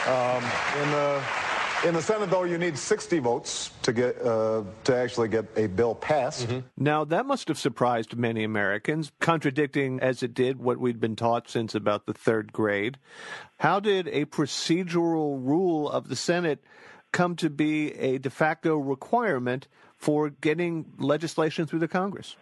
um, 0.08 0.44
in 0.82 0.92
the 0.92 1.22
in 1.86 1.94
the 1.94 2.02
Senate, 2.02 2.32
though, 2.32 2.44
you 2.44 2.58
need 2.58 2.76
60 2.78 3.20
votes 3.20 3.70
to 3.84 3.94
get 3.94 4.20
uh, 4.26 4.64
to 4.86 4.96
actually 4.96 5.28
get 5.28 5.46
a 5.56 5.68
bill 5.68 5.94
passed. 5.94 6.48
Mm-hmm. 6.48 6.68
Now 6.76 7.06
that 7.06 7.28
must 7.28 7.50
have 7.50 7.60
surprised 7.60 8.18
many 8.18 8.44
Americans, 8.44 9.12
contradicting 9.20 10.00
as 10.00 10.24
it 10.24 10.34
did 10.34 10.58
what 10.58 10.80
we'd 10.80 11.00
been 11.00 11.16
taught 11.16 11.52
since 11.52 11.76
about 11.76 12.08
the 12.08 12.14
third 12.14 12.52
grade. 12.52 12.98
How 13.60 13.80
did 13.80 14.08
a 14.08 14.26
procedural 14.26 15.40
rule 15.46 15.88
of 15.88 16.10
the 16.10 16.16
Senate 16.16 16.64
come 17.12 17.36
to 17.38 17.50
be 17.50 17.92
a 17.94 18.18
de 18.18 18.30
facto 18.30 18.78
requirement 18.78 19.68
for 19.98 20.30
getting 20.30 20.86
legislation 20.98 21.66
through 21.66 21.80
the 21.80 21.88
Congress? 21.88 22.36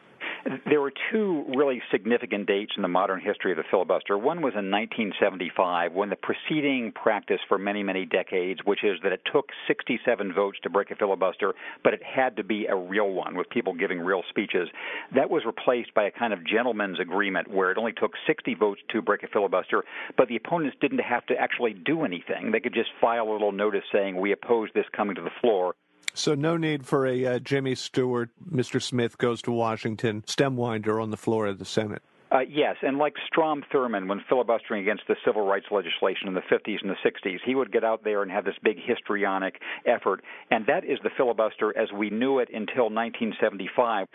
There 0.66 0.80
were 0.80 0.94
two 1.12 1.46
really 1.56 1.82
significant 1.92 2.48
dates 2.48 2.72
in 2.78 2.82
the 2.82 2.88
modern 2.88 3.20
history 3.20 3.52
of 3.52 3.58
the 3.58 3.64
filibuster. 3.70 4.18
One 4.18 4.42
was 4.42 4.54
in 4.54 4.72
1975, 4.72 5.94
when 5.94 6.10
the 6.10 6.16
preceding 6.16 6.92
practice 6.94 7.40
for 7.48 7.58
many, 7.58 7.84
many 7.84 8.06
decades, 8.06 8.62
which 8.64 8.84
is 8.84 8.98
that 9.04 9.12
it 9.12 9.22
took 9.32 9.50
67 9.68 10.34
votes 10.34 10.58
to 10.64 10.70
break 10.70 10.92
a 10.92 10.96
filibuster, 10.96 11.54
but 11.84 11.94
it 11.94 12.02
had 12.04 12.38
to 12.38 12.44
be 12.44 12.66
a 12.66 12.76
real 12.76 13.10
one 13.10 13.36
with 13.36 13.50
people 13.50 13.74
giving 13.74 14.00
real 14.00 14.24
speeches, 14.30 14.70
that 15.14 15.30
was 15.30 15.44
replaced 15.46 15.94
by 15.94 16.04
a 16.04 16.12
kind 16.12 16.32
of 16.32 16.46
gentleman's 16.46 17.00
agreement 17.00 17.50
where 17.50 17.72
it 17.72 17.78
only 17.78 17.94
took 17.94 18.12
60 18.26 18.54
votes 18.56 18.82
to 18.92 19.02
break 19.02 19.24
a 19.24 19.28
filibuster, 19.28 19.84
but 20.18 20.28
the 20.30 20.38
opponents 20.38 20.78
didn't 20.80 21.00
have 21.00 21.26
to 21.26 21.36
actually 21.36 21.74
do 21.74 22.04
anything. 22.04 22.52
They 22.52 22.60
could 22.60 22.74
just 22.74 22.90
file 23.02 23.28
a 23.28 23.32
little 23.32 23.52
notice 23.52 23.84
saying, 23.92 24.16
We 24.16 24.32
oppose 24.32 24.70
this 24.74 24.86
coming 24.96 25.16
to 25.16 25.22
the 25.22 25.32
floor. 25.42 25.76
So 26.18 26.34
no 26.34 26.58
need 26.58 26.88
for 26.88 27.06
a 27.06 27.26
uh, 27.26 27.40
Jimmy 27.40 27.76
Stewart, 27.76 28.32
Mr. 28.52 28.82
Smith 28.82 29.20
goes 29.20 29.40
to 29.44 29.52
Washington, 29.52 30.24
stemwinder 30.24 31.02
on 31.02 31.12
the 31.12 31.18
floor 31.18 31.46
of 31.46 31.60
the 31.60 31.66
Senate. 31.66 32.02
Uh, 32.32 32.40
yes, 32.40 32.76
and 32.82 32.98
like 32.98 33.14
Strom 33.26 33.64
Thurmond, 33.72 34.10
when 34.10 34.22
filibustering 34.28 34.82
against 34.82 35.04
the 35.08 35.16
civil 35.24 35.46
rights 35.46 35.68
legislation 35.72 36.28
in 36.28 36.34
the 36.34 36.42
50s 36.42 36.82
and 36.82 36.90
the 36.90 37.10
60s, 37.10 37.38
he 37.46 37.56
would 37.56 37.72
get 37.72 37.84
out 37.84 38.04
there 38.04 38.24
and 38.24 38.32
have 38.32 38.44
this 38.44 38.56
big 38.64 38.78
histrionic 38.84 39.62
effort, 39.86 40.24
and 40.52 40.66
that 40.66 40.84
is 40.84 40.98
the 41.04 41.12
filibuster 41.16 41.78
as 41.78 41.90
we 41.94 42.10
knew 42.10 42.40
it 42.40 42.50
until 42.50 42.90
1975. 42.90 44.08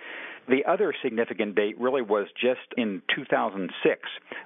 The 0.49 0.65
other 0.69 0.93
significant 1.03 1.55
date 1.55 1.79
really 1.81 2.03
was 2.03 2.27
just 2.41 2.61
in 2.77 3.03
2006 3.15 4.01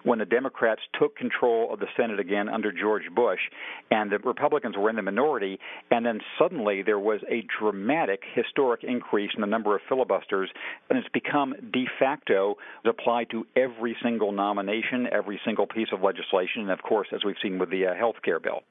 when 0.04 0.18
the 0.18 0.26
Democrats 0.26 0.82
took 0.98 1.16
control 1.16 1.72
of 1.72 1.80
the 1.80 1.86
Senate 1.96 2.20
again 2.20 2.48
under 2.48 2.70
George 2.70 3.08
Bush, 3.14 3.40
and 3.90 4.10
the 4.10 4.18
Republicans 4.18 4.76
were 4.76 4.90
in 4.90 4.96
the 4.96 5.02
minority, 5.02 5.58
and 5.90 6.04
then 6.04 6.20
suddenly 6.38 6.82
there 6.82 6.98
was 6.98 7.20
a 7.30 7.46
dramatic, 7.58 8.22
historic 8.34 8.84
increase 8.84 9.30
in 9.34 9.40
the 9.40 9.46
number 9.46 9.74
of 9.74 9.80
filibusters, 9.88 10.50
and 10.90 10.98
it's 10.98 11.08
become 11.08 11.54
de 11.72 11.86
facto 11.98 12.56
applied 12.84 13.30
to 13.30 13.46
every 13.56 13.96
single 14.02 14.32
nomination, 14.32 15.06
every 15.10 15.40
single 15.44 15.66
piece 15.66 15.88
of 15.92 16.02
legislation, 16.02 16.62
and 16.62 16.70
of 16.70 16.82
course, 16.82 17.08
as 17.12 17.24
we've 17.24 17.36
seen 17.42 17.58
with 17.58 17.70
the 17.70 17.86
uh, 17.86 17.94
health 17.94 18.16
care 18.22 18.38
bill 18.38 18.62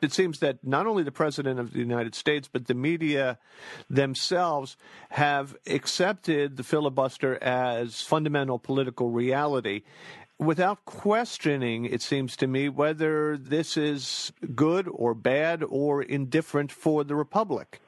it 0.00 0.12
seems 0.12 0.40
that 0.40 0.58
not 0.64 0.86
only 0.86 1.02
the 1.02 1.12
president 1.12 1.60
of 1.60 1.72
the 1.72 1.78
United 1.78 2.14
States, 2.14 2.48
but 2.52 2.66
the 2.66 2.74
media 2.74 3.38
themselves 3.88 4.76
have 5.10 5.56
accepted 5.66 6.56
the 6.56 6.64
filibuster 6.64 7.42
as 7.42 8.02
fundamental 8.02 8.58
political 8.58 9.10
reality 9.10 9.82
without 10.38 10.84
questioning, 10.84 11.84
it 11.84 12.02
seems 12.02 12.36
to 12.36 12.46
me, 12.46 12.68
whether 12.68 13.36
this 13.36 13.76
is 13.76 14.32
good 14.54 14.88
or 14.92 15.14
bad 15.14 15.62
or 15.68 16.02
indifferent 16.02 16.72
for 16.72 17.04
the 17.04 17.14
Republic. 17.14 17.80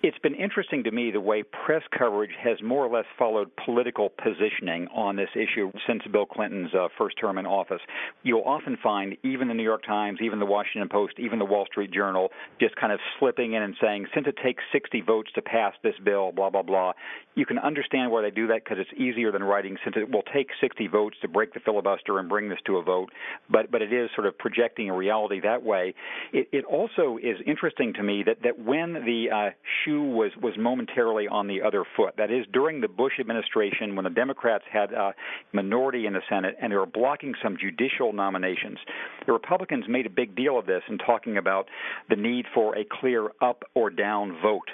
It's 0.00 0.18
been 0.20 0.36
interesting 0.36 0.84
to 0.84 0.92
me 0.92 1.10
the 1.10 1.20
way 1.20 1.42
press 1.42 1.82
coverage 1.96 2.30
has 2.40 2.62
more 2.62 2.86
or 2.86 2.88
less 2.88 3.06
followed 3.18 3.50
political 3.64 4.10
positioning 4.10 4.86
on 4.94 5.16
this 5.16 5.30
issue 5.34 5.72
since 5.88 6.02
Bill 6.12 6.24
Clinton's 6.24 6.72
uh, 6.72 6.86
first 6.96 7.16
term 7.20 7.36
in 7.36 7.46
office. 7.46 7.80
You'll 8.22 8.44
often 8.46 8.76
find 8.80 9.16
even 9.24 9.48
the 9.48 9.54
New 9.54 9.64
York 9.64 9.84
Times, 9.84 10.20
even 10.22 10.38
the 10.38 10.46
Washington 10.46 10.88
Post, 10.88 11.14
even 11.18 11.40
the 11.40 11.44
Wall 11.44 11.66
Street 11.66 11.90
Journal 11.90 12.28
just 12.60 12.76
kind 12.76 12.92
of 12.92 13.00
slipping 13.18 13.54
in 13.54 13.62
and 13.62 13.74
saying, 13.82 14.06
since 14.14 14.28
it 14.28 14.36
takes 14.40 14.62
60 14.70 15.00
votes 15.00 15.30
to 15.34 15.42
pass 15.42 15.74
this 15.82 15.94
bill, 16.04 16.30
blah, 16.30 16.50
blah, 16.50 16.62
blah. 16.62 16.92
You 17.34 17.44
can 17.44 17.58
understand 17.58 18.12
why 18.12 18.22
they 18.22 18.30
do 18.30 18.46
that 18.48 18.62
because 18.64 18.78
it's 18.78 19.00
easier 19.00 19.32
than 19.32 19.42
writing 19.42 19.78
since 19.82 19.96
it 19.96 20.10
will 20.10 20.24
take 20.32 20.50
60 20.60 20.86
votes 20.86 21.16
to 21.22 21.28
break 21.28 21.54
the 21.54 21.60
filibuster 21.60 22.20
and 22.20 22.28
bring 22.28 22.48
this 22.48 22.58
to 22.66 22.76
a 22.76 22.84
vote. 22.84 23.10
But, 23.50 23.72
but 23.72 23.82
it 23.82 23.92
is 23.92 24.10
sort 24.14 24.28
of 24.28 24.38
projecting 24.38 24.90
a 24.90 24.96
reality 24.96 25.40
that 25.40 25.64
way. 25.64 25.94
It, 26.32 26.48
it 26.52 26.64
also 26.64 27.18
is 27.20 27.38
interesting 27.46 27.94
to 27.94 28.02
me 28.04 28.22
that, 28.26 28.42
that 28.44 28.60
when 28.60 28.92
the 28.92 29.26
uh, 29.34 29.50
shoe 29.88 30.02
was 30.02 30.30
was 30.40 30.54
momentarily 30.58 31.28
on 31.28 31.46
the 31.46 31.62
other 31.62 31.84
foot. 31.96 32.14
That 32.16 32.30
is, 32.30 32.46
during 32.52 32.80
the 32.80 32.88
Bush 32.88 33.14
administration, 33.20 33.96
when 33.96 34.04
the 34.04 34.10
Democrats 34.10 34.64
had 34.70 34.92
a 34.92 35.14
minority 35.52 36.06
in 36.06 36.12
the 36.12 36.22
Senate 36.28 36.56
and 36.60 36.72
they 36.72 36.76
were 36.76 36.86
blocking 36.86 37.34
some 37.42 37.56
judicial 37.56 38.12
nominations, 38.12 38.78
the 39.26 39.32
Republicans 39.32 39.84
made 39.88 40.06
a 40.06 40.10
big 40.10 40.34
deal 40.36 40.58
of 40.58 40.66
this 40.66 40.82
in 40.88 40.98
talking 40.98 41.36
about 41.36 41.68
the 42.08 42.16
need 42.16 42.46
for 42.54 42.76
a 42.76 42.84
clear 43.00 43.30
up 43.40 43.64
or 43.74 43.90
down 43.90 44.38
vote. 44.42 44.70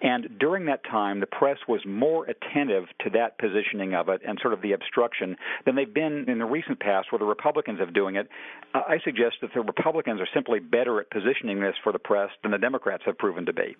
And 0.00 0.38
during 0.38 0.66
that 0.66 0.84
time, 0.84 1.20
the 1.20 1.26
press 1.26 1.58
was 1.66 1.80
more 1.86 2.26
attentive 2.26 2.84
to 3.04 3.10
that 3.10 3.38
positioning 3.38 3.94
of 3.94 4.08
it 4.08 4.20
and 4.26 4.38
sort 4.40 4.54
of 4.54 4.62
the 4.62 4.72
obstruction 4.72 5.36
than 5.66 5.74
they've 5.74 5.92
been 5.92 6.26
in 6.28 6.38
the 6.38 6.44
recent 6.44 6.80
past, 6.80 7.10
where 7.10 7.18
the 7.18 7.24
Republicans 7.24 7.80
have 7.80 7.92
doing 7.92 8.16
it. 8.16 8.28
Uh, 8.74 8.82
I 8.88 8.98
suggest 9.04 9.36
that 9.42 9.50
the 9.54 9.60
Republicans 9.60 10.20
are 10.20 10.28
simply 10.32 10.60
better 10.60 11.00
at 11.00 11.10
positioning 11.10 11.60
this 11.60 11.74
for 11.82 11.92
the 11.92 11.98
press 11.98 12.30
than 12.42 12.52
the 12.52 12.58
Democrats 12.58 13.02
have 13.06 13.18
proven 13.18 13.46
to 13.46 13.52
be. 13.52 13.76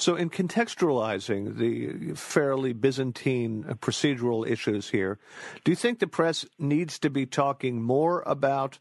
So, 0.00 0.16
in 0.16 0.30
contextualizing 0.30 1.58
the 1.58 2.14
fairly 2.14 2.72
Byzantine 2.72 3.66
uh, 3.68 3.74
procedural 3.74 4.48
issues 4.48 4.88
here, 4.88 5.18
do 5.62 5.70
you 5.70 5.76
think 5.76 5.98
the 5.98 6.06
press 6.06 6.46
needs 6.58 6.98
to 7.00 7.10
be 7.10 7.26
talking 7.26 7.82
more 7.82 8.22
about 8.24 8.78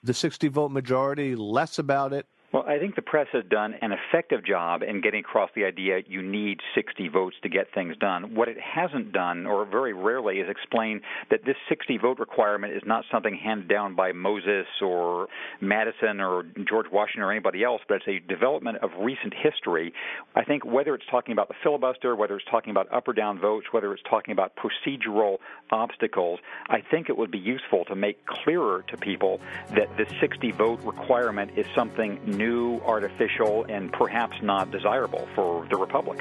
the 0.00 0.14
60 0.14 0.46
vote 0.46 0.70
majority, 0.70 1.34
less 1.34 1.76
about 1.76 2.12
it, 2.12 2.28
well, 2.52 2.64
I 2.66 2.80
think 2.80 2.96
the 2.96 3.02
press 3.02 3.28
has 3.32 3.44
done 3.48 3.74
an 3.80 3.92
effective 3.92 4.44
job 4.44 4.82
in 4.82 5.00
getting 5.00 5.20
across 5.20 5.50
the 5.54 5.64
idea 5.64 6.00
you 6.08 6.20
need 6.20 6.58
60 6.74 7.08
votes 7.08 7.36
to 7.44 7.48
get 7.48 7.72
things 7.72 7.96
done. 7.98 8.34
What 8.34 8.48
it 8.48 8.56
hasn't 8.58 9.12
done, 9.12 9.46
or 9.46 9.64
very 9.64 9.92
rarely, 9.92 10.38
is 10.38 10.50
explain 10.50 11.00
that 11.30 11.44
this 11.44 11.54
60 11.68 11.98
vote 11.98 12.18
requirement 12.18 12.72
is 12.72 12.82
not 12.84 13.04
something 13.10 13.36
handed 13.36 13.68
down 13.68 13.94
by 13.94 14.10
Moses 14.10 14.66
or 14.82 15.28
Madison 15.60 16.20
or 16.20 16.44
George 16.68 16.86
Washington 16.90 17.22
or 17.22 17.30
anybody 17.30 17.62
else, 17.62 17.82
but 17.86 18.02
it's 18.02 18.08
a 18.08 18.18
development 18.28 18.78
of 18.78 18.90
recent 19.00 19.32
history. 19.32 19.92
I 20.34 20.42
think 20.42 20.64
whether 20.64 20.94
it's 20.96 21.06
talking 21.08 21.32
about 21.32 21.46
the 21.46 21.54
filibuster, 21.62 22.16
whether 22.16 22.34
it's 22.34 22.50
talking 22.50 22.72
about 22.72 22.92
up 22.92 23.06
or 23.06 23.12
down 23.12 23.38
votes, 23.38 23.68
whether 23.70 23.92
it's 23.92 24.02
talking 24.10 24.32
about 24.32 24.54
procedural 24.56 25.38
obstacles, 25.70 26.40
I 26.68 26.80
think 26.80 27.08
it 27.08 27.16
would 27.16 27.30
be 27.30 27.38
useful 27.38 27.84
to 27.84 27.94
make 27.94 28.26
clearer 28.26 28.84
to 28.88 28.96
people 28.96 29.40
that 29.76 29.96
the 29.96 30.06
60 30.18 30.50
vote 30.50 30.80
requirement 30.82 31.52
is 31.56 31.66
something 31.76 32.18
new, 32.40 32.80
artificial, 32.86 33.66
and 33.68 33.92
perhaps 33.92 34.36
not 34.42 34.70
desirable 34.70 35.28
for 35.34 35.66
the 35.70 35.76
Republic. 35.76 36.18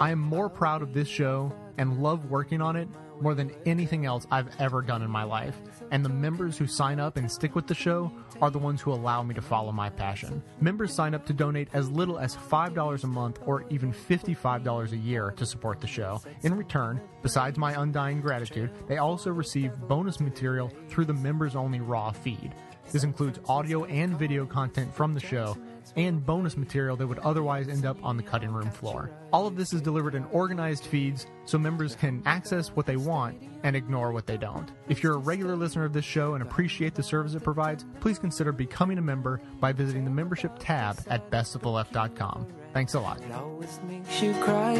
I 0.00 0.10
am 0.10 0.18
more 0.18 0.48
proud 0.48 0.82
of 0.82 0.92
this 0.92 1.06
show 1.06 1.54
and 1.78 2.02
love 2.02 2.28
working 2.28 2.60
on 2.60 2.74
it 2.74 2.88
more 3.20 3.34
than 3.34 3.54
anything 3.64 4.06
else 4.06 4.26
I've 4.28 4.48
ever 4.58 4.82
done 4.82 5.02
in 5.02 5.10
my 5.10 5.22
life. 5.22 5.56
And 5.92 6.04
the 6.04 6.08
members 6.08 6.58
who 6.58 6.66
sign 6.66 6.98
up 6.98 7.16
and 7.16 7.30
stick 7.30 7.54
with 7.54 7.68
the 7.68 7.74
show 7.74 8.10
are 8.42 8.50
the 8.50 8.58
ones 8.58 8.80
who 8.80 8.92
allow 8.92 9.22
me 9.22 9.34
to 9.34 9.40
follow 9.40 9.70
my 9.70 9.88
passion. 9.88 10.42
Members 10.60 10.92
sign 10.92 11.14
up 11.14 11.24
to 11.26 11.32
donate 11.32 11.68
as 11.72 11.88
little 11.88 12.18
as 12.18 12.34
$5 12.36 13.04
a 13.04 13.06
month 13.06 13.38
or 13.46 13.64
even 13.70 13.92
$55 13.92 14.92
a 14.92 14.96
year 14.96 15.32
to 15.36 15.46
support 15.46 15.80
the 15.80 15.86
show. 15.86 16.20
In 16.42 16.56
return, 16.56 17.00
besides 17.22 17.56
my 17.56 17.80
undying 17.80 18.20
gratitude, 18.20 18.70
they 18.88 18.98
also 18.98 19.30
receive 19.30 19.78
bonus 19.86 20.18
material 20.18 20.72
through 20.88 21.04
the 21.04 21.14
members 21.14 21.54
only 21.54 21.80
Raw 21.80 22.10
feed. 22.10 22.52
This 22.90 23.04
includes 23.04 23.38
audio 23.48 23.84
and 23.84 24.18
video 24.18 24.44
content 24.44 24.94
from 24.94 25.14
the 25.14 25.20
show 25.20 25.56
and 25.96 26.24
bonus 26.24 26.56
material 26.56 26.96
that 26.96 27.06
would 27.06 27.18
otherwise 27.20 27.68
end 27.68 27.84
up 27.84 27.96
on 28.02 28.16
the 28.16 28.22
cutting 28.22 28.50
room 28.50 28.70
floor. 28.70 29.10
All 29.32 29.46
of 29.46 29.56
this 29.56 29.72
is 29.72 29.80
delivered 29.80 30.14
in 30.14 30.24
organized 30.26 30.84
feeds 30.84 31.26
so 31.44 31.58
members 31.58 31.94
can 31.94 32.22
access 32.26 32.68
what 32.68 32.86
they 32.86 32.96
want 32.96 33.42
and 33.62 33.74
ignore 33.74 34.12
what 34.12 34.26
they 34.26 34.36
don't. 34.36 34.70
If 34.88 35.02
you're 35.02 35.14
a 35.14 35.18
regular 35.18 35.56
listener 35.56 35.84
of 35.84 35.92
this 35.92 36.04
show 36.04 36.34
and 36.34 36.42
appreciate 36.42 36.94
the 36.94 37.02
service 37.02 37.34
it 37.34 37.42
provides, 37.42 37.84
please 38.00 38.18
consider 38.18 38.52
becoming 38.52 38.98
a 38.98 39.02
member 39.02 39.40
by 39.60 39.72
visiting 39.72 40.04
the 40.04 40.10
membership 40.10 40.52
tab 40.58 40.98
at 41.08 41.30
bestoftheleft.com. 41.30 42.46
Thanks 42.72 42.94
a 42.94 43.00
lot. 43.00 43.22
It 43.22 43.32
always 43.32 43.78
makes 43.88 44.20
you 44.20 44.34
cry. 44.34 44.74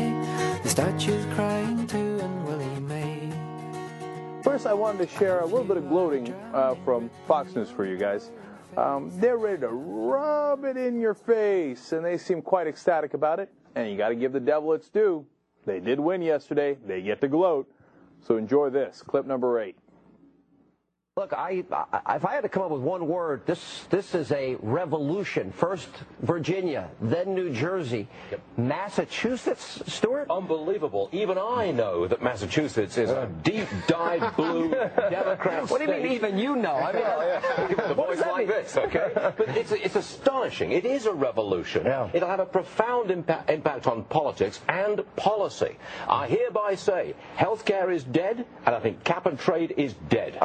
The 0.63 0.69
statue's 0.69 1.25
crying 1.35 1.87
too, 1.87 2.19
and 2.21 2.45
First, 4.45 4.67
I 4.67 4.75
wanted 4.75 5.09
to 5.09 5.19
share 5.19 5.41
a 5.41 5.47
little 5.47 5.65
bit 5.65 5.79
of 5.79 5.89
gloating 5.89 6.31
uh, 6.53 6.75
from 6.85 7.11
Fox 7.27 7.57
News 7.57 7.71
for 7.71 7.87
you 7.87 7.97
guys. 7.97 8.31
Um, 8.77 9.11
they're 9.21 9.37
ready 9.37 9.61
to 9.61 9.69
rub 9.69 10.65
it 10.65 10.77
in 10.77 11.01
your 11.01 11.15
face, 11.15 11.93
and 11.93 12.05
they 12.05 12.19
seem 12.19 12.43
quite 12.43 12.67
ecstatic 12.67 13.15
about 13.15 13.39
it. 13.39 13.51
And 13.75 13.91
you 13.91 13.97
got 13.97 14.09
to 14.09 14.15
give 14.15 14.33
the 14.33 14.41
devil 14.41 14.73
its 14.73 14.89
due. 14.89 15.27
They 15.67 15.81
did 15.81 15.99
win 15.99 16.23
yesterday. 16.23 16.77
They 16.87 17.03
get 17.03 17.21
to 17.23 17.29
gloat. 17.29 17.71
So 18.21 18.37
enjoy 18.37 18.71
this 18.71 19.03
clip 19.03 19.27
number 19.27 19.61
eight. 19.61 19.77
Look, 21.17 21.33
I, 21.33 21.63
I, 21.71 22.17
if 22.17 22.25
I 22.25 22.35
had 22.35 22.41
to 22.41 22.49
come 22.49 22.65
up 22.65 22.71
with 22.73 22.81
one 22.81 23.07
word, 23.07 23.47
this 23.47 23.85
this 23.89 24.17
is 24.17 24.33
a 24.33 24.57
revolution. 24.57 25.53
First 25.53 25.89
Virginia, 26.23 26.91
then 27.01 27.37
New 27.37 27.53
Jersey, 27.55 28.09
Massachusetts. 28.57 29.81
Stuart, 29.87 30.27
unbelievable. 30.29 31.09
Even 31.13 31.39
I 31.39 31.71
know 31.71 32.09
that 32.09 32.21
Massachusetts 32.21 32.99
is 32.99 33.11
a 33.11 33.31
deep 33.45 33.69
dyed 33.87 34.35
blue 34.35 34.71
Democrat. 35.09 35.71
What 35.71 35.79
do 35.79 35.85
you 35.85 36.03
mean? 36.03 36.13
Even 36.15 36.37
you 36.37 36.57
know? 36.57 36.75
I 36.75 36.93
mean, 36.93 37.77
the 37.77 37.95
voice 37.95 38.19
like 38.19 38.49
mean? 38.49 38.49
this, 38.49 38.77
okay? 38.77 39.13
But 39.15 39.51
it's 39.51 39.71
it's 39.71 39.95
astonishing. 39.95 40.73
It 40.73 40.85
is 40.85 41.07
a 41.07 41.13
revolution. 41.13 41.87
It'll 42.13 42.29
have 42.29 42.41
a 42.41 42.45
profound 42.45 43.13
impact, 43.13 43.51
impact 43.51 43.87
on 43.87 44.03
politics 44.03 44.59
and 44.69 45.05
policy. 45.15 45.77
I 46.09 46.27
hereby 46.27 46.75
say, 46.75 47.15
healthcare 47.39 47.95
is 47.95 48.03
dead, 48.03 48.45
and 48.67 48.75
I 48.75 48.81
think 48.81 49.05
cap 49.05 49.27
and 49.27 49.39
trade 49.39 49.75
is 49.77 49.95
dead. 50.09 50.45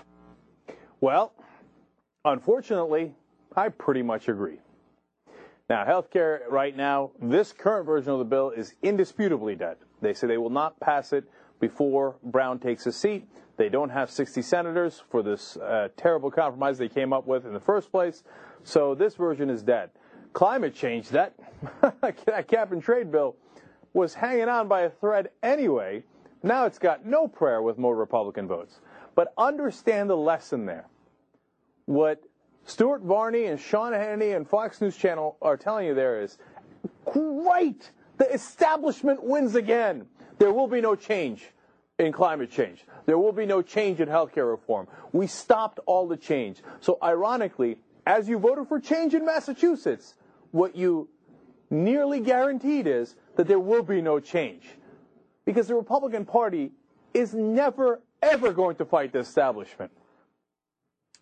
Well, 1.02 1.34
unfortunately, 2.26 3.14
I 3.56 3.70
pretty 3.70 4.02
much 4.02 4.28
agree. 4.28 4.60
Now, 5.70 5.86
healthcare 5.86 6.40
right 6.50 6.76
now, 6.76 7.12
this 7.22 7.54
current 7.54 7.86
version 7.86 8.12
of 8.12 8.20
the 8.20 8.26
bill 8.26 8.50
is 8.50 8.74
indisputably 8.82 9.56
dead. 9.56 9.78
They 10.02 10.14
say 10.14 10.28
they 10.28 10.38
will 10.38 10.50
not 10.50 10.80
pass 10.80 11.14
it 11.14 11.26
before 11.60 12.16
Brown 12.24 12.60
takes 12.60 12.84
his 12.84 12.96
seat. 12.96 13.28
They 13.58 13.70
don't 13.70 13.90
have 13.90 14.10
60 14.10 14.42
senators 14.42 15.04
for 15.10 15.22
this 15.22 15.58
uh, 15.58 15.90
terrible 15.96 16.32
compromise 16.32 16.78
they 16.78 16.90
came 16.90 17.14
up 17.14 17.28
with 17.28 17.46
in 17.46 17.54
the 17.54 17.60
first 17.60 17.92
place. 17.92 18.24
So 18.64 18.96
this 18.96 19.16
version 19.16 19.50
is 19.50 19.62
dead. 19.62 19.92
Climate 20.34 20.74
change, 20.74 21.10
that, 21.10 21.34
that 22.02 22.48
cap 22.48 22.72
and 22.72 22.82
trade 22.82 23.12
bill 23.12 23.36
was 23.94 24.14
hanging 24.14 24.50
on 24.50 24.68
by 24.68 24.82
a 24.82 24.90
thread 24.90 25.30
anyway. 25.44 26.04
Now 26.42 26.66
it's 26.66 26.80
got 26.80 27.06
no 27.06 27.28
prayer 27.28 27.62
with 27.62 27.78
more 27.78 27.96
Republican 27.96 28.48
votes. 28.48 28.80
But 29.20 29.34
understand 29.38 30.10
the 30.10 30.16
lesson 30.16 30.66
there. 30.66 30.88
What 31.88 32.24
Stuart 32.64 33.02
Varney 33.02 33.48
and 33.48 33.60
Sean 33.60 33.92
Hannity 33.92 34.34
and 34.34 34.48
Fox 34.48 34.80
News 34.80 34.96
Channel 34.96 35.36
are 35.42 35.58
telling 35.58 35.88
you 35.88 35.94
there 35.94 36.22
is 36.22 36.38
great. 37.04 37.92
The 38.18 38.32
establishment 38.32 39.22
wins 39.22 39.56
again. 39.56 40.06
There 40.38 40.54
will 40.54 40.70
be 40.70 40.80
no 40.80 40.96
change 40.96 41.52
in 41.98 42.14
climate 42.14 42.50
change. 42.50 42.86
There 43.08 43.18
will 43.18 43.34
be 43.34 43.46
no 43.46 43.62
change 43.62 44.00
in 44.00 44.08
healthcare 44.08 44.50
reform. 44.50 44.88
We 45.12 45.28
stopped 45.28 45.82
all 45.86 46.08
the 46.08 46.16
change. 46.16 46.64
So 46.80 46.98
ironically, 47.04 47.80
as 48.08 48.30
you 48.30 48.40
voted 48.40 48.70
for 48.70 48.80
change 48.80 49.14
in 49.14 49.26
Massachusetts, 49.26 50.16
what 50.52 50.78
you 50.78 51.10
nearly 51.70 52.22
guaranteed 52.22 52.88
is 52.88 53.18
that 53.36 53.48
there 53.48 53.60
will 53.60 53.84
be 53.84 54.02
no 54.02 54.22
change. 54.22 54.64
Because 55.44 55.68
the 55.68 55.76
Republican 55.76 56.24
Party 56.24 56.72
is 57.14 57.34
never, 57.34 58.00
ever 58.22 58.54
going 58.54 58.76
to 58.78 58.86
fight 58.86 59.14
the 59.14 59.20
establishment. 59.20 59.92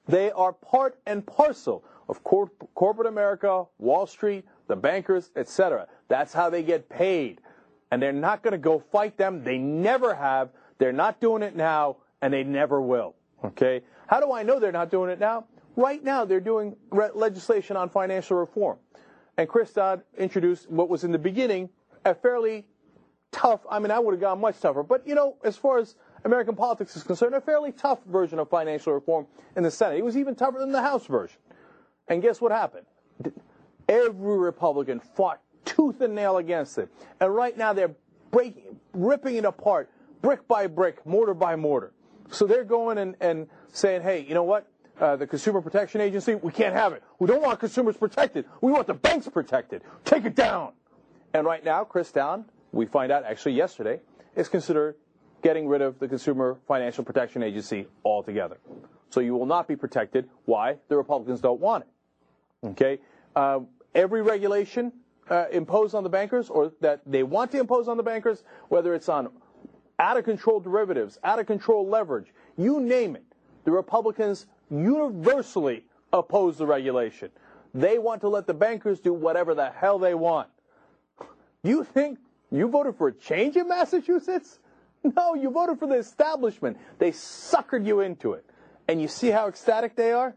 They 0.07 0.31
are 0.31 0.53
part 0.53 0.99
and 1.05 1.25
parcel 1.25 1.83
of 2.07 2.23
cor- 2.23 2.51
corporate 2.75 3.07
America, 3.07 3.65
Wall 3.77 4.07
Street, 4.07 4.45
the 4.67 4.75
bankers, 4.75 5.31
etc. 5.35 5.87
That's 6.07 6.33
how 6.33 6.49
they 6.49 6.63
get 6.63 6.89
paid. 6.89 7.41
And 7.91 8.01
they're 8.01 8.13
not 8.13 8.43
going 8.43 8.53
to 8.53 8.57
go 8.57 8.79
fight 8.79 9.17
them. 9.17 9.43
They 9.43 9.57
never 9.57 10.13
have. 10.13 10.49
They're 10.77 10.93
not 10.93 11.19
doing 11.19 11.43
it 11.43 11.55
now, 11.55 11.97
and 12.21 12.33
they 12.33 12.43
never 12.43 12.81
will. 12.81 13.15
Okay? 13.43 13.81
How 14.07 14.19
do 14.19 14.31
I 14.31 14.43
know 14.43 14.59
they're 14.59 14.71
not 14.71 14.91
doing 14.91 15.09
it 15.09 15.19
now? 15.19 15.45
Right 15.75 16.03
now, 16.03 16.25
they're 16.25 16.39
doing 16.39 16.75
re- 16.91 17.09
legislation 17.13 17.77
on 17.77 17.89
financial 17.89 18.37
reform. 18.37 18.77
And 19.37 19.47
Chris 19.47 19.71
Dodd 19.71 20.01
introduced 20.17 20.69
what 20.69 20.89
was 20.89 21.03
in 21.03 21.11
the 21.11 21.19
beginning 21.19 21.69
a 22.05 22.15
fairly 22.15 22.65
tough, 23.31 23.61
I 23.69 23.79
mean, 23.79 23.91
I 23.91 23.99
would 23.99 24.13
have 24.13 24.21
gone 24.21 24.41
much 24.41 24.59
tougher, 24.59 24.83
but 24.83 25.05
you 25.07 25.13
know, 25.13 25.35
as 25.43 25.57
far 25.57 25.77
as 25.77 25.95
American 26.25 26.55
politics 26.55 26.95
is 26.95 27.03
concerned, 27.03 27.35
a 27.35 27.41
fairly 27.41 27.71
tough 27.71 28.03
version 28.05 28.39
of 28.39 28.49
financial 28.49 28.93
reform 28.93 29.27
in 29.55 29.63
the 29.63 29.71
Senate. 29.71 29.97
It 29.97 30.05
was 30.05 30.17
even 30.17 30.35
tougher 30.35 30.59
than 30.59 30.71
the 30.71 30.81
House 30.81 31.05
version. 31.05 31.37
And 32.07 32.21
guess 32.21 32.41
what 32.41 32.51
happened? 32.51 32.85
Every 33.87 34.37
Republican 34.37 34.99
fought 34.99 35.41
tooth 35.65 36.01
and 36.01 36.15
nail 36.15 36.37
against 36.37 36.77
it. 36.77 36.89
And 37.19 37.33
right 37.33 37.57
now 37.57 37.73
they're 37.73 37.95
breaking, 38.31 38.79
ripping 38.93 39.35
it 39.35 39.45
apart, 39.45 39.89
brick 40.21 40.47
by 40.47 40.67
brick, 40.67 41.05
mortar 41.05 41.33
by 41.33 41.55
mortar. 41.55 41.93
So 42.29 42.45
they're 42.45 42.63
going 42.63 42.97
and, 42.97 43.15
and 43.21 43.47
saying, 43.71 44.01
hey, 44.01 44.25
you 44.27 44.33
know 44.33 44.43
what? 44.43 44.67
Uh, 44.99 45.15
the 45.15 45.27
Consumer 45.27 45.61
Protection 45.61 46.01
Agency, 46.01 46.35
we 46.35 46.51
can't 46.51 46.73
have 46.73 46.91
it. 46.91 47.03
We 47.19 47.27
don't 47.27 47.41
want 47.41 47.59
consumers 47.59 47.95
protected. 47.95 48.45
We 48.61 48.71
want 48.71 48.87
the 48.87 48.95
banks 48.95 49.27
protected. 49.27 49.83
Take 50.03 50.25
it 50.25 50.35
down. 50.35 50.71
And 51.33 51.45
right 51.45 51.63
now, 51.63 51.83
Chris 51.83 52.11
Dodd, 52.11 52.45
we 52.71 52.87
find 52.87 53.11
out 53.11 53.23
actually 53.23 53.53
yesterday, 53.53 53.99
is 54.35 54.49
considered 54.49 54.95
getting 55.41 55.67
rid 55.67 55.81
of 55.81 55.99
the 55.99 56.07
Consumer 56.07 56.57
Financial 56.67 57.03
Protection 57.03 57.43
Agency 57.43 57.87
altogether. 58.03 58.57
So 59.09 59.19
you 59.19 59.35
will 59.35 59.45
not 59.45 59.67
be 59.67 59.75
protected. 59.75 60.29
Why? 60.45 60.77
The 60.89 60.97
Republicans 60.97 61.39
don't 61.41 61.59
want 61.59 61.85
it. 61.85 62.67
Okay? 62.69 62.99
Uh, 63.35 63.61
every 63.95 64.21
regulation 64.21 64.91
uh, 65.29 65.45
imposed 65.51 65.95
on 65.95 66.03
the 66.03 66.09
bankers 66.09 66.49
or 66.49 66.71
that 66.81 67.01
they 67.05 67.23
want 67.23 67.51
to 67.51 67.59
impose 67.59 67.87
on 67.87 67.97
the 67.97 68.03
bankers, 68.03 68.43
whether 68.69 68.93
it's 68.93 69.09
on 69.09 69.29
out 69.99 70.17
of 70.17 70.25
control 70.25 70.59
derivatives, 70.59 71.17
out 71.23 71.39
of 71.39 71.47
control 71.47 71.87
leverage, 71.87 72.31
you 72.57 72.79
name 72.79 73.15
it, 73.15 73.25
the 73.63 73.71
Republicans 73.71 74.45
universally 74.69 75.83
oppose 76.13 76.57
the 76.57 76.65
regulation. 76.65 77.29
They 77.73 77.97
want 77.97 78.21
to 78.21 78.29
let 78.29 78.47
the 78.47 78.53
bankers 78.53 78.99
do 78.99 79.13
whatever 79.13 79.53
the 79.53 79.69
hell 79.69 79.99
they 79.99 80.13
want. 80.13 80.49
You 81.63 81.83
think 81.83 82.19
you 82.51 82.67
voted 82.67 82.95
for 82.95 83.09
a 83.09 83.11
change 83.11 83.55
in 83.55 83.67
Massachusetts? 83.67 84.59
No, 85.15 85.35
you 85.35 85.49
voted 85.49 85.79
for 85.79 85.87
the 85.87 85.95
establishment. 85.95 86.77
They 86.99 87.11
suckered 87.11 87.85
you 87.85 88.01
into 88.01 88.33
it. 88.33 88.45
And 88.87 89.01
you 89.01 89.07
see 89.07 89.29
how 89.29 89.47
ecstatic 89.47 89.95
they 89.95 90.11
are? 90.11 90.35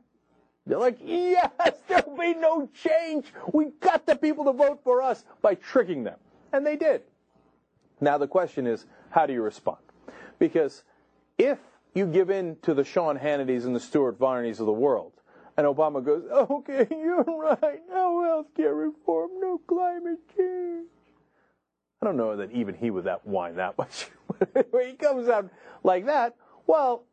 They're 0.66 0.78
like, 0.78 0.98
yes, 1.02 1.50
there'll 1.88 2.16
be 2.16 2.34
no 2.34 2.68
change. 2.74 3.26
We 3.52 3.66
got 3.80 4.06
the 4.06 4.16
people 4.16 4.44
to 4.44 4.52
vote 4.52 4.80
for 4.84 5.02
us 5.02 5.24
by 5.42 5.54
tricking 5.54 6.04
them. 6.04 6.18
And 6.52 6.66
they 6.66 6.76
did. 6.76 7.02
Now 8.00 8.18
the 8.18 8.28
question 8.28 8.66
is, 8.66 8.86
how 9.10 9.26
do 9.26 9.32
you 9.32 9.42
respond? 9.42 9.78
Because 10.38 10.84
if 11.38 11.58
you 11.94 12.06
give 12.06 12.30
in 12.30 12.56
to 12.62 12.74
the 12.74 12.84
Sean 12.84 13.18
Hannitys 13.18 13.64
and 13.64 13.74
the 13.74 13.80
Stuart 13.80 14.18
Varneys 14.18 14.60
of 14.60 14.66
the 14.66 14.72
world, 14.72 15.12
and 15.56 15.66
Obama 15.66 16.04
goes, 16.04 16.24
okay, 16.30 16.86
you're 16.90 17.22
right, 17.24 17.82
no 17.88 18.22
health 18.24 18.46
care 18.56 18.74
reform, 18.74 19.30
no 19.40 19.58
climate 19.66 20.20
change. 20.36 20.86
I 22.02 22.06
don't 22.06 22.16
know 22.16 22.36
that 22.36 22.50
even 22.52 22.74
he 22.74 22.90
would 22.90 23.04
that 23.04 23.26
whine 23.26 23.56
that 23.56 23.76
much. 23.78 24.06
when 24.70 24.86
he 24.86 24.92
comes 24.94 25.28
out 25.28 25.50
like 25.82 26.06
that, 26.06 26.36
well, 26.66 27.04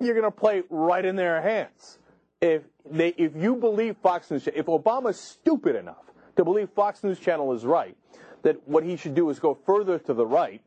you're 0.00 0.14
going 0.14 0.24
to 0.24 0.30
play 0.30 0.62
right 0.70 1.04
in 1.04 1.16
their 1.16 1.40
hands. 1.40 1.98
If 2.40 2.62
they, 2.84 3.08
if 3.16 3.34
you 3.36 3.56
believe 3.56 3.96
Fox 4.02 4.30
News, 4.30 4.46
if 4.48 4.66
Obama's 4.66 5.18
stupid 5.18 5.76
enough 5.76 6.12
to 6.36 6.44
believe 6.44 6.68
Fox 6.70 7.02
News 7.02 7.18
Channel 7.18 7.52
is 7.52 7.64
right, 7.64 7.96
that 8.42 8.66
what 8.68 8.84
he 8.84 8.96
should 8.96 9.14
do 9.14 9.30
is 9.30 9.38
go 9.38 9.54
further 9.54 9.98
to 10.00 10.14
the 10.14 10.26
right, 10.26 10.60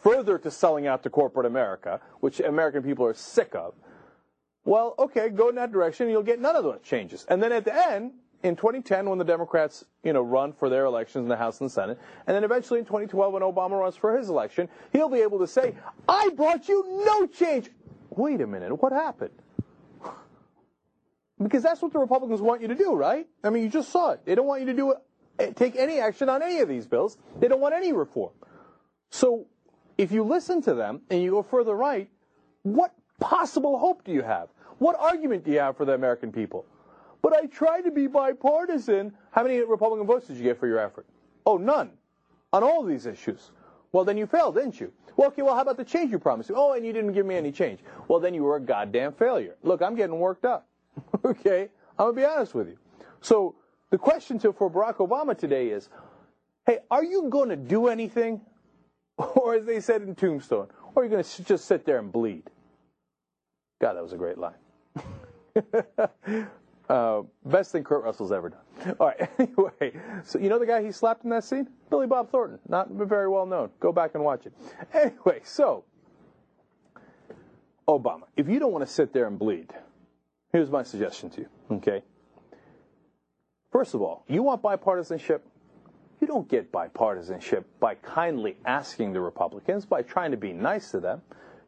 further 0.00 0.38
to 0.38 0.50
selling 0.50 0.86
out 0.86 1.02
to 1.02 1.10
corporate 1.10 1.46
America, 1.46 2.00
which 2.20 2.40
American 2.40 2.82
people 2.82 3.04
are 3.04 3.14
sick 3.14 3.54
of. 3.54 3.74
Well, 4.64 4.94
okay, 4.98 5.28
go 5.28 5.48
in 5.48 5.54
that 5.56 5.72
direction, 5.72 6.06
and 6.06 6.12
you'll 6.12 6.22
get 6.22 6.40
none 6.40 6.56
of 6.56 6.64
those 6.64 6.80
changes. 6.82 7.26
And 7.28 7.42
then 7.42 7.52
at 7.52 7.64
the 7.64 7.74
end, 7.74 8.12
in 8.42 8.54
2010 8.54 9.08
when 9.08 9.18
the 9.18 9.24
Democrats, 9.24 9.84
you 10.04 10.12
know, 10.12 10.22
run 10.22 10.52
for 10.52 10.68
their 10.68 10.84
elections 10.84 11.24
in 11.24 11.28
the 11.28 11.36
House 11.36 11.60
and 11.60 11.68
the 11.68 11.72
Senate, 11.72 11.98
and 12.26 12.36
then 12.36 12.44
eventually 12.44 12.78
in 12.78 12.84
2012 12.84 13.32
when 13.32 13.42
Obama 13.42 13.80
runs 13.80 13.96
for 13.96 14.16
his 14.16 14.28
election, 14.28 14.68
he'll 14.92 15.08
be 15.08 15.20
able 15.20 15.38
to 15.38 15.46
say, 15.46 15.74
"I 16.08 16.30
brought 16.30 16.68
you 16.68 17.02
no 17.04 17.26
change." 17.26 17.70
Wait 18.10 18.40
a 18.40 18.46
minute, 18.46 18.80
what 18.82 18.92
happened? 18.92 19.34
Because 21.40 21.62
that's 21.62 21.80
what 21.80 21.92
the 21.92 22.00
Republicans 22.00 22.40
want 22.40 22.62
you 22.62 22.68
to 22.68 22.74
do, 22.74 22.94
right? 22.96 23.26
I 23.44 23.50
mean, 23.50 23.62
you 23.62 23.68
just 23.68 23.90
saw 23.90 24.10
it. 24.10 24.24
They 24.24 24.34
don't 24.34 24.46
want 24.46 24.60
you 24.60 24.66
to 24.66 24.74
do 24.74 24.94
it, 25.38 25.56
take 25.56 25.76
any 25.76 26.00
action 26.00 26.28
on 26.28 26.42
any 26.42 26.58
of 26.58 26.68
these 26.68 26.86
bills. 26.86 27.16
They 27.38 27.46
don't 27.46 27.60
want 27.60 27.74
any 27.74 27.92
reform. 27.92 28.32
So, 29.10 29.46
if 29.96 30.10
you 30.10 30.24
listen 30.24 30.60
to 30.62 30.74
them 30.74 31.02
and 31.10 31.22
you 31.22 31.30
go 31.30 31.42
further 31.42 31.76
right, 31.76 32.10
what 32.62 32.92
possible 33.20 33.78
hope 33.78 34.02
do 34.04 34.12
you 34.12 34.22
have? 34.22 34.48
What 34.78 34.96
argument 34.98 35.44
do 35.44 35.52
you 35.52 35.60
have 35.60 35.76
for 35.76 35.84
the 35.84 35.94
American 35.94 36.32
people? 36.32 36.66
But 37.22 37.34
I 37.34 37.46
tried 37.46 37.82
to 37.82 37.90
be 37.90 38.06
bipartisan. 38.06 39.12
How 39.30 39.42
many 39.42 39.60
Republican 39.60 40.06
votes 40.06 40.26
did 40.26 40.36
you 40.36 40.42
get 40.42 40.58
for 40.58 40.66
your 40.66 40.78
effort? 40.78 41.06
Oh, 41.44 41.56
none. 41.56 41.90
On 42.52 42.62
all 42.62 42.82
these 42.84 43.06
issues. 43.06 43.50
Well, 43.92 44.04
then 44.04 44.16
you 44.16 44.26
failed, 44.26 44.54
didn't 44.54 44.80
you? 44.80 44.92
Well, 45.16 45.28
okay, 45.28 45.42
well, 45.42 45.54
how 45.54 45.62
about 45.62 45.76
the 45.76 45.84
change 45.84 46.12
you 46.12 46.18
promised? 46.18 46.50
Oh, 46.54 46.74
and 46.74 46.86
you 46.86 46.92
didn't 46.92 47.12
give 47.12 47.26
me 47.26 47.34
any 47.34 47.50
change. 47.50 47.80
Well, 48.06 48.20
then 48.20 48.34
you 48.34 48.44
were 48.44 48.56
a 48.56 48.60
goddamn 48.60 49.12
failure. 49.12 49.56
Look, 49.62 49.82
I'm 49.82 49.96
getting 49.96 50.18
worked 50.18 50.44
up. 50.44 50.68
okay? 51.24 51.68
I'm 51.98 52.06
going 52.06 52.14
to 52.14 52.20
be 52.20 52.24
honest 52.24 52.54
with 52.54 52.68
you. 52.68 52.78
So, 53.20 53.56
the 53.90 53.98
question 53.98 54.38
to, 54.40 54.52
for 54.52 54.70
Barack 54.70 54.96
Obama 54.96 55.36
today 55.36 55.68
is, 55.68 55.88
hey, 56.66 56.78
are 56.90 57.02
you 57.02 57.28
going 57.30 57.48
to 57.48 57.56
do 57.56 57.88
anything? 57.88 58.40
Or 59.34 59.56
as 59.56 59.66
they 59.66 59.80
said 59.80 60.02
in 60.02 60.14
Tombstone, 60.14 60.68
or 60.94 61.02
are 61.02 61.04
you 61.04 61.10
going 61.10 61.24
to 61.24 61.42
just 61.42 61.64
sit 61.64 61.84
there 61.84 61.98
and 61.98 62.12
bleed? 62.12 62.48
God, 63.80 63.94
that 63.94 64.02
was 64.04 64.12
a 64.12 64.16
great 64.16 64.38
line. 64.38 64.54
uh, 66.88 67.22
best 67.44 67.72
thing 67.72 67.84
Kurt 67.84 68.02
Russell's 68.02 68.32
ever 68.32 68.50
done. 68.50 68.96
All 69.00 69.08
right, 69.08 69.30
anyway, 69.38 70.00
so 70.24 70.38
you 70.38 70.48
know 70.48 70.58
the 70.58 70.66
guy 70.66 70.82
he 70.82 70.92
slapped 70.92 71.24
in 71.24 71.30
that 71.30 71.44
scene? 71.44 71.68
Billy 71.90 72.06
Bob 72.06 72.30
Thornton. 72.30 72.58
Not 72.68 72.90
very 72.90 73.28
well 73.28 73.46
known. 73.46 73.70
Go 73.80 73.92
back 73.92 74.12
and 74.14 74.24
watch 74.24 74.46
it. 74.46 74.52
Anyway, 74.94 75.40
so, 75.44 75.84
Obama, 77.86 78.22
if 78.36 78.48
you 78.48 78.58
don't 78.58 78.72
want 78.72 78.86
to 78.86 78.92
sit 78.92 79.12
there 79.12 79.26
and 79.26 79.38
bleed, 79.38 79.70
here's 80.52 80.70
my 80.70 80.82
suggestion 80.82 81.30
to 81.30 81.40
you, 81.42 81.48
okay? 81.72 82.02
First 83.70 83.94
of 83.94 84.02
all, 84.02 84.24
you 84.28 84.42
want 84.42 84.62
bipartisanship? 84.62 85.40
You 86.20 86.26
don't 86.26 86.48
get 86.48 86.72
bipartisanship 86.72 87.64
by 87.78 87.94
kindly 87.96 88.56
asking 88.64 89.12
the 89.12 89.20
Republicans, 89.20 89.84
by 89.84 90.02
trying 90.02 90.30
to 90.30 90.36
be 90.36 90.52
nice 90.52 90.90
to 90.90 91.00
them. 91.00 91.22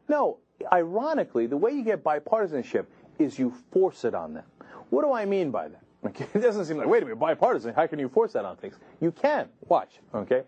No, 0.09 0.39
ironically, 0.73 1.45
the 1.45 1.57
way 1.57 1.71
you 1.71 1.83
get 1.83 2.03
bipartisanship 2.03 2.85
is 3.19 3.37
you 3.37 3.53
force 3.71 4.03
it 4.03 4.15
on 4.15 4.33
them. 4.33 4.43
What 4.91 5.03
do 5.03 5.13
I 5.13 5.25
mean 5.25 5.49
by 5.51 5.69
that? 5.69 5.81
Okay, 6.03 6.25
it 6.33 6.39
doesn't 6.39 6.65
seem 6.65 6.77
like, 6.77 6.87
wait 6.87 7.03
a 7.03 7.05
minute, 7.05 7.19
bipartisan, 7.19 7.75
how 7.75 7.85
can 7.85 7.99
you 7.99 8.09
force 8.09 8.33
that 8.33 8.43
on 8.43 8.57
things? 8.57 8.73
You 9.01 9.11
can. 9.11 9.47
Watch, 9.67 9.99
okay? 10.15 10.41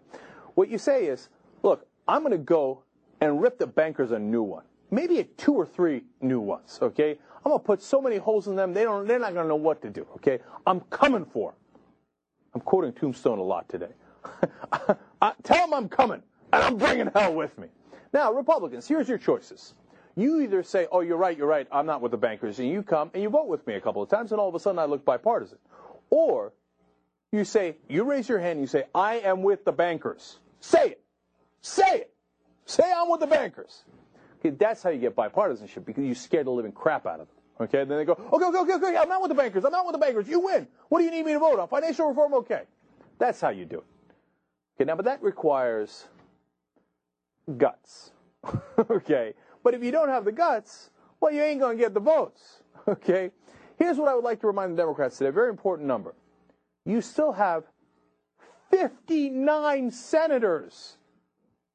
What 0.55 0.67
you 0.67 0.79
say 0.79 1.05
is, 1.05 1.29
look, 1.61 1.85
I'm 2.07 2.23
going 2.23 2.31
to 2.31 2.39
go 2.39 2.81
and 3.21 3.39
rip 3.39 3.59
the 3.59 3.67
bankers 3.67 4.09
a 4.09 4.17
new 4.17 4.41
one. 4.41 4.63
Maybe 4.89 5.19
a 5.19 5.23
two 5.23 5.53
or 5.53 5.67
three 5.67 6.05
new 6.21 6.39
ones, 6.39 6.79
okay? 6.81 7.19
I'm 7.45 7.51
going 7.51 7.59
to 7.59 7.63
put 7.63 7.83
so 7.83 8.01
many 8.01 8.17
holes 8.17 8.47
in 8.47 8.55
them, 8.55 8.73
they 8.73 8.81
don't, 8.81 9.07
they're 9.07 9.19
not 9.19 9.35
going 9.35 9.43
to 9.43 9.47
know 9.47 9.55
what 9.55 9.79
to 9.83 9.91
do, 9.91 10.07
okay? 10.15 10.39
I'm 10.65 10.79
coming 10.89 11.23
for 11.23 11.51
them. 11.51 11.59
I'm 12.55 12.61
quoting 12.61 12.91
Tombstone 12.91 13.37
a 13.37 13.43
lot 13.43 13.69
today. 13.69 13.93
Tell 15.43 15.67
them 15.67 15.73
I'm 15.75 15.87
coming, 15.87 16.23
and 16.51 16.63
I'm 16.63 16.77
bringing 16.77 17.11
hell 17.13 17.35
with 17.35 17.55
me. 17.59 17.67
Now, 18.11 18.33
Republicans, 18.33 18.87
here's 18.87 19.07
your 19.07 19.19
choices. 19.19 19.75
You 20.15 20.41
either 20.41 20.61
say, 20.63 20.87
oh, 20.91 21.01
you're 21.01 21.17
right, 21.17 21.35
you're 21.35 21.47
right, 21.47 21.67
I'm 21.71 21.85
not 21.85 22.01
with 22.01 22.11
the 22.11 22.17
bankers, 22.17 22.59
and 22.59 22.69
you 22.69 22.83
come 22.83 23.09
and 23.13 23.23
you 23.23 23.29
vote 23.29 23.47
with 23.47 23.65
me 23.65 23.73
a 23.73 23.81
couple 23.81 24.01
of 24.01 24.09
times, 24.09 24.31
and 24.31 24.39
all 24.39 24.49
of 24.49 24.55
a 24.55 24.59
sudden 24.59 24.79
I 24.79 24.85
look 24.85 25.03
bipartisan. 25.03 25.57
Or 26.09 26.53
you 27.31 27.43
say, 27.45 27.77
you 27.89 28.03
raise 28.03 28.29
your 28.29 28.39
hand, 28.39 28.53
and 28.53 28.61
you 28.61 28.67
say, 28.67 28.83
I 28.93 29.15
am 29.15 29.41
with 29.41 29.65
the 29.65 29.71
bankers. 29.71 30.37
Say 30.59 30.91
it. 30.91 31.03
Say 31.61 32.01
it. 32.01 32.13
Say 32.65 32.83
I'm 32.95 33.09
with 33.09 33.21
the 33.21 33.27
bankers. 33.27 33.83
Okay, 34.39 34.51
that's 34.51 34.83
how 34.83 34.91
you 34.91 34.99
get 34.99 35.15
bipartisanship, 35.15 35.83
because 35.85 36.03
you 36.03 36.13
scare 36.13 36.43
the 36.43 36.51
living 36.51 36.71
crap 36.71 37.07
out 37.07 37.19
of 37.19 37.27
them. 37.27 37.37
Okay, 37.61 37.83
then 37.85 37.97
they 37.97 38.05
go, 38.05 38.13
okay, 38.13 38.45
okay, 38.45 38.57
okay, 38.57 38.73
okay, 38.73 38.97
I'm 38.97 39.09
not 39.09 39.21
with 39.21 39.29
the 39.29 39.35
bankers, 39.35 39.65
I'm 39.65 39.71
not 39.71 39.85
with 39.85 39.93
the 39.93 39.99
bankers, 39.99 40.27
you 40.27 40.39
win. 40.41 40.67
What 40.89 40.99
do 40.99 41.05
you 41.05 41.11
need 41.11 41.25
me 41.25 41.33
to 41.33 41.39
vote 41.39 41.59
on? 41.59 41.67
Financial 41.67 42.07
reform, 42.07 42.33
okay. 42.35 42.63
That's 43.17 43.39
how 43.41 43.49
you 43.49 43.65
do 43.65 43.77
it. 43.77 43.85
Okay, 44.75 44.85
now, 44.85 44.95
but 44.95 45.05
that 45.05 45.23
requires 45.23 46.05
guts. 47.57 48.11
okay, 48.89 49.33
but 49.63 49.73
if 49.73 49.83
you 49.83 49.91
don't 49.91 50.09
have 50.09 50.25
the 50.25 50.31
guts, 50.31 50.89
well, 51.19 51.31
you 51.31 51.41
ain't 51.41 51.59
going 51.59 51.77
to 51.77 51.83
get 51.83 51.93
the 51.93 51.99
votes. 51.99 52.59
Okay? 52.85 53.31
Here's 53.77 53.97
what 53.97 54.09
I 54.09 54.13
would 54.13 54.25
like 54.25 54.41
to 54.41 54.47
remind 54.47 54.73
the 54.73 54.81
Democrats 54.81 55.17
today 55.17 55.29
a 55.29 55.31
very 55.31 55.49
important 55.49 55.87
number. 55.87 56.13
You 56.85 56.99
still 56.99 57.31
have 57.31 57.63
59 58.71 59.89
senators. 59.91 60.97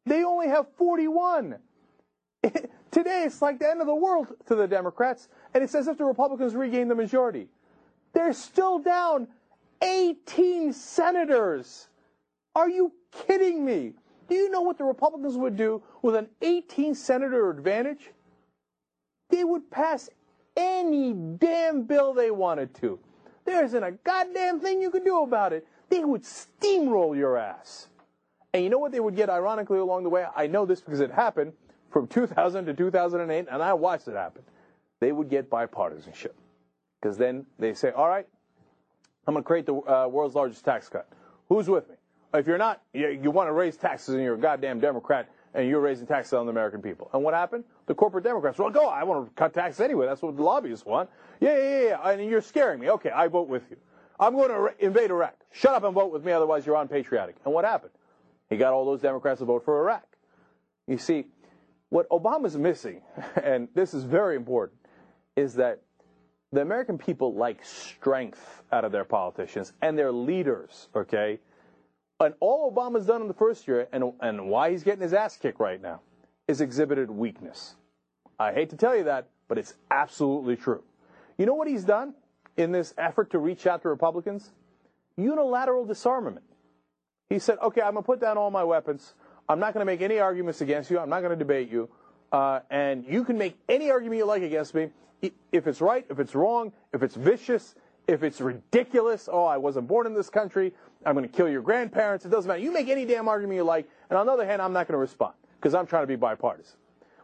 They 0.05 0.25
only 0.25 0.49
have 0.49 0.67
41. 0.77 1.57
Today, 2.91 3.25
it's 3.25 3.43
like 3.43 3.59
the 3.59 3.69
end 3.69 3.81
of 3.81 3.87
the 3.87 3.95
world 3.95 4.29
to 4.47 4.55
the 4.55 4.67
Democrats, 4.67 5.29
and 5.55 5.63
it's 5.63 5.75
as 5.75 5.89
if 5.89 5.99
the 5.99 6.05
Republicans 6.05 6.55
regained 6.55 6.91
the 6.91 6.95
majority. 6.95 7.49
They're 8.13 8.33
still 8.33 8.79
down 8.79 9.29
18 9.83 10.73
senators. 10.73 11.89
Are 12.55 12.69
you 12.69 12.93
kidding 13.27 13.65
me? 13.65 13.93
Do 14.29 14.35
you 14.35 14.51
know 14.51 14.61
what 14.61 14.79
the 14.79 14.85
Republicans 14.85 15.37
would 15.37 15.57
do 15.57 15.83
with 16.03 16.15
an 16.15 16.29
18 16.43 16.95
senator 16.95 17.51
advantage? 17.51 18.11
They 19.31 19.45
would 19.45 19.71
pass 19.71 20.09
any 20.57 21.13
damn 21.13 21.85
bill 21.85 22.13
they 22.13 22.31
wanted 22.31 22.75
to. 22.77 22.99
There 23.45 23.65
isn't 23.65 23.83
a 23.83 23.93
goddamn 23.93 24.61
thing 24.61 24.83
you 24.83 24.91
can 24.91 25.05
do 25.05 25.23
about 25.23 25.53
it. 25.53 25.67
They 25.89 26.05
would 26.05 26.23
steamroll 26.23 27.17
your 27.17 27.39
ass. 27.39 27.89
And 28.53 28.63
you 28.63 28.71
know 28.71 28.79
what 28.79 28.93
they 28.93 29.01
would 29.01 29.17
get 29.17 29.31
ironically 29.31 29.79
along 29.79 30.03
the 30.03 30.11
way? 30.11 30.27
I 30.37 30.47
know 30.47 30.67
this 30.67 30.81
because 30.81 31.01
it 31.01 31.11
happened 31.11 31.53
from 31.91 32.07
2000 32.07 32.67
to 32.67 32.75
2008, 32.75 33.47
and 33.51 33.63
I 33.63 33.73
watched 33.73 34.09
it 34.09 34.15
happen. 34.15 34.43
They 35.01 35.13
would 35.13 35.31
get 35.31 35.49
bipartisanship. 35.49 36.33
Because 37.01 37.17
then 37.17 37.47
they 37.59 37.73
say, 37.75 37.93
all 37.93 38.09
right, 38.09 38.27
I'm 39.27 39.35
going 39.35 39.45
to 39.45 39.47
create 39.47 39.67
the 39.67 39.75
uh, 39.75 40.09
world's 40.09 40.35
largest 40.35 40.65
tax 40.65 40.89
cut. 40.89 41.09
Who's 41.49 41.69
with 41.69 41.89
me? 41.89 41.95
If 42.35 42.47
you're 42.47 42.59
not, 42.59 42.83
you, 42.93 43.09
you 43.09 43.31
want 43.31 43.49
to 43.49 43.53
raise 43.53 43.77
taxes 43.77 44.15
and 44.15 44.23
you're 44.23 44.35
a 44.35 44.39
goddamn 44.39 44.81
Democrat 44.81 45.31
and 45.55 45.69
you're 45.69 45.81
raising 45.81 46.07
taxes 46.07 46.35
on 46.35 46.47
the 46.47 46.51
American 46.51 46.83
people. 46.83 47.11
And 47.13 47.23
what 47.25 47.35
happened? 47.35 47.65
The 47.87 47.95
corporate 47.95 48.25
Democrats, 48.25 48.59
well, 48.59 48.71
go, 48.71 48.87
oh, 48.87 48.89
I 48.89 49.03
want 49.05 49.27
to 49.27 49.35
cut 49.35 49.55
taxes 49.55 49.81
anyway. 49.81 50.07
That's 50.07 50.21
what 50.21 50.37
the 50.37 50.43
lobbyists 50.43 50.85
want. 50.85 51.09
Yeah, 51.41 51.57
yeah, 51.57 51.83
yeah, 51.83 52.11
and 52.11 52.31
you're 52.31 52.43
scaring 52.43 52.81
me. 52.81 52.91
Okay, 52.91 53.11
I 53.11 53.29
vote 53.29 53.49
with 53.49 53.63
you. 53.71 53.77
I'm 54.21 54.35
going 54.35 54.51
to 54.51 54.85
invade 54.85 55.11
Iraq. 55.11 55.37
Shut 55.53 55.75
up 55.75 55.85
and 55.85 55.95
vote 55.95 56.13
with 56.13 56.25
me, 56.25 56.33
otherwise 56.33 56.67
you're 56.67 56.77
unpatriotic. 56.77 57.37
And 57.45 57.55
what 57.55 57.65
happened? 57.65 57.93
He 58.51 58.57
got 58.57 58.73
all 58.73 58.85
those 58.85 59.01
Democrats 59.01 59.39
to 59.39 59.45
vote 59.45 59.65
for 59.65 59.81
Iraq. 59.81 60.05
You 60.87 60.99
see, 60.99 61.27
what 61.89 62.09
Obama's 62.11 62.57
missing, 62.57 63.03
and 63.43 63.69
this 63.75 63.95
is 63.95 64.05
very 64.05 64.37
important, 64.37 64.79
is 65.37 65.55
that 65.55 65.83
the 66.53 66.61
American 66.63 66.99
people 66.99 67.35
like 67.35 67.65
strength 67.65 68.63
out 68.73 68.85
of 68.85 68.93
their 68.93 69.05
politicians 69.05 69.73
and 69.83 69.99
their 69.99 70.11
leaders, 70.11 70.89
okay? 70.95 71.39
And 72.21 72.35
all 72.41 72.73
Obama's 72.73 73.07
done 73.07 73.23
in 73.23 73.29
the 73.29 73.35
first 73.35 73.69
year, 73.69 73.89
and, 73.93 74.13
and 74.21 74.49
why 74.49 74.71
he's 74.71 74.83
getting 74.83 75.03
his 75.03 75.13
ass 75.15 75.37
kicked 75.37 75.61
right 75.61 75.81
now, 75.81 76.01
is 76.49 76.61
exhibited 76.61 77.11
weakness. 77.11 77.77
I 78.39 78.53
hate 78.53 78.71
to 78.71 78.77
tell 78.77 78.97
you 78.97 79.05
that, 79.05 79.29
but 79.47 79.59
it's 79.59 79.75
absolutely 79.91 80.57
true. 80.57 80.83
You 81.37 81.47
know 81.47 81.55
what 81.55 81.69
he's 81.69 81.85
done 81.85 82.15
in 82.57 82.73
this 82.73 82.93
effort 82.99 83.31
to 83.31 83.39
reach 83.39 83.67
out 83.67 83.83
to 83.83 83.89
Republicans? 83.89 84.51
Unilateral 85.17 85.85
disarmament. 85.85 86.45
He 87.31 87.39
said, 87.39 87.59
okay, 87.63 87.83
I'm 87.83 87.93
going 87.93 88.03
to 88.03 88.07
put 88.07 88.21
down 88.21 88.37
all 88.37 88.51
my 88.51 88.65
weapons. 88.65 89.15
I'm 89.49 89.61
not 89.61 89.75
going 89.75 89.87
to 89.87 89.91
make 89.91 90.01
any 90.01 90.19
arguments 90.19 90.61
against 90.61 90.91
you. 90.91 90.99
I'm 90.99 91.11
not 91.11 91.21
going 91.21 91.31
to 91.31 91.37
debate 91.37 91.71
you. 91.71 91.89
Uh, 92.33 92.61
and 92.71 93.05
you 93.07 93.25
can 93.25 93.39
make 93.39 93.57
any 93.69 93.91
argument 93.91 94.19
you 94.19 94.25
like 94.25 94.43
against 94.43 94.75
me. 94.75 94.91
If 95.53 95.67
it's 95.67 95.81
right, 95.81 96.07
if 96.11 96.19
it's 96.19 96.35
wrong, 96.35 96.73
if 96.93 97.03
it's 97.03 97.15
vicious, 97.15 97.75
if 98.09 98.23
it's 98.23 98.41
ridiculous, 98.41 99.29
oh, 99.31 99.45
I 99.45 99.59
wasn't 99.59 99.87
born 99.87 100.07
in 100.07 100.15
this 100.15 100.31
country, 100.31 100.73
I'm 101.05 101.15
going 101.15 101.29
to 101.29 101.35
kill 101.35 101.49
your 101.49 101.63
grandparents. 101.63 102.25
It 102.25 102.31
doesn't 102.31 102.49
matter. 102.49 102.61
You 102.61 102.73
make 102.73 102.89
any 102.89 103.05
damn 103.05 103.29
argument 103.29 103.57
you 103.57 103.65
like, 103.65 103.89
and 104.09 104.19
on 104.19 104.27
the 104.27 104.33
other 104.33 104.47
hand, 104.47 104.63
I'm 104.63 104.73
not 104.73 104.89
going 104.89 104.95
to 104.95 104.99
respond 104.99 105.35
because 105.61 105.75
I'm 105.75 105.87
trying 105.87 106.05
to 106.05 106.07
be 106.07 106.17
bipartisan. 106.17 106.79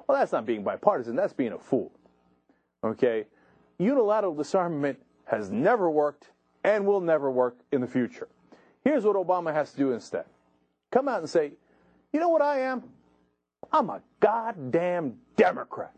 Well, 0.06 0.18
that's 0.18 0.30
not 0.30 0.44
being 0.44 0.62
bipartisan. 0.62 1.16
That's 1.16 1.32
being 1.32 1.52
a 1.52 1.58
fool. 1.58 1.90
Okay? 2.84 3.24
Unilateral 3.78 4.34
disarmament 4.34 5.00
has 5.24 5.50
never 5.50 5.90
worked 5.90 6.28
and 6.62 6.86
will 6.86 7.00
never 7.00 7.30
work 7.30 7.56
in 7.72 7.80
the 7.80 7.86
future. 7.86 8.28
Here's 8.84 9.04
what 9.04 9.16
Obama 9.16 9.52
has 9.52 9.72
to 9.72 9.78
do 9.78 9.92
instead 9.92 10.26
come 10.92 11.08
out 11.08 11.18
and 11.18 11.28
say, 11.28 11.50
you 12.12 12.20
know 12.20 12.28
what 12.28 12.42
I 12.42 12.60
am? 12.60 12.84
I'm 13.72 13.90
a 13.90 14.00
goddamn 14.20 15.14
Democrat. 15.36 15.92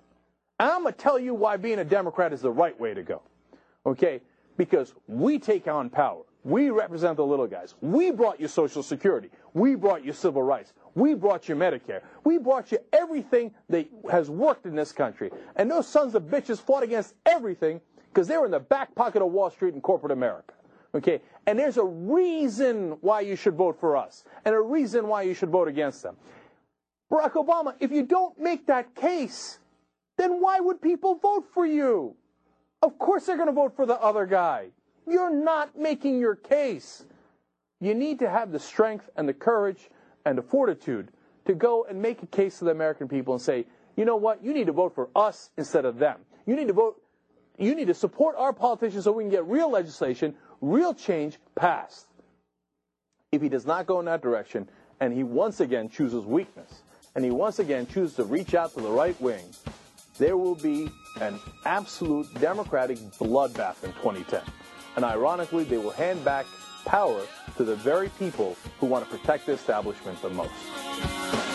And 0.59 0.71
I'm 0.71 0.83
going 0.83 0.95
to 0.95 0.99
tell 0.99 1.19
you 1.19 1.35
why 1.35 1.59
being 1.59 1.81
a 1.81 1.85
Democrat 1.85 2.33
is 2.33 2.41
the 2.41 2.51
right 2.51 2.79
way 2.81 2.95
to 2.95 3.03
go. 3.03 3.21
Okay? 3.85 4.23
Because 4.57 4.95
we 5.07 5.39
take 5.39 5.69
on 5.69 5.91
power. 5.91 6.23
We 6.45 6.71
represent 6.71 7.17
the 7.17 7.27
little 7.27 7.49
guys. 7.49 7.75
We 7.81 8.13
brought 8.13 8.41
you 8.41 8.47
Social 8.47 8.83
Security. 8.83 9.31
We 9.53 9.75
brought 9.75 10.05
you 10.05 10.13
civil 10.13 10.43
rights. 10.43 10.73
We 10.95 11.15
brought 11.15 11.49
you 11.49 11.57
Medicare. 11.57 12.03
We 12.25 12.39
brought 12.39 12.71
you 12.71 12.79
everything 12.93 13.53
that 13.69 13.89
has 14.11 14.31
worked 14.31 14.65
in 14.65 14.77
this 14.77 14.93
country. 14.93 15.31
And 15.57 15.71
those 15.71 15.89
sons 15.89 16.15
of 16.15 16.25
bitches 16.25 16.61
fought 16.61 16.85
against 16.85 17.15
everything 17.27 17.81
because 18.09 18.29
they 18.29 18.37
were 18.39 18.47
in 18.47 18.53
the 18.53 18.61
back 18.61 18.95
pocket 18.95 19.23
of 19.23 19.33
Wall 19.33 19.51
Street 19.51 19.75
and 19.75 19.83
corporate 19.83 20.13
America. 20.13 20.55
Okay? 20.95 21.21
And 21.47 21.59
there's 21.59 21.77
a 21.77 21.85
reason 21.85 22.97
why 23.01 23.21
you 23.21 23.37
should 23.37 23.55
vote 23.55 23.79
for 23.79 23.97
us, 23.97 24.25
and 24.45 24.55
a 24.55 24.61
reason 24.61 25.07
why 25.07 25.23
you 25.23 25.35
should 25.35 25.51
vote 25.51 25.69
against 25.69 26.03
them. 26.03 26.17
Barack 27.11 27.33
Obama, 27.33 27.75
if 27.79 27.93
you 27.93 28.05
don't 28.05 28.39
make 28.39 28.67
that 28.69 28.95
case, 28.95 29.59
then 30.17 30.41
why 30.41 30.61
would 30.61 30.81
people 30.81 31.17
vote 31.17 31.47
for 31.53 31.67
you? 31.67 32.17
Of 32.87 33.01
course 33.01 33.27
they're 33.27 33.37
going 33.37 33.49
to 33.49 33.53
vote 33.53 33.75
for 33.75 33.85
the 33.85 34.01
other 34.01 34.27
guy. 34.27 34.69
You're 35.09 35.35
not 35.35 35.77
making 35.77 36.21
your 36.21 36.37
case. 36.37 37.05
You 37.81 37.95
need 37.95 38.21
to 38.21 38.31
have 38.31 38.53
the 38.53 38.61
strength 38.61 39.11
and 39.17 39.29
the 39.29 39.35
courage 39.35 39.91
and 40.25 40.39
the 40.39 40.43
fortitude 40.43 41.09
to 41.47 41.55
go 41.55 41.85
and 41.85 42.01
make 42.01 42.23
a 42.23 42.27
case 42.27 42.61
to 42.61 42.65
the 42.65 42.71
American 42.71 43.09
people 43.09 43.35
and 43.35 43.43
say, 43.43 43.67
you 43.97 44.05
know 44.05 44.15
what? 44.15 44.45
You 44.45 44.55
need 44.55 44.67
to 44.67 44.73
vote 44.73 44.95
for 44.95 45.09
us 45.17 45.51
instead 45.57 45.85
of 45.85 45.99
them. 45.99 46.21
You 46.47 46.55
need 46.55 46.69
to 46.69 46.73
vote, 46.73 47.03
you 47.59 47.75
need 47.75 47.89
to 47.89 47.95
support 47.95 48.37
our 48.39 48.53
politicians 48.53 49.03
so 49.03 49.11
we 49.11 49.25
can 49.25 49.31
get 49.31 49.45
real 49.47 49.69
legislation, 49.69 50.37
real 50.61 50.95
change 50.95 51.39
passed. 51.57 52.07
If 53.33 53.43
he 53.43 53.49
does 53.49 53.67
not 53.67 53.87
go 53.87 53.99
in 53.99 54.07
that 54.07 54.23
direction, 54.23 54.69
and 55.01 55.13
he 55.13 55.25
once 55.25 55.59
again 55.59 55.89
chooses 55.89 56.25
weakness, 56.25 56.83
and 57.17 57.25
he 57.25 57.33
once 57.33 57.59
again 57.59 57.89
chooses 57.89 58.15
to 58.15 58.25
reach 58.25 58.55
out 58.55 58.75
to 58.75 58.81
the 58.81 58.91
right 58.91 59.21
wing, 59.21 59.45
there 60.19 60.37
will 60.37 60.55
be 60.55 60.89
an 61.21 61.39
absolute 61.65 62.33
Democratic 62.41 62.99
bloodbath 63.19 63.83
in 63.85 63.93
2010. 63.95 64.43
And 64.97 65.05
ironically, 65.05 65.65
they 65.65 65.79
will 65.79 65.91
hand 65.91 66.25
back 66.25 66.47
power 66.85 67.21
to 67.57 67.65
the 67.65 67.77
very 67.77 68.09
people 68.11 68.57
who 68.79 68.87
want 68.87 69.09
to 69.09 69.19
protect 69.19 69.47
the 69.47 69.53
establishment 69.53 70.21
the 70.23 70.31
most. 70.31 71.46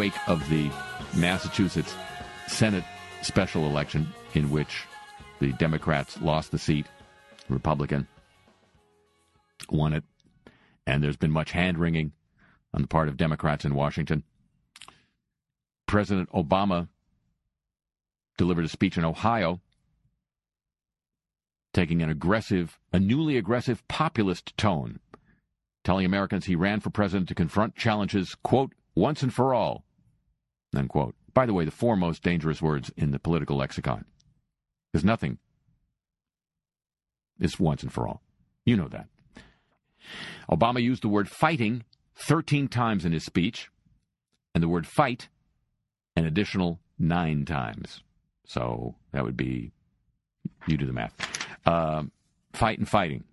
Wake 0.00 0.28
of 0.30 0.48
the 0.48 0.70
Massachusetts 1.14 1.94
Senate 2.46 2.84
special 3.20 3.66
election, 3.66 4.10
in 4.32 4.50
which 4.50 4.86
the 5.40 5.52
Democrats 5.52 6.18
lost 6.22 6.50
the 6.50 6.58
seat, 6.58 6.86
Republican 7.50 8.08
won 9.68 9.92
it, 9.92 10.02
and 10.86 11.04
there's 11.04 11.18
been 11.18 11.30
much 11.30 11.50
hand 11.50 11.76
wringing 11.76 12.12
on 12.72 12.80
the 12.80 12.88
part 12.88 13.08
of 13.08 13.18
Democrats 13.18 13.66
in 13.66 13.74
Washington. 13.74 14.22
President 15.86 16.30
Obama 16.30 16.88
delivered 18.38 18.64
a 18.64 18.68
speech 18.68 18.96
in 18.96 19.04
Ohio 19.04 19.60
taking 21.74 22.00
an 22.00 22.08
aggressive, 22.08 22.78
a 22.90 22.98
newly 22.98 23.36
aggressive 23.36 23.86
populist 23.86 24.56
tone, 24.56 24.98
telling 25.84 26.06
Americans 26.06 26.46
he 26.46 26.56
ran 26.56 26.80
for 26.80 26.88
president 26.88 27.28
to 27.28 27.34
confront 27.34 27.76
challenges, 27.76 28.34
quote, 28.42 28.72
once 28.94 29.22
and 29.22 29.34
for 29.34 29.52
all, 29.52 29.84
unquote. 30.78 31.14
By 31.32 31.46
the 31.46 31.54
way, 31.54 31.64
the 31.64 31.70
four 31.70 31.96
most 31.96 32.22
dangerous 32.22 32.60
words 32.60 32.90
in 32.96 33.10
the 33.10 33.18
political 33.18 33.56
lexicon. 33.56 34.04
There's 34.92 35.04
nothing 35.04 35.38
is 37.40 37.58
once 37.58 37.82
and 37.82 37.92
for 37.92 38.06
all. 38.06 38.22
You 38.64 38.76
know 38.76 38.88
that. 38.88 39.06
Obama 40.50 40.82
used 40.82 41.02
the 41.02 41.08
word 41.08 41.28
fighting 41.28 41.84
13 42.16 42.68
times 42.68 43.04
in 43.04 43.12
his 43.12 43.24
speech, 43.24 43.70
and 44.54 44.62
the 44.62 44.68
word 44.68 44.86
fight 44.86 45.28
an 46.16 46.26
additional 46.26 46.80
nine 46.98 47.44
times. 47.44 48.02
So 48.46 48.96
that 49.12 49.24
would 49.24 49.36
be, 49.36 49.72
you 50.66 50.76
do 50.76 50.86
the 50.86 50.92
math. 50.92 51.14
Um, 51.66 52.10
fight 52.52 52.78
and 52.78 52.88
fighting 52.88 53.24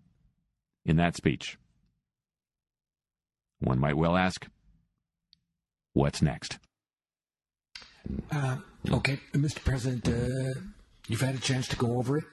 in 0.86 0.98
that 0.98 1.16
speech. 1.16 1.58
One 3.60 3.80
might 3.80 3.98
well 3.98 4.16
ask, 4.16 4.48
what's 5.94 6.22
next? 6.22 6.60
Uh, 8.32 8.58
okay, 8.92 9.20
Mr. 9.34 9.64
President, 9.64 10.08
uh, 10.08 10.60
you've 11.08 11.22
had 11.22 11.36
a 11.36 11.40
chance 11.40 11.68
to 11.70 11.76
go 11.76 11.98
over 11.98 12.18
it. 12.18 12.24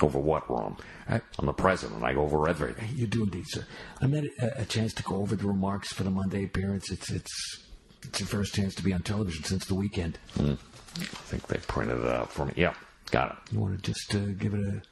Over 0.00 0.18
what, 0.18 0.48
Ron? 0.50 0.76
I'm 1.08 1.20
the 1.46 1.52
president. 1.52 2.02
I 2.02 2.14
go 2.14 2.22
over 2.22 2.48
everything. 2.48 2.88
You 2.94 3.06
do 3.06 3.24
indeed, 3.24 3.44
sir. 3.48 3.66
I 4.00 4.06
had 4.06 4.24
a, 4.40 4.62
a 4.62 4.64
chance 4.64 4.94
to 4.94 5.02
go 5.02 5.16
over 5.16 5.36
the 5.36 5.46
remarks 5.46 5.92
for 5.92 6.02
the 6.02 6.10
Monday 6.10 6.44
appearance. 6.44 6.90
It's 6.90 7.10
it's 7.10 7.58
it's 8.02 8.18
your 8.20 8.26
first 8.26 8.54
chance 8.54 8.74
to 8.76 8.82
be 8.82 8.92
on 8.94 9.02
television 9.02 9.44
since 9.44 9.66
the 9.66 9.74
weekend. 9.74 10.18
Hmm. 10.34 10.54
I 10.98 11.04
think 11.04 11.46
they 11.46 11.58
printed 11.58 12.00
it 12.00 12.06
out 12.06 12.32
for 12.32 12.46
me. 12.46 12.52
Yeah, 12.56 12.74
got 13.10 13.32
it. 13.32 13.52
You 13.52 13.60
want 13.60 13.76
to 13.82 13.92
just 13.92 14.14
uh, 14.14 14.32
give 14.38 14.54
it 14.54 14.60
a 14.66 14.82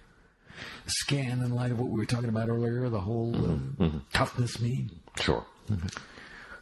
scan 0.86 1.40
in 1.42 1.54
light 1.54 1.70
of 1.72 1.80
what 1.80 1.88
we 1.88 1.98
were 1.98 2.06
talking 2.06 2.28
about 2.28 2.48
earlier, 2.50 2.88
the 2.90 3.00
whole 3.00 3.34
uh, 3.34 3.56
Mhm. 3.82 4.02
toughness 4.12 4.60
meme? 4.60 4.90
Sure. 5.18 5.44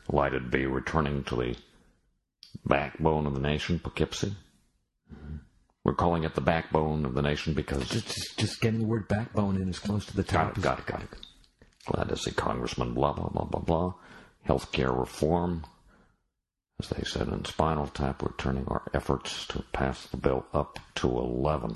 Delighted 0.09 0.45
to 0.45 0.49
be 0.49 0.67
returning 0.67 1.25
to 1.25 1.37
the 1.37 1.57
backbone 2.65 3.27
of 3.27 3.35
the 3.35 3.41
nation, 3.41 3.79
Poughkeepsie. 3.79 4.35
Mm-hmm. 5.13 5.37
We're 5.85 5.95
calling 5.95 6.25
it 6.25 6.35
the 6.35 6.41
backbone 6.41 7.05
of 7.05 7.15
the 7.15 7.23
nation 7.23 7.55
because 7.55 7.89
Just, 7.89 8.39
just 8.39 8.61
getting 8.61 8.81
the 8.81 8.87
word 8.87 9.09
backbone 9.09 9.57
in 9.57 9.69
as 9.69 9.79
close 9.79 10.05
to 10.07 10.17
the 10.17 10.23
top. 10.23 10.61
Got 10.61 10.81
it, 10.81 10.87
got 10.87 11.01
it, 11.03 11.11
got 11.11 11.19
it. 11.19 11.27
Glad 11.87 12.09
to 12.11 12.17
see 12.17 12.31
Congressman 12.33 12.93
blah, 12.93 13.15
blah, 13.15 13.29
blah, 13.29 13.45
blah, 13.45 13.61
blah. 13.61 13.95
Healthcare 14.47 14.99
reform. 14.99 15.65
As 16.81 16.91
they 16.91 17.03
said 17.05 17.29
in 17.29 17.45
Spinal 17.45 17.87
Tap, 17.89 18.23
we're 18.23 18.37
turning 18.37 18.67
our 18.69 18.83
efforts 18.93 19.47
to 19.47 19.63
pass 19.73 20.07
the 20.07 20.17
bill 20.17 20.45
up 20.53 20.79
to 20.97 21.09
11. 21.09 21.75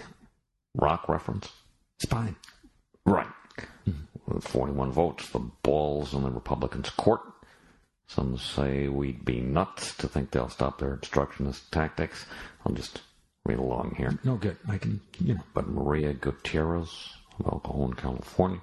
Rock 0.74 1.08
reference? 1.08 1.48
Spine. 2.00 2.36
Right. 3.06 3.28
With 4.26 4.46
41 4.46 4.92
votes, 4.92 5.28
the 5.30 5.38
ball's 5.62 6.12
in 6.12 6.22
the 6.22 6.30
Republicans' 6.30 6.90
court. 6.90 7.20
Some 8.08 8.38
say 8.38 8.88
we'd 8.88 9.24
be 9.24 9.40
nuts 9.40 9.94
to 9.96 10.08
think 10.08 10.30
they'll 10.30 10.48
stop 10.48 10.78
their 10.78 10.94
obstructionist 10.94 11.70
tactics. 11.70 12.24
I'll 12.64 12.72
just 12.72 13.02
read 13.44 13.58
along 13.58 13.94
here. 13.96 14.18
No 14.24 14.36
good. 14.36 14.56
I 14.66 14.78
can, 14.78 15.00
you 15.20 15.34
know. 15.34 15.40
But 15.52 15.68
Maria 15.68 16.14
Gutierrez 16.14 17.10
of 17.38 17.46
El 17.46 17.60
Cajon, 17.60 17.92
California, 17.94 18.60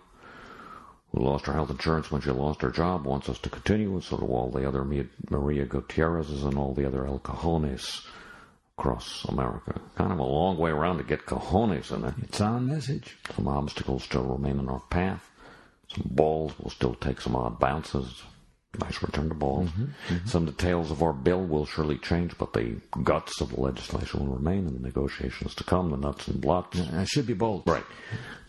who 1.11 1.23
lost 1.23 1.45
her 1.45 1.53
health 1.53 1.69
insurance 1.69 2.11
when 2.11 2.21
she 2.21 2.31
lost 2.31 2.61
her 2.63 2.71
job, 2.71 3.05
wants 3.05 3.29
us 3.29 3.37
to 3.39 3.49
continue, 3.49 3.93
and 3.93 4.03
so 4.03 4.17
do 4.17 4.25
all 4.25 4.49
the 4.49 4.67
other 4.67 4.83
Maria 5.29 5.65
Gutierrez's 5.65 6.43
and 6.43 6.57
all 6.57 6.73
the 6.73 6.87
other 6.87 7.05
El 7.05 7.19
Cajones 7.19 8.03
across 8.77 9.25
America. 9.25 9.79
Kind 9.95 10.11
of 10.11 10.19
a 10.19 10.23
long 10.23 10.57
way 10.57 10.71
around 10.71 10.97
to 10.97 11.03
get 11.03 11.25
cojones 11.27 11.91
in 11.91 12.01
there. 12.01 12.15
It's 12.23 12.41
our 12.41 12.59
message. 12.59 13.15
Some 13.35 13.47
obstacles 13.47 14.03
still 14.03 14.23
remain 14.23 14.59
in 14.59 14.67
our 14.67 14.81
path. 14.89 15.29
Some 15.87 16.09
balls 16.09 16.53
will 16.59 16.71
still 16.71 16.95
take 16.95 17.21
some 17.21 17.35
odd 17.35 17.59
bounces. 17.59 18.23
Nice 18.79 19.01
return 19.01 19.29
to 19.29 19.35
balls. 19.35 19.69
Mm-hmm, 19.69 19.83
mm-hmm. 19.83 20.27
Some 20.27 20.45
details 20.45 20.91
of 20.91 21.01
our 21.01 21.13
bill 21.13 21.43
will 21.43 21.65
surely 21.65 21.97
change, 21.97 22.37
but 22.37 22.53
the 22.53 22.75
guts 23.03 23.41
of 23.41 23.49
the 23.49 23.61
legislation 23.61 24.19
will 24.19 24.35
remain 24.35 24.67
in 24.67 24.73
the 24.73 24.79
negotiations 24.79 25.55
to 25.55 25.63
come, 25.63 25.91
the 25.91 25.97
nuts 25.97 26.27
and 26.27 26.41
bolts. 26.41 26.79
I 26.93 27.05
should 27.05 27.27
be 27.27 27.33
bold. 27.33 27.63
Right. 27.65 27.85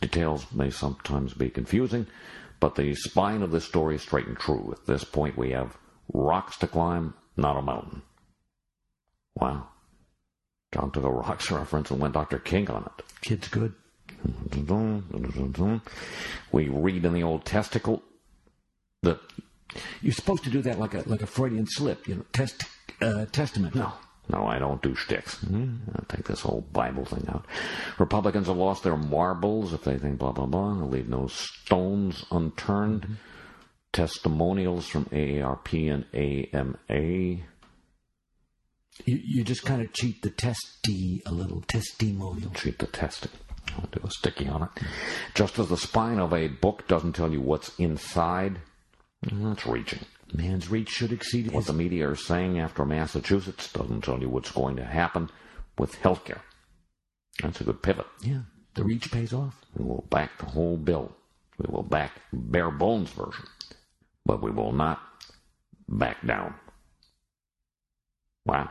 Details 0.01 0.47
may 0.53 0.71
sometimes 0.71 1.35
be 1.35 1.51
confusing, 1.51 2.07
but 2.61 2.75
the 2.75 2.95
spine 2.95 3.43
of 3.43 3.51
this 3.51 3.65
story 3.65 3.97
is 3.97 4.03
straight 4.03 4.27
and 4.27 4.37
true. 4.37 4.73
At 4.73 4.87
this 4.87 5.05
point, 5.05 5.37
we 5.37 5.51
have 5.51 5.77
rocks 6.13 6.57
to 6.59 6.67
climb, 6.67 7.15
not 7.37 7.59
a 7.59 7.63
mountain. 7.63 8.03
Wow. 9.35 9.69
John 10.73 10.91
took 10.91 11.05
a 11.05 11.11
rocks 11.11 11.51
reference 11.51 11.91
and 11.91 12.01
went 12.01 12.15
Dr. 12.15 12.39
King 12.39 12.71
on 12.71 12.85
it. 12.85 13.05
Kid's 13.21 13.49
good. 13.49 13.75
We 16.53 16.69
read 16.69 17.05
in 17.05 17.13
the 17.13 17.23
Old 17.23 17.45
Testicle 17.45 18.03
that 19.03 19.21
You're 20.03 20.13
supposed 20.13 20.45
to 20.45 20.51
do 20.51 20.63
that 20.63 20.79
like 20.79 20.95
a 20.95 21.03
like 21.07 21.23
a 21.23 21.27
Freudian 21.27 21.67
slip, 21.67 22.07
you 22.07 22.17
know, 22.17 22.25
test 22.33 22.65
uh, 23.01 23.27
testament. 23.27 23.75
No, 23.75 23.93
no, 24.29 24.47
I 24.47 24.59
don't 24.59 24.83
do 24.83 24.95
shticks. 24.95 25.45
I'll 25.45 26.05
take 26.09 26.27
this 26.27 26.41
whole 26.41 26.63
Bible 26.73 27.05
thing 27.05 27.27
out. 27.29 27.47
Republicans 27.99 28.49
have 28.49 28.57
lost 28.57 28.83
their 28.83 28.97
marbles 28.97 29.73
if 29.73 29.85
they 29.85 29.99
think 29.99 30.19
blah 30.19 30.33
blah 30.33 30.47
blah. 30.47 30.75
They'll 30.75 30.89
leave 30.89 31.09
no 31.09 31.29
stones 31.29 32.25
unturned. 32.31 33.19
Testimonials 33.93 34.87
from 34.87 35.07
AARP 35.07 35.91
and 35.91 36.05
AMA. 36.13 37.43
You, 39.05 39.21
you 39.23 39.45
just 39.45 39.65
kind 39.65 39.83
of 39.83 39.93
cheat 39.93 40.23
the 40.23 40.31
testy 40.31 41.23
a 41.27 41.33
little, 41.33 41.63
testimonial. 41.63 42.51
Cheat 42.51 42.79
the 42.79 42.87
testing. 42.87 43.31
I'll 43.75 43.89
do 43.93 44.01
a 44.05 44.11
sticky 44.11 44.49
on 44.49 44.65
it. 44.65 44.69
Just 45.35 45.59
as 45.59 45.69
the 45.69 45.77
spine 45.77 46.19
of 46.19 46.33
a 46.33 46.49
book 46.49 46.89
doesn't 46.89 47.13
tell 47.15 47.33
you 47.33 47.41
what's 47.41 47.75
inside, 47.79 48.59
that's 49.23 49.67
reaching. 49.67 50.01
Man's 50.33 50.71
reach 50.71 50.89
should 50.89 51.13
exceed 51.13 51.53
What 51.53 51.67
the 51.67 51.73
media 51.73 52.09
are 52.11 52.17
saying 52.17 52.59
after 52.59 52.85
Massachusetts 52.85 53.73
doesn't 53.73 54.03
tell 54.03 54.21
you 54.21 54.29
what's 54.29 54.51
going 54.51 54.77
to 54.77 54.85
happen 54.85 55.31
with 55.79 56.01
healthcare. 56.03 56.41
That's 57.43 57.61
a 57.61 57.65
good 57.65 57.83
pivot. 57.83 58.07
Yeah, 58.23 58.41
the 58.75 58.85
reach 58.85 59.11
pays 59.11 59.33
off. 59.33 59.55
We 59.77 59.85
will 59.85 60.07
back 60.11 60.39
the 60.39 60.47
whole 60.47 60.77
bill. 60.77 61.13
We 61.59 61.67
will 61.73 61.83
back 61.83 62.13
bare 62.33 62.71
bones 62.71 63.11
version. 63.11 63.47
But 64.25 64.43
we 64.43 64.51
will 64.51 64.73
not 64.73 65.01
back 65.89 66.27
down. 66.27 66.55
Wow. 68.45 68.71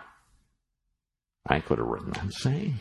I 1.48 1.60
could 1.60 1.78
have 1.78 1.88
written 1.88 2.12
that. 2.12 2.22
I'm 2.22 2.32
saying. 2.32 2.76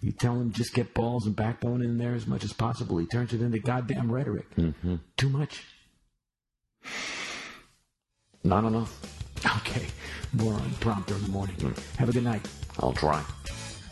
You 0.00 0.12
tell 0.12 0.34
him 0.34 0.52
just 0.52 0.74
get 0.74 0.94
balls 0.94 1.26
and 1.26 1.34
backbone 1.34 1.82
in 1.82 1.98
there 1.98 2.14
as 2.14 2.26
much 2.26 2.44
as 2.44 2.52
possible. 2.52 2.98
He 2.98 3.06
turns 3.06 3.32
it 3.32 3.42
into 3.42 3.58
goddamn 3.58 4.10
rhetoric. 4.10 4.54
Mm-hmm. 4.56 4.96
Too 5.16 5.28
much. 5.28 5.64
Not 8.44 8.64
enough. 8.64 8.98
Okay. 9.58 9.86
More 10.32 10.54
on 10.54 10.70
prompter 10.80 11.14
in 11.14 11.22
the 11.22 11.28
morning. 11.28 11.56
Mm. 11.56 11.96
Have 11.96 12.08
a 12.08 12.12
good 12.12 12.24
night. 12.24 12.48
I'll 12.80 12.92
try. 12.92 13.22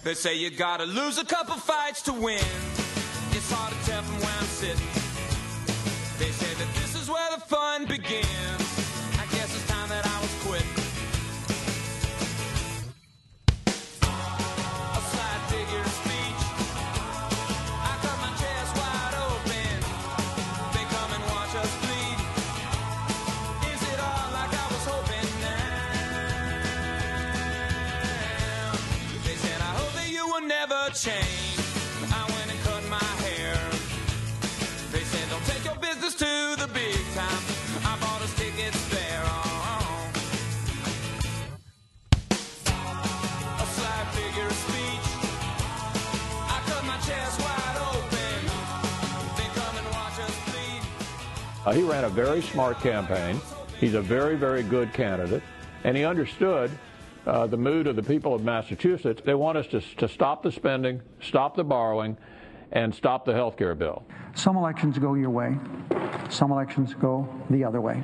They 0.04 0.14
say 0.14 0.36
you 0.36 0.50
gotta 0.50 0.84
lose 0.84 1.18
a 1.18 1.24
couple 1.24 1.54
fights 1.56 2.02
to 2.02 2.12
win. 2.12 2.38
It's 3.32 3.50
hard 3.50 3.72
to 3.72 3.90
tell 3.90 4.02
from 4.02 4.20
where 4.20 4.36
I'm 4.38 4.46
sitting. 4.46 4.86
They 6.18 6.30
say 6.30 6.54
that 6.54 6.74
this 6.74 6.94
is 7.00 7.08
where 7.10 7.30
the 7.34 7.40
fun 7.40 7.86
begins. 7.86 8.65
Change. 30.96 31.60
I 32.10 32.24
went 32.32 32.50
and 32.50 32.58
cut 32.64 32.82
my 32.88 33.04
hair. 33.20 33.54
They 34.92 35.04
said, 35.04 35.28
don't 35.28 35.44
take 35.44 35.62
your 35.62 35.76
business 35.76 36.14
to 36.14 36.56
the 36.56 36.68
big 36.72 36.96
time. 37.12 37.42
I 37.84 37.98
bought 38.00 38.22
us 38.22 38.34
tickets 38.34 38.88
there. 38.88 39.22
Oh. 39.26 40.10
A 43.60 43.66
figure 44.16 44.46
of 44.46 44.56
speech. 44.56 45.08
I 46.48 46.62
cut 46.64 46.82
my 46.86 46.96
chest 47.04 47.40
wide 47.44 47.76
open. 47.92 48.40
They 49.36 49.48
come 49.52 49.76
and 49.76 49.86
watch 49.92 50.18
us 50.18 50.34
bleed. 50.48 50.82
Uh, 51.66 51.72
he 51.72 51.82
ran 51.82 52.04
a 52.04 52.08
very 52.08 52.40
smart 52.40 52.80
campaign. 52.80 53.38
He's 53.78 53.92
a 53.92 54.00
very, 54.00 54.34
very 54.34 54.62
good 54.62 54.94
candidate. 54.94 55.42
And 55.84 55.94
he 55.94 56.04
understood 56.06 56.70
uh, 57.26 57.46
the 57.46 57.56
mood 57.56 57.86
of 57.86 57.96
the 57.96 58.02
people 58.02 58.34
of 58.34 58.42
Massachusetts. 58.42 59.22
They 59.24 59.34
want 59.34 59.58
us 59.58 59.66
to, 59.68 59.80
to 59.96 60.08
stop 60.08 60.42
the 60.42 60.52
spending, 60.52 61.02
stop 61.20 61.56
the 61.56 61.64
borrowing, 61.64 62.16
and 62.72 62.94
stop 62.94 63.24
the 63.24 63.34
health 63.34 63.56
care 63.56 63.74
bill. 63.74 64.04
Some 64.34 64.56
elections 64.56 64.98
go 64.98 65.14
your 65.14 65.30
way, 65.30 65.56
some 66.28 66.52
elections 66.52 66.94
go 66.94 67.28
the 67.50 67.64
other 67.64 67.80
way. 67.80 68.02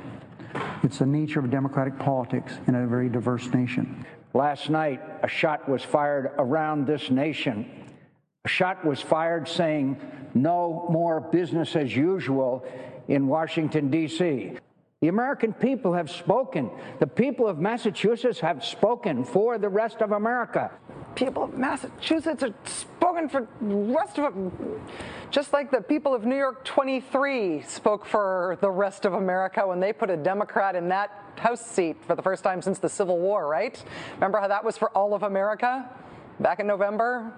It's 0.83 0.99
the 0.99 1.05
nature 1.05 1.39
of 1.39 1.49
democratic 1.49 1.97
politics 1.97 2.53
in 2.67 2.75
a 2.75 2.85
very 2.87 3.09
diverse 3.09 3.47
nation. 3.47 4.05
Last 4.33 4.69
night, 4.69 5.01
a 5.21 5.27
shot 5.27 5.69
was 5.69 5.83
fired 5.83 6.31
around 6.37 6.87
this 6.87 7.09
nation. 7.09 7.69
A 8.45 8.49
shot 8.49 8.83
was 8.83 8.99
fired 8.99 9.47
saying, 9.47 9.99
no 10.33 10.87
more 10.89 11.21
business 11.21 11.75
as 11.75 11.95
usual 11.95 12.65
in 13.07 13.27
Washington, 13.27 13.89
D.C. 13.89 14.57
The 15.03 15.09
American 15.09 15.51
people 15.51 15.91
have 15.91 16.09
spoken. 16.09 16.71
The 16.99 17.07
people 17.07 17.45
of 17.45 17.59
Massachusetts 17.59 18.39
have 18.39 18.63
spoken 18.63 19.25
for 19.25 19.57
the 19.57 19.67
rest 19.67 20.01
of 20.01 20.13
America. 20.13 20.71
People 21.13 21.43
of 21.43 21.57
Massachusetts 21.57 22.41
have 22.41 22.53
spoken 22.63 23.27
for 23.27 23.45
the 23.59 23.75
rest 23.75 24.17
of 24.17 24.33
just 25.29 25.51
like 25.51 25.71
the 25.71 25.81
people 25.81 26.13
of 26.13 26.23
New 26.23 26.37
York 26.37 26.63
23 26.63 27.63
spoke 27.63 28.05
for 28.05 28.57
the 28.61 28.71
rest 28.71 29.03
of 29.03 29.15
America 29.15 29.67
when 29.67 29.81
they 29.81 29.91
put 29.91 30.09
a 30.09 30.15
Democrat 30.15 30.73
in 30.73 30.87
that 30.87 31.33
House 31.35 31.65
seat 31.65 31.97
for 32.07 32.15
the 32.15 32.21
first 32.21 32.41
time 32.41 32.61
since 32.61 32.79
the 32.79 32.87
Civil 32.87 33.19
War, 33.19 33.45
right? 33.45 33.83
Remember 34.13 34.39
how 34.39 34.47
that 34.47 34.63
was 34.63 34.77
for 34.77 34.89
all 34.91 35.13
of 35.13 35.23
America 35.23 35.89
back 36.39 36.61
in 36.61 36.67
November? 36.67 37.33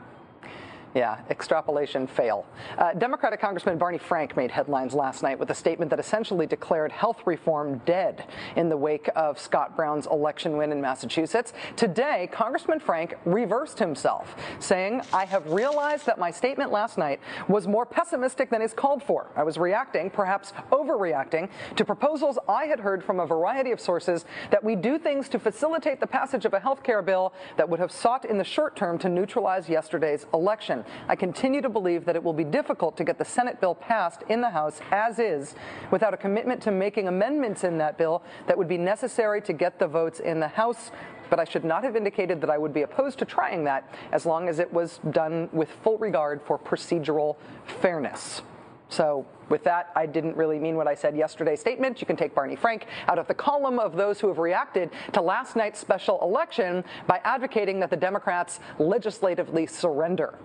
Yeah, 0.95 1.19
extrapolation 1.29 2.07
fail. 2.07 2.45
Uh, 2.77 2.93
Democratic 2.93 3.41
Congressman 3.41 3.77
Barney 3.77 3.97
Frank 3.97 4.37
made 4.37 4.49
headlines 4.49 4.93
last 4.93 5.23
night 5.23 5.37
with 5.37 5.49
a 5.49 5.53
statement 5.53 5.89
that 5.89 5.99
essentially 5.99 6.47
declared 6.47 6.89
health 6.89 7.21
reform 7.25 7.81
dead 7.85 8.27
in 8.55 8.69
the 8.69 8.77
wake 8.77 9.09
of 9.13 9.37
Scott 9.37 9.75
Brown's 9.75 10.07
election 10.07 10.55
win 10.55 10.71
in 10.71 10.79
Massachusetts. 10.79 11.51
Today, 11.75 12.29
Congressman 12.31 12.79
Frank 12.79 13.15
reversed 13.25 13.77
himself, 13.77 14.37
saying, 14.59 15.01
I 15.11 15.25
have 15.25 15.45
realized 15.51 16.05
that 16.05 16.17
my 16.17 16.31
statement 16.31 16.71
last 16.71 16.97
night 16.97 17.19
was 17.49 17.67
more 17.67 17.85
pessimistic 17.85 18.49
than 18.49 18.61
is 18.61 18.71
called 18.71 19.03
for. 19.03 19.29
I 19.35 19.43
was 19.43 19.57
reacting, 19.57 20.09
perhaps 20.09 20.53
overreacting, 20.71 21.49
to 21.75 21.83
proposals 21.83 22.39
I 22.47 22.67
had 22.67 22.79
heard 22.79 23.03
from 23.03 23.19
a 23.19 23.25
variety 23.25 23.71
of 23.71 23.81
sources 23.81 24.23
that 24.49 24.63
we 24.63 24.77
do 24.77 24.97
things 24.97 25.27
to 25.29 25.39
facilitate 25.39 25.99
the 25.99 26.07
passage 26.07 26.45
of 26.45 26.53
a 26.53 26.59
health 26.61 26.83
care 26.83 27.01
bill 27.01 27.33
that 27.57 27.67
would 27.67 27.81
have 27.81 27.91
sought 27.91 28.23
in 28.23 28.37
the 28.37 28.45
short 28.45 28.77
term 28.77 28.97
to 28.99 29.09
neutralize 29.09 29.67
yesterday's 29.67 30.25
election. 30.33 30.83
I 31.07 31.15
continue 31.15 31.61
to 31.61 31.69
believe 31.69 32.05
that 32.05 32.15
it 32.15 32.23
will 32.23 32.33
be 32.33 32.43
difficult 32.43 32.97
to 32.97 33.03
get 33.03 33.17
the 33.17 33.25
Senate 33.25 33.59
bill 33.61 33.75
passed 33.75 34.23
in 34.29 34.41
the 34.41 34.49
House 34.49 34.79
as 34.91 35.19
is 35.19 35.55
without 35.91 36.13
a 36.13 36.17
commitment 36.17 36.61
to 36.63 36.71
making 36.71 37.07
amendments 37.07 37.63
in 37.63 37.77
that 37.77 37.97
bill 37.97 38.23
that 38.47 38.57
would 38.57 38.67
be 38.67 38.77
necessary 38.77 39.41
to 39.41 39.53
get 39.53 39.79
the 39.79 39.87
votes 39.87 40.19
in 40.19 40.39
the 40.39 40.47
House. 40.47 40.91
But 41.29 41.39
I 41.39 41.43
should 41.43 41.65
not 41.65 41.83
have 41.83 41.95
indicated 41.95 42.41
that 42.41 42.49
I 42.49 42.57
would 42.57 42.73
be 42.73 42.83
opposed 42.83 43.19
to 43.19 43.25
trying 43.25 43.63
that 43.63 43.93
as 44.11 44.25
long 44.25 44.47
as 44.47 44.59
it 44.59 44.71
was 44.71 44.99
done 45.11 45.49
with 45.51 45.69
full 45.83 45.97
regard 45.97 46.41
for 46.41 46.57
procedural 46.57 47.37
fairness. 47.65 48.41
So, 48.89 49.25
with 49.49 49.63
that, 49.63 49.91
I 49.95 50.05
didn't 50.05 50.37
really 50.37 50.59
mean 50.59 50.75
what 50.75 50.87
I 50.87 50.95
said 50.95 51.15
yesterday's 51.15 51.59
statement. 51.59 52.01
You 52.01 52.07
can 52.07 52.15
take 52.15 52.33
Barney 52.33 52.55
Frank 52.55 52.87
out 53.07 53.19
of 53.19 53.27
the 53.27 53.33
column 53.33 53.79
of 53.79 53.95
those 53.95 54.19
who 54.19 54.27
have 54.27 54.37
reacted 54.37 54.89
to 55.13 55.21
last 55.21 55.55
night's 55.55 55.79
special 55.79 56.19
election 56.21 56.83
by 57.07 57.19
advocating 57.23 57.79
that 57.79 57.89
the 57.89 57.97
Democrats 57.97 58.59
legislatively 58.79 59.65
surrender. 59.65 60.35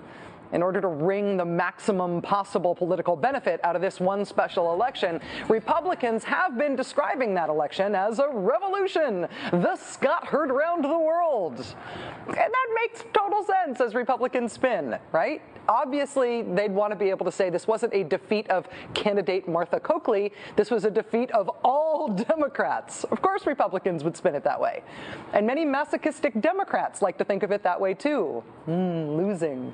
In 0.53 0.62
order 0.62 0.80
to 0.80 0.88
wring 0.88 1.36
the 1.36 1.44
maximum 1.44 2.20
possible 2.22 2.74
political 2.74 3.16
benefit 3.16 3.61
out 3.62 3.76
of 3.76 3.82
this 3.82 4.01
one 4.01 4.24
special 4.24 4.72
election, 4.72 5.20
Republicans 5.48 6.24
have 6.24 6.59
been 6.59 6.76
describing 6.76 7.34
that 7.34 7.48
election 7.48 7.94
as 7.94 8.18
a 8.18 8.28
revolution. 8.28 9.28
The 9.53 9.76
Scott 9.76 10.26
heard 10.26 10.51
around 10.51 10.84
the 10.84 10.98
world. 10.98 11.74
And 12.26 12.36
that 12.36 12.68
makes 12.74 13.05
total 13.12 13.44
sense 13.44 13.80
as 13.80 13.94
Republicans 13.94 14.53
spin, 14.53 14.98
right? 15.12 15.42
Obviously, 15.68 16.42
they'd 16.42 16.72
want 16.72 16.92
to 16.92 16.96
be 16.96 17.11
able 17.11 17.24
to 17.24 17.30
say 17.32 17.48
this 17.48 17.68
wasn't 17.68 17.94
a 17.94 18.03
defeat 18.03 18.51
of 18.51 18.66
candidate 18.94 19.48
Martha 19.48 19.78
Coakley. 19.78 20.32
This 20.57 20.70
was 20.70 20.84
a 20.84 20.90
defeat 20.90 21.30
of 21.30 21.48
all 21.62 22.09
Democrats. 22.28 23.05
Of 23.05 23.22
course, 23.22 23.46
Republicans 23.46 24.03
would 24.03 24.16
spin 24.16 24.34
it 24.34 24.42
that 24.44 24.61
way. 24.61 24.82
And 25.32 25.46
many 25.46 25.64
masochistic 25.64 26.40
Democrats 26.40 27.03
like 27.03 27.18
to 27.18 27.24
think 27.24 27.42
of 27.42 27.53
it 27.53 27.62
that 27.62 27.80
way 27.80 27.94
too. 27.94 28.42
Mm, 28.66 29.16
losing. 29.16 29.72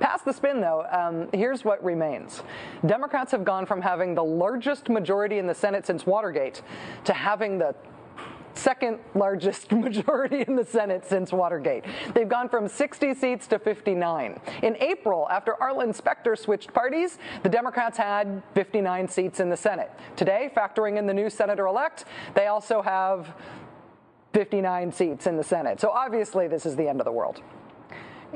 Past 0.00 0.24
the 0.24 0.32
spin, 0.32 0.60
though, 0.60 0.86
um, 0.90 1.28
here's 1.32 1.64
what 1.64 1.82
remains. 1.82 2.42
Democrats 2.86 3.32
have 3.32 3.44
gone 3.44 3.66
from 3.66 3.80
having 3.80 4.14
the 4.14 4.24
largest 4.24 4.88
majority 4.88 5.38
in 5.38 5.46
the 5.46 5.54
Senate 5.54 5.86
since 5.86 6.06
Watergate 6.06 6.62
to 7.04 7.12
having 7.12 7.58
the 7.58 7.74
second 8.54 8.98
largest 9.14 9.72
majority 9.72 10.44
in 10.46 10.56
the 10.56 10.64
Senate 10.64 11.04
since 11.06 11.32
Watergate. 11.32 11.84
They've 12.14 12.28
gone 12.28 12.48
from 12.48 12.68
60 12.68 13.14
seats 13.14 13.46
to 13.48 13.58
59. 13.58 14.40
In 14.62 14.76
April, 14.76 15.28
after 15.30 15.60
Arlen 15.62 15.92
Specter 15.92 16.36
switched 16.36 16.72
parties, 16.72 17.18
the 17.42 17.48
Democrats 17.48 17.96
had 17.96 18.42
59 18.54 19.08
seats 19.08 19.40
in 19.40 19.48
the 19.48 19.56
Senate. 19.56 19.90
Today, 20.16 20.50
factoring 20.56 20.98
in 20.98 21.06
the 21.06 21.14
new 21.14 21.30
senator 21.30 21.66
elect, 21.66 22.04
they 22.34 22.46
also 22.46 22.82
have 22.82 23.34
59 24.32 24.92
seats 24.92 25.26
in 25.26 25.36
the 25.36 25.44
Senate. 25.44 25.80
So 25.80 25.90
obviously, 25.90 26.48
this 26.48 26.66
is 26.66 26.76
the 26.76 26.88
end 26.88 27.00
of 27.00 27.04
the 27.04 27.12
world 27.12 27.42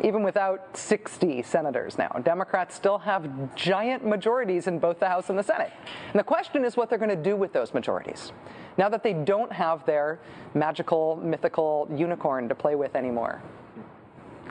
even 0.03 0.23
without 0.23 0.77
60 0.77 1.43
senators 1.43 1.99
now. 1.99 2.09
Democrats 2.25 2.75
still 2.75 2.99
have 2.99 3.55
giant 3.55 4.07
majorities 4.07 4.67
in 4.67 4.79
both 4.79 4.99
the 4.99 5.09
House 5.09 5.29
and 5.29 5.39
the 5.39 5.43
Senate. 5.43 5.73
And 6.13 6.19
the 6.19 6.25
question 6.25 6.65
is 6.65 6.77
what 6.77 6.89
they're 6.89 6.99
going 6.99 7.11
to 7.11 7.17
do 7.17 7.37
with 7.37 7.53
those 7.53 7.75
majorities 7.75 8.33
now 8.79 8.89
that 8.89 9.03
they 9.03 9.13
don't 9.13 9.53
have 9.53 9.85
their 9.85 10.19
magical, 10.55 11.17
mythical 11.17 11.89
unicorn 11.95 12.49
to 12.49 12.55
play 12.55 12.75
with 12.75 12.97
anymore. 12.97 13.43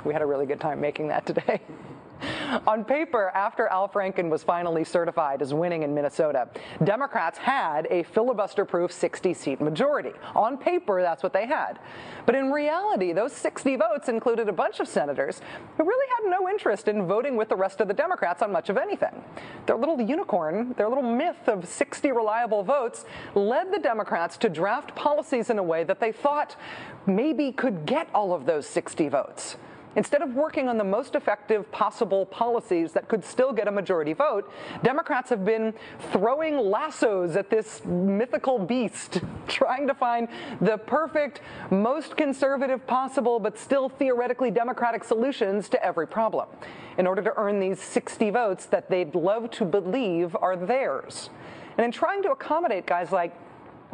We 0.06 0.14
had 0.14 0.22
a 0.22 0.26
really 0.26 0.46
good 0.46 0.60
time 0.60 0.80
making 0.80 1.08
that 1.10 1.26
today. 1.26 1.62
On 2.68 2.84
paper, 2.84 3.30
after 3.34 3.68
Al 3.68 3.88
Franken 3.88 4.30
was 4.30 4.44
finally 4.44 4.84
certified 4.84 5.42
as 5.42 5.54
winning 5.54 5.84
in 5.84 5.94
Minnesota, 5.94 6.50
Democrats 6.84 7.38
had 7.38 7.88
a 7.90 8.04
filibuster 8.04 8.66
proof 8.66 8.92
60 8.92 9.34
seat 9.34 9.62
majority. 9.62 10.12
On 10.36 10.58
paper, 10.58 11.02
that's 11.02 11.24
what 11.24 11.34
they 11.34 11.46
had. 11.46 11.80
But 12.26 12.36
in 12.36 12.52
reality, 12.52 13.14
those 13.14 13.34
60 13.34 13.76
votes 13.78 14.10
included 14.10 14.50
a 14.50 14.54
bunch 14.54 14.80
of 14.80 14.88
senators 14.88 15.42
who 15.78 15.84
really 15.84 16.08
had 16.18 16.30
no 16.30 16.50
interest 16.50 16.88
in 16.88 17.08
voting 17.08 17.36
with 17.36 17.50
the 17.50 17.56
rest 17.56 17.82
of 17.82 17.88
the 17.88 17.94
Democrats 17.94 18.42
on 18.42 18.52
much 18.52 18.70
of 18.70 18.78
anything. 18.78 19.24
Their 19.66 19.78
little 19.78 20.00
unicorn, 20.00 20.74
their 20.78 20.90
little 20.90 21.04
myth 21.04 21.48
of 21.48 21.68
60 21.68 22.12
reliable 22.12 22.64
votes, 22.64 23.06
led 23.36 23.72
the 23.72 23.80
Democrats 23.80 24.38
to 24.38 24.50
draft 24.50 24.96
policies 24.96 25.50
in 25.50 25.58
a 25.58 25.64
way 25.64 25.84
that 25.84 26.00
they 26.00 26.12
thought 26.12 26.56
maybe 27.06 27.52
could 27.52 27.86
get 27.86 28.08
all 28.14 28.34
of 28.34 28.46
those 28.46 28.68
60 28.68 29.10
votes. 29.10 29.58
Instead 29.96 30.22
of 30.22 30.36
working 30.36 30.70
on 30.70 30.78
the 30.78 30.84
most 30.84 31.16
effective 31.16 31.70
possible 31.72 32.26
policies 32.26 32.94
that 32.94 33.08
could 33.10 33.24
still 33.24 33.52
get 33.52 33.68
a 33.68 33.72
majority 33.72 34.14
vote, 34.14 34.50
Democrats 34.84 35.30
have 35.30 35.44
been 35.44 35.74
throwing 36.12 36.58
lassos 36.58 37.36
at 37.36 37.50
this 37.50 37.84
mythical 37.86 38.58
beast, 38.58 39.22
trying 39.48 39.86
to 39.88 39.94
find 39.94 40.30
the 40.62 40.78
perfect, 40.78 41.42
most 41.70 42.16
conservative 42.16 42.86
possible, 42.88 43.40
but 43.40 43.58
still 43.58 43.90
theoretically 43.90 44.50
democratic 44.50 45.04
solutions 45.04 45.68
to 45.68 45.84
every 45.86 46.08
problem 46.08 46.48
in 46.98 47.06
order 47.06 47.22
to 47.22 47.34
earn 47.36 47.60
these 47.60 47.80
60 47.80 48.30
votes 48.30 48.66
that 48.68 48.90
they'd 48.90 49.14
love 49.14 49.52
to 49.52 49.66
believe 49.66 50.36
are 50.42 50.56
theirs. 50.56 51.30
And 51.78 51.86
in 51.86 51.92
trying 51.92 52.22
to 52.24 52.32
accommodate 52.32 52.86
guys 52.86 53.12
like 53.12 53.34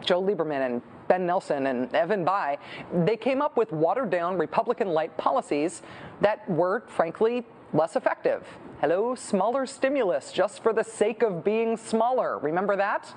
Joe 0.02 0.22
Lieberman 0.22 0.66
and 0.66 0.82
Ben 1.08 1.26
Nelson 1.26 1.68
and 1.68 1.93
Evan 1.95 2.26
Bayh, 2.26 2.58
they 3.05 3.18
came 3.18 3.41
up 3.41 3.58
with 3.58 3.72
watered 3.72 4.10
down 4.10 4.38
Republican 4.38 4.89
light 4.89 5.16
policies 5.18 5.82
that 6.22 6.49
were, 6.49 6.84
frankly, 6.88 7.45
less 7.74 7.95
effective. 7.95 8.45
Hello, 8.82 9.16
smaller 9.16 9.66
stimulus 9.66 10.32
just 10.32 10.62
for 10.62 10.74
the 10.74 10.84
sake 10.84 11.24
of 11.24 11.43
being 11.43 11.78
smaller. 11.78 12.38
Remember 12.39 12.76
that? 12.76 13.14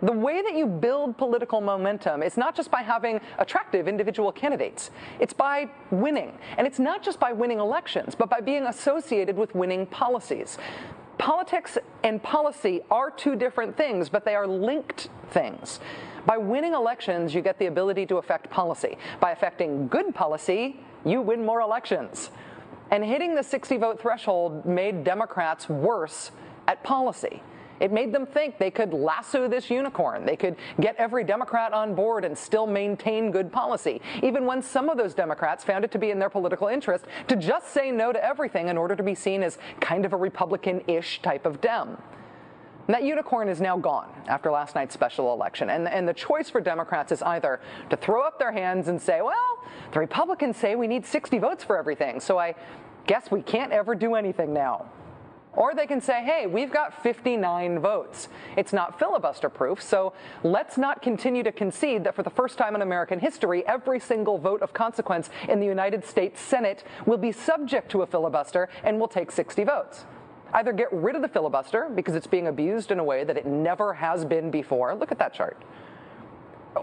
The 0.00 0.12
way 0.12 0.42
that 0.42 0.54
you 0.54 0.66
build 0.66 1.18
political 1.18 1.60
momentum 1.60 2.22
is 2.22 2.36
not 2.36 2.54
just 2.54 2.70
by 2.70 2.82
having 2.82 3.20
attractive 3.38 3.88
individual 3.88 4.30
candidates. 4.30 4.92
It's 5.18 5.32
by 5.32 5.68
winning. 5.90 6.38
And 6.56 6.66
it's 6.66 6.78
not 6.78 7.02
just 7.02 7.18
by 7.18 7.32
winning 7.32 7.58
elections, 7.58 8.14
but 8.14 8.30
by 8.30 8.40
being 8.40 8.66
associated 8.66 9.36
with 9.36 9.54
winning 9.56 9.86
policies. 9.86 10.56
Politics 11.18 11.78
and 12.04 12.22
policy 12.22 12.82
are 12.92 13.10
two 13.10 13.34
different 13.34 13.76
things, 13.76 14.08
but 14.08 14.24
they 14.24 14.36
are 14.36 14.46
linked 14.46 15.08
things. 15.30 15.80
By 16.26 16.36
winning 16.36 16.74
elections, 16.74 17.34
you 17.34 17.40
get 17.40 17.58
the 17.58 17.66
ability 17.66 18.06
to 18.06 18.16
affect 18.16 18.50
policy. 18.50 18.98
By 19.20 19.30
affecting 19.30 19.88
good 19.88 20.14
policy, 20.14 20.80
you 21.04 21.22
win 21.22 21.44
more 21.44 21.60
elections. 21.60 22.30
And 22.90 23.04
hitting 23.04 23.34
the 23.34 23.42
60 23.42 23.76
vote 23.76 24.00
threshold 24.00 24.64
made 24.64 25.04
Democrats 25.04 25.68
worse 25.68 26.30
at 26.66 26.82
policy. 26.82 27.42
It 27.80 27.92
made 27.92 28.12
them 28.12 28.26
think 28.26 28.58
they 28.58 28.70
could 28.70 28.92
lasso 28.92 29.48
this 29.48 29.70
unicorn. 29.70 30.26
They 30.26 30.36
could 30.36 30.56
get 30.80 30.96
every 30.96 31.24
Democrat 31.24 31.72
on 31.72 31.94
board 31.94 32.24
and 32.24 32.36
still 32.36 32.66
maintain 32.66 33.30
good 33.30 33.52
policy, 33.52 34.00
even 34.22 34.46
when 34.46 34.62
some 34.62 34.88
of 34.88 34.98
those 34.98 35.14
Democrats 35.14 35.64
found 35.64 35.84
it 35.84 35.90
to 35.92 35.98
be 35.98 36.10
in 36.10 36.18
their 36.18 36.30
political 36.30 36.68
interest 36.68 37.04
to 37.28 37.36
just 37.36 37.68
say 37.68 37.90
no 37.90 38.12
to 38.12 38.24
everything 38.24 38.68
in 38.68 38.76
order 38.76 38.96
to 38.96 39.02
be 39.02 39.14
seen 39.14 39.42
as 39.42 39.58
kind 39.80 40.04
of 40.04 40.12
a 40.12 40.16
Republican 40.16 40.82
ish 40.88 41.22
type 41.22 41.46
of 41.46 41.60
Dem. 41.60 41.96
That 42.88 43.04
unicorn 43.04 43.50
is 43.50 43.60
now 43.60 43.76
gone 43.76 44.10
after 44.28 44.50
last 44.50 44.74
night's 44.74 44.94
special 44.94 45.34
election. 45.34 45.68
And, 45.68 45.86
and 45.86 46.08
the 46.08 46.14
choice 46.14 46.48
for 46.48 46.60
Democrats 46.60 47.12
is 47.12 47.22
either 47.22 47.60
to 47.90 47.96
throw 47.96 48.22
up 48.22 48.38
their 48.38 48.50
hands 48.50 48.88
and 48.88 49.00
say, 49.00 49.20
well, 49.20 49.62
the 49.92 50.00
Republicans 50.00 50.56
say 50.56 50.74
we 50.74 50.86
need 50.86 51.04
60 51.04 51.38
votes 51.38 51.62
for 51.62 51.78
everything, 51.78 52.18
so 52.18 52.38
I 52.38 52.54
guess 53.06 53.30
we 53.30 53.42
can't 53.42 53.72
ever 53.72 53.94
do 53.94 54.14
anything 54.14 54.54
now. 54.54 54.86
Or 55.52 55.74
they 55.74 55.86
can 55.86 56.00
say, 56.00 56.24
hey, 56.24 56.46
we've 56.46 56.72
got 56.72 57.02
59 57.02 57.78
votes. 57.80 58.28
It's 58.56 58.72
not 58.72 58.98
filibuster 58.98 59.50
proof, 59.50 59.82
so 59.82 60.14
let's 60.42 60.78
not 60.78 61.02
continue 61.02 61.42
to 61.42 61.52
concede 61.52 62.04
that 62.04 62.14
for 62.14 62.22
the 62.22 62.30
first 62.30 62.56
time 62.56 62.74
in 62.74 62.80
American 62.80 63.18
history, 63.18 63.66
every 63.66 64.00
single 64.00 64.38
vote 64.38 64.62
of 64.62 64.72
consequence 64.72 65.28
in 65.46 65.60
the 65.60 65.66
United 65.66 66.06
States 66.06 66.40
Senate 66.40 66.84
will 67.04 67.18
be 67.18 67.32
subject 67.32 67.90
to 67.90 68.00
a 68.00 68.06
filibuster 68.06 68.70
and 68.82 68.98
will 68.98 69.08
take 69.08 69.30
60 69.30 69.64
votes. 69.64 70.04
Either 70.54 70.72
get 70.72 70.92
rid 70.92 71.14
of 71.14 71.22
the 71.22 71.28
filibuster 71.28 71.88
because 71.94 72.14
it's 72.14 72.26
being 72.26 72.46
abused 72.46 72.90
in 72.90 72.98
a 72.98 73.04
way 73.04 73.24
that 73.24 73.36
it 73.36 73.46
never 73.46 73.92
has 73.92 74.24
been 74.24 74.50
before. 74.50 74.94
Look 74.94 75.12
at 75.12 75.18
that 75.18 75.34
chart. 75.34 75.56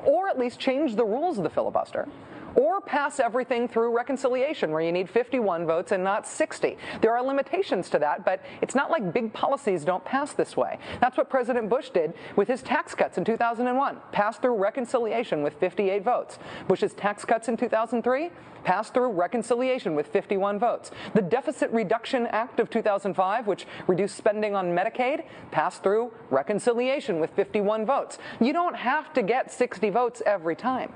Or 0.04 0.28
at 0.28 0.38
least 0.38 0.60
change 0.60 0.96
the 0.96 1.06
rules 1.06 1.38
of 1.38 1.44
the 1.44 1.50
filibuster 1.50 2.08
or 2.56 2.82
pass 2.82 3.20
everything 3.20 3.68
through 3.68 3.96
reconciliation 3.96 4.72
where 4.72 4.82
you 4.82 4.92
need 4.92 5.10
51 5.10 5.66
votes 5.66 5.92
and 5.92 6.04
not 6.04 6.28
60. 6.28 6.78
There 7.02 7.16
are 7.16 7.24
limitations 7.24 7.90
to 7.92 8.00
that, 8.00 8.26
but 8.26 8.44
it's 8.62 8.76
not 8.76 8.92
like 8.92 9.14
big 9.14 9.34
policies 9.34 9.86
don't 9.86 10.04
pass 10.06 10.34
this 10.34 10.56
way. 10.56 10.80
That's 11.00 11.18
what 11.18 11.30
President 11.30 11.70
Bush 11.70 11.90
did 11.90 12.14
with 12.36 12.48
his 12.48 12.62
tax 12.62 12.96
cuts 12.96 13.18
in 13.18 13.26
2001, 13.26 13.98
passed 14.12 14.42
through 14.42 14.56
reconciliation 14.56 15.44
with 15.44 15.54
58 15.56 16.04
votes. 16.04 16.40
Bush's 16.68 16.94
tax 16.94 17.26
cuts 17.26 17.48
in 17.48 17.58
2003 17.58 18.30
passed 18.64 18.94
through 18.94 19.10
reconciliation 19.10 19.96
with 19.96 20.08
51 20.08 20.60
votes. 20.60 20.92
The 21.14 21.22
Deficit 21.22 21.70
Reduction 21.72 22.26
Act 22.28 22.60
of 22.60 22.70
2005, 22.70 23.48
which 23.48 23.68
reduced 23.88 24.16
spending 24.16 24.56
on 24.56 24.76
Medicaid, 24.76 25.26
passed 25.52 25.84
through 25.84 26.12
reconciliation 26.32 27.20
with 27.20 27.30
51 27.32 27.86
votes. 27.86 28.18
You 28.42 28.54
don't 28.54 28.76
have 28.76 29.14
to 29.14 29.22
get 29.22 29.54
60 29.54 29.90
votes 29.92 30.22
every 30.26 30.56
time. 30.56 30.94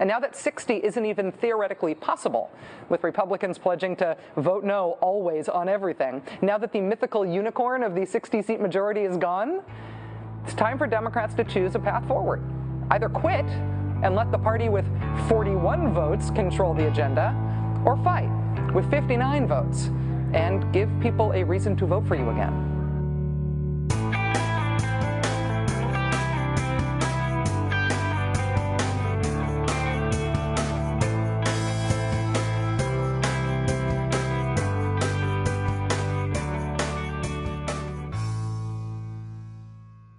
And 0.00 0.08
now 0.08 0.20
that 0.20 0.36
60 0.36 0.76
isn't 0.76 1.04
even 1.04 1.32
theoretically 1.32 1.94
possible, 1.94 2.50
with 2.88 3.02
Republicans 3.02 3.58
pledging 3.58 3.96
to 3.96 4.16
vote 4.36 4.64
no 4.64 4.98
always 5.00 5.48
on 5.48 5.68
everything, 5.68 6.22
now 6.40 6.56
that 6.58 6.72
the 6.72 6.80
mythical 6.80 7.26
unicorn 7.26 7.82
of 7.82 7.94
the 7.94 8.04
60 8.04 8.42
seat 8.42 8.60
majority 8.60 9.02
is 9.02 9.16
gone, 9.16 9.60
it's 10.44 10.54
time 10.54 10.78
for 10.78 10.86
Democrats 10.86 11.34
to 11.34 11.44
choose 11.44 11.74
a 11.74 11.78
path 11.78 12.06
forward. 12.06 12.42
Either 12.90 13.08
quit 13.08 13.44
and 14.02 14.14
let 14.14 14.30
the 14.30 14.38
party 14.38 14.68
with 14.68 14.86
41 15.28 15.92
votes 15.92 16.30
control 16.30 16.72
the 16.74 16.86
agenda, 16.86 17.34
or 17.84 17.96
fight 18.04 18.30
with 18.72 18.88
59 18.90 19.46
votes 19.46 19.90
and 20.32 20.72
give 20.72 20.88
people 21.00 21.32
a 21.32 21.42
reason 21.44 21.76
to 21.76 21.86
vote 21.86 22.06
for 22.06 22.14
you 22.14 22.30
again. 22.30 22.77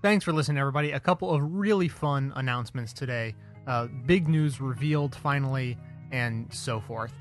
Thanks 0.01 0.23
for 0.23 0.31
listening, 0.31 0.57
everybody. 0.59 0.91
A 0.91 0.99
couple 0.99 1.29
of 1.29 1.41
really 1.43 1.89
fun 1.89 2.31
announcements 2.37 2.93
today. 2.93 3.35
Uh, 3.67 3.87
big 4.05 4.29
news 4.29 4.61
revealed 4.61 5.13
finally, 5.13 5.77
and 6.13 6.47
so 6.53 6.79
forth. 6.79 7.11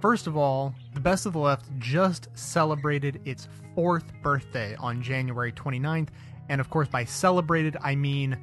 First 0.00 0.26
of 0.26 0.36
all, 0.36 0.74
the 0.94 1.00
Best 1.00 1.26
of 1.26 1.32
the 1.32 1.38
Left 1.38 1.66
just 1.78 2.26
celebrated 2.34 3.20
its 3.24 3.46
fourth 3.72 4.12
birthday 4.20 4.74
on 4.80 5.00
January 5.00 5.52
29th. 5.52 6.08
And 6.48 6.60
of 6.60 6.70
course, 6.70 6.88
by 6.88 7.04
celebrated, 7.04 7.76
I 7.82 7.94
mean 7.94 8.36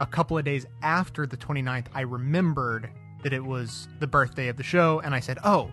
a 0.00 0.06
couple 0.06 0.38
of 0.38 0.46
days 0.46 0.64
after 0.80 1.26
the 1.26 1.36
29th, 1.36 1.88
I 1.94 2.00
remembered 2.00 2.88
that 3.22 3.34
it 3.34 3.44
was 3.44 3.86
the 3.98 4.06
birthday 4.06 4.48
of 4.48 4.56
the 4.56 4.62
show, 4.62 5.00
and 5.00 5.14
I 5.14 5.20
said, 5.20 5.36
oh, 5.44 5.70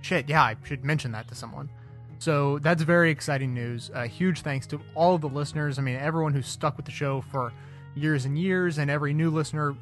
shit, 0.00 0.28
yeah, 0.28 0.42
I 0.42 0.56
should 0.64 0.84
mention 0.84 1.12
that 1.12 1.28
to 1.28 1.36
someone. 1.36 1.70
So 2.20 2.58
that's 2.58 2.82
very 2.82 3.10
exciting 3.10 3.54
news. 3.54 3.90
Uh, 3.94 4.02
huge 4.02 4.42
thanks 4.42 4.66
to 4.68 4.80
all 4.94 5.14
of 5.14 5.22
the 5.22 5.28
listeners. 5.28 5.78
I 5.78 5.82
mean, 5.82 5.96
everyone 5.96 6.34
who's 6.34 6.46
stuck 6.46 6.76
with 6.76 6.84
the 6.84 6.92
show 6.92 7.22
for 7.22 7.50
years 7.94 8.26
and 8.26 8.38
years, 8.38 8.76
and 8.76 8.90
every 8.90 9.14
new 9.14 9.30
listener 9.30 9.74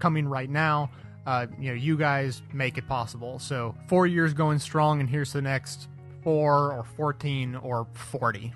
coming 0.00 0.26
right 0.28 0.50
now. 0.50 0.90
Uh, 1.26 1.46
you 1.60 1.68
know, 1.68 1.74
you 1.74 1.96
guys 1.96 2.42
make 2.52 2.76
it 2.76 2.88
possible. 2.88 3.38
So 3.38 3.74
four 3.86 4.08
years 4.08 4.34
going 4.34 4.58
strong, 4.58 4.98
and 4.98 5.08
here's 5.08 5.32
the 5.32 5.40
next 5.40 5.86
four 6.24 6.72
or 6.72 6.84
14 6.96 7.54
or 7.54 7.86
40. 7.94 8.52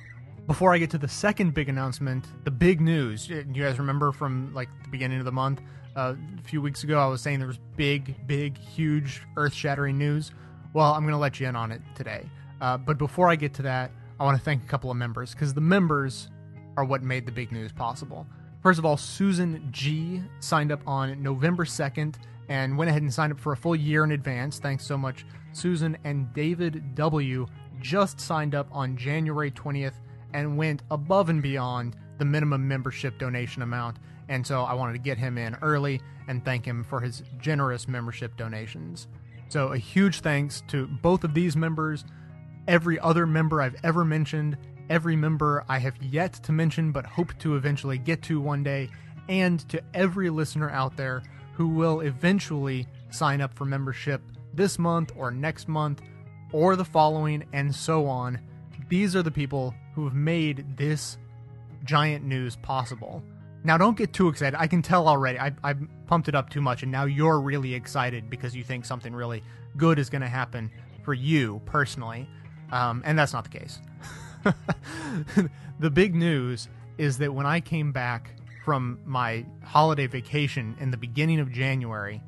Before 0.49 0.74
I 0.74 0.78
get 0.78 0.91
to 0.91 0.99
the 0.99 1.09
second 1.09 1.55
big 1.55 1.68
announcement, 1.68 2.26
the 2.43 2.51
big 2.51 2.81
news. 2.81 3.28
You 3.28 3.45
guys 3.45 3.78
remember 3.78 4.11
from 4.11 4.53
like 4.55 4.68
the 4.83 4.91
beginning 4.91 5.20
of 5.20 5.24
the 5.24 5.33
month, 5.33 5.61
uh, 5.95 6.14
a 6.37 6.43
few 6.43 6.61
weeks 6.61 6.83
ago, 6.83 6.99
I 6.99 7.07
was 7.07 7.20
saying 7.20 7.39
there 7.39 7.47
was 7.47 7.61
big, 7.76 8.26
big, 8.26 8.59
huge, 8.59 9.22
earth-shattering 9.37 9.97
news. 9.97 10.33
Well, 10.72 10.93
I'm 10.93 11.03
going 11.03 11.12
to 11.12 11.18
let 11.18 11.39
you 11.39 11.47
in 11.47 11.55
on 11.55 11.70
it 11.70 11.81
today. 11.95 12.24
Uh, 12.61 12.76
but 12.76 12.98
before 12.98 13.28
I 13.28 13.36
get 13.36 13.54
to 13.54 13.62
that, 13.62 13.90
I 14.18 14.24
want 14.24 14.36
to 14.36 14.44
thank 14.44 14.62
a 14.62 14.66
couple 14.66 14.90
of 14.90 14.96
members 14.96 15.32
because 15.32 15.54
the 15.54 15.61
members 15.61 16.28
are 16.76 16.84
what 16.84 17.02
made 17.02 17.26
the 17.26 17.32
big 17.32 17.52
news 17.52 17.72
possible. 17.72 18.26
First 18.62 18.78
of 18.78 18.84
all, 18.84 18.96
Susan 18.96 19.66
G 19.70 20.22
signed 20.40 20.70
up 20.70 20.82
on 20.86 21.22
November 21.22 21.64
2nd 21.64 22.16
and 22.50 22.76
went 22.76 22.90
ahead 22.90 23.02
and 23.02 23.12
signed 23.12 23.32
up 23.32 23.40
for 23.40 23.52
a 23.52 23.56
full 23.56 23.76
year 23.76 24.04
in 24.04 24.12
advance. 24.12 24.58
Thanks 24.58 24.84
so 24.84 24.98
much, 24.98 25.24
Susan. 25.52 25.96
And 26.04 26.32
David 26.34 26.94
W 26.94 27.46
just 27.80 28.20
signed 28.20 28.54
up 28.54 28.68
on 28.72 28.96
January 28.96 29.50
20th 29.50 29.94
and 30.34 30.58
went 30.58 30.82
above 30.90 31.30
and 31.30 31.42
beyond 31.42 31.96
the 32.18 32.24
minimum 32.24 32.68
membership 32.68 33.18
donation 33.18 33.62
amount. 33.62 33.96
And 34.28 34.46
so 34.46 34.62
I 34.62 34.74
wanted 34.74 34.92
to 34.92 34.98
get 34.98 35.16
him 35.16 35.38
in 35.38 35.56
early 35.62 36.00
and 36.28 36.44
thank 36.44 36.64
him 36.64 36.84
for 36.84 37.00
his 37.00 37.22
generous 37.40 37.88
membership 37.88 38.36
donations. 38.36 39.08
So 39.48 39.72
a 39.72 39.78
huge 39.78 40.20
thanks 40.20 40.62
to 40.68 40.86
both 40.86 41.24
of 41.24 41.34
these 41.34 41.56
members 41.56 42.04
every 42.70 43.00
other 43.00 43.26
member 43.26 43.60
I've 43.60 43.74
ever 43.82 44.04
mentioned, 44.04 44.56
every 44.88 45.16
member 45.16 45.64
I 45.68 45.78
have 45.78 46.00
yet 46.00 46.34
to 46.44 46.52
mention 46.52 46.92
but 46.92 47.04
hope 47.04 47.36
to 47.40 47.56
eventually 47.56 47.98
get 47.98 48.22
to 48.22 48.40
one 48.40 48.62
day, 48.62 48.88
and 49.28 49.68
to 49.68 49.82
every 49.92 50.30
listener 50.30 50.70
out 50.70 50.96
there 50.96 51.22
who 51.54 51.66
will 51.66 52.00
eventually 52.00 52.86
sign 53.10 53.40
up 53.40 53.52
for 53.54 53.64
membership 53.64 54.22
this 54.54 54.78
month 54.78 55.10
or 55.16 55.32
next 55.32 55.66
month 55.66 56.00
or 56.52 56.76
the 56.76 56.84
following 56.84 57.44
and 57.52 57.74
so 57.74 58.06
on. 58.06 58.38
These 58.88 59.16
are 59.16 59.22
the 59.22 59.30
people 59.32 59.74
who 59.94 60.04
have 60.04 60.14
made 60.14 60.76
this 60.76 61.18
giant 61.84 62.24
news 62.24 62.54
possible. 62.56 63.20
Now, 63.64 63.78
don't 63.78 63.98
get 63.98 64.12
too 64.12 64.28
excited. 64.28 64.56
I 64.58 64.68
can 64.68 64.80
tell 64.80 65.08
already. 65.08 65.40
I, 65.40 65.52
I 65.64 65.74
pumped 66.06 66.28
it 66.28 66.36
up 66.36 66.50
too 66.50 66.60
much, 66.60 66.84
and 66.84 66.90
now 66.90 67.04
you're 67.04 67.40
really 67.40 67.74
excited 67.74 68.30
because 68.30 68.54
you 68.54 68.62
think 68.62 68.84
something 68.84 69.12
really 69.12 69.42
good 69.76 69.98
is 69.98 70.08
going 70.08 70.22
to 70.22 70.28
happen 70.28 70.70
for 71.02 71.14
you 71.14 71.60
personally. 71.66 72.28
Um, 72.72 73.02
and 73.04 73.18
that's 73.18 73.32
not 73.32 73.44
the 73.44 73.58
case. 73.58 73.80
the 75.80 75.90
big 75.90 76.14
news 76.14 76.68
is 76.98 77.18
that 77.18 77.32
when 77.32 77.46
I 77.46 77.60
came 77.60 77.92
back 77.92 78.30
from 78.64 78.98
my 79.04 79.44
holiday 79.64 80.06
vacation 80.06 80.76
in 80.80 80.90
the 80.90 80.96
beginning 80.96 81.40
of 81.40 81.50
January, 81.50 82.22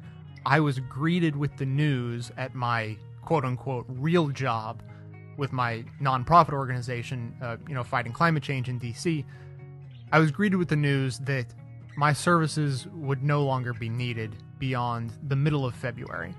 I 0.44 0.60
was 0.60 0.80
greeted 0.80 1.36
with 1.36 1.56
the 1.56 1.66
news 1.66 2.32
at 2.36 2.54
my 2.54 2.96
quote 3.22 3.44
unquote 3.44 3.86
real 3.88 4.28
job 4.28 4.82
with 5.36 5.52
my 5.52 5.84
nonprofit 6.00 6.52
organization, 6.52 7.34
uh, 7.40 7.56
you 7.68 7.74
know, 7.74 7.84
fighting 7.84 8.12
climate 8.12 8.42
change 8.42 8.68
in 8.68 8.78
DC. 8.78 9.24
I 10.10 10.18
was 10.18 10.30
greeted 10.30 10.56
with 10.56 10.68
the 10.68 10.76
news 10.76 11.18
that 11.20 11.46
my 11.96 12.12
services 12.12 12.86
would 12.88 13.22
no 13.22 13.44
longer 13.44 13.72
be 13.72 13.88
needed 13.88 14.36
beyond 14.58 15.12
the 15.28 15.36
middle 15.36 15.64
of 15.64 15.74
February. 15.74 16.34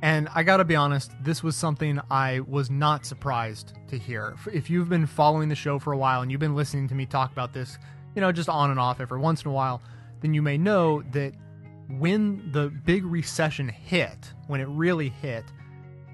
And 0.00 0.28
I 0.34 0.44
gotta 0.44 0.64
be 0.64 0.76
honest, 0.76 1.12
this 1.22 1.42
was 1.42 1.56
something 1.56 2.00
I 2.10 2.40
was 2.40 2.70
not 2.70 3.04
surprised 3.04 3.74
to 3.88 3.98
hear. 3.98 4.36
If 4.52 4.70
you've 4.70 4.88
been 4.88 5.06
following 5.06 5.48
the 5.48 5.56
show 5.56 5.78
for 5.78 5.92
a 5.92 5.98
while 5.98 6.22
and 6.22 6.30
you've 6.30 6.40
been 6.40 6.54
listening 6.54 6.88
to 6.88 6.94
me 6.94 7.04
talk 7.04 7.32
about 7.32 7.52
this, 7.52 7.78
you 8.14 8.20
know, 8.20 8.30
just 8.30 8.48
on 8.48 8.70
and 8.70 8.78
off 8.78 9.00
every 9.00 9.18
once 9.18 9.42
in 9.42 9.50
a 9.50 9.54
while, 9.54 9.82
then 10.20 10.34
you 10.34 10.42
may 10.42 10.56
know 10.56 11.02
that 11.12 11.34
when 11.98 12.52
the 12.52 12.68
big 12.68 13.04
recession 13.04 13.68
hit, 13.68 14.32
when 14.46 14.60
it 14.60 14.68
really 14.68 15.08
hit, 15.08 15.44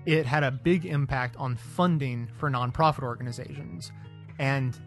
it 0.07 0.25
had 0.27 0.45
a 0.45 0.51
big 0.51 0.87
impact 0.87 1.37
on 1.37 1.57
funding 1.57 2.29
for 2.39 2.51
nonprofit 2.51 3.03
organizations. 3.03 3.91
And 4.39 4.79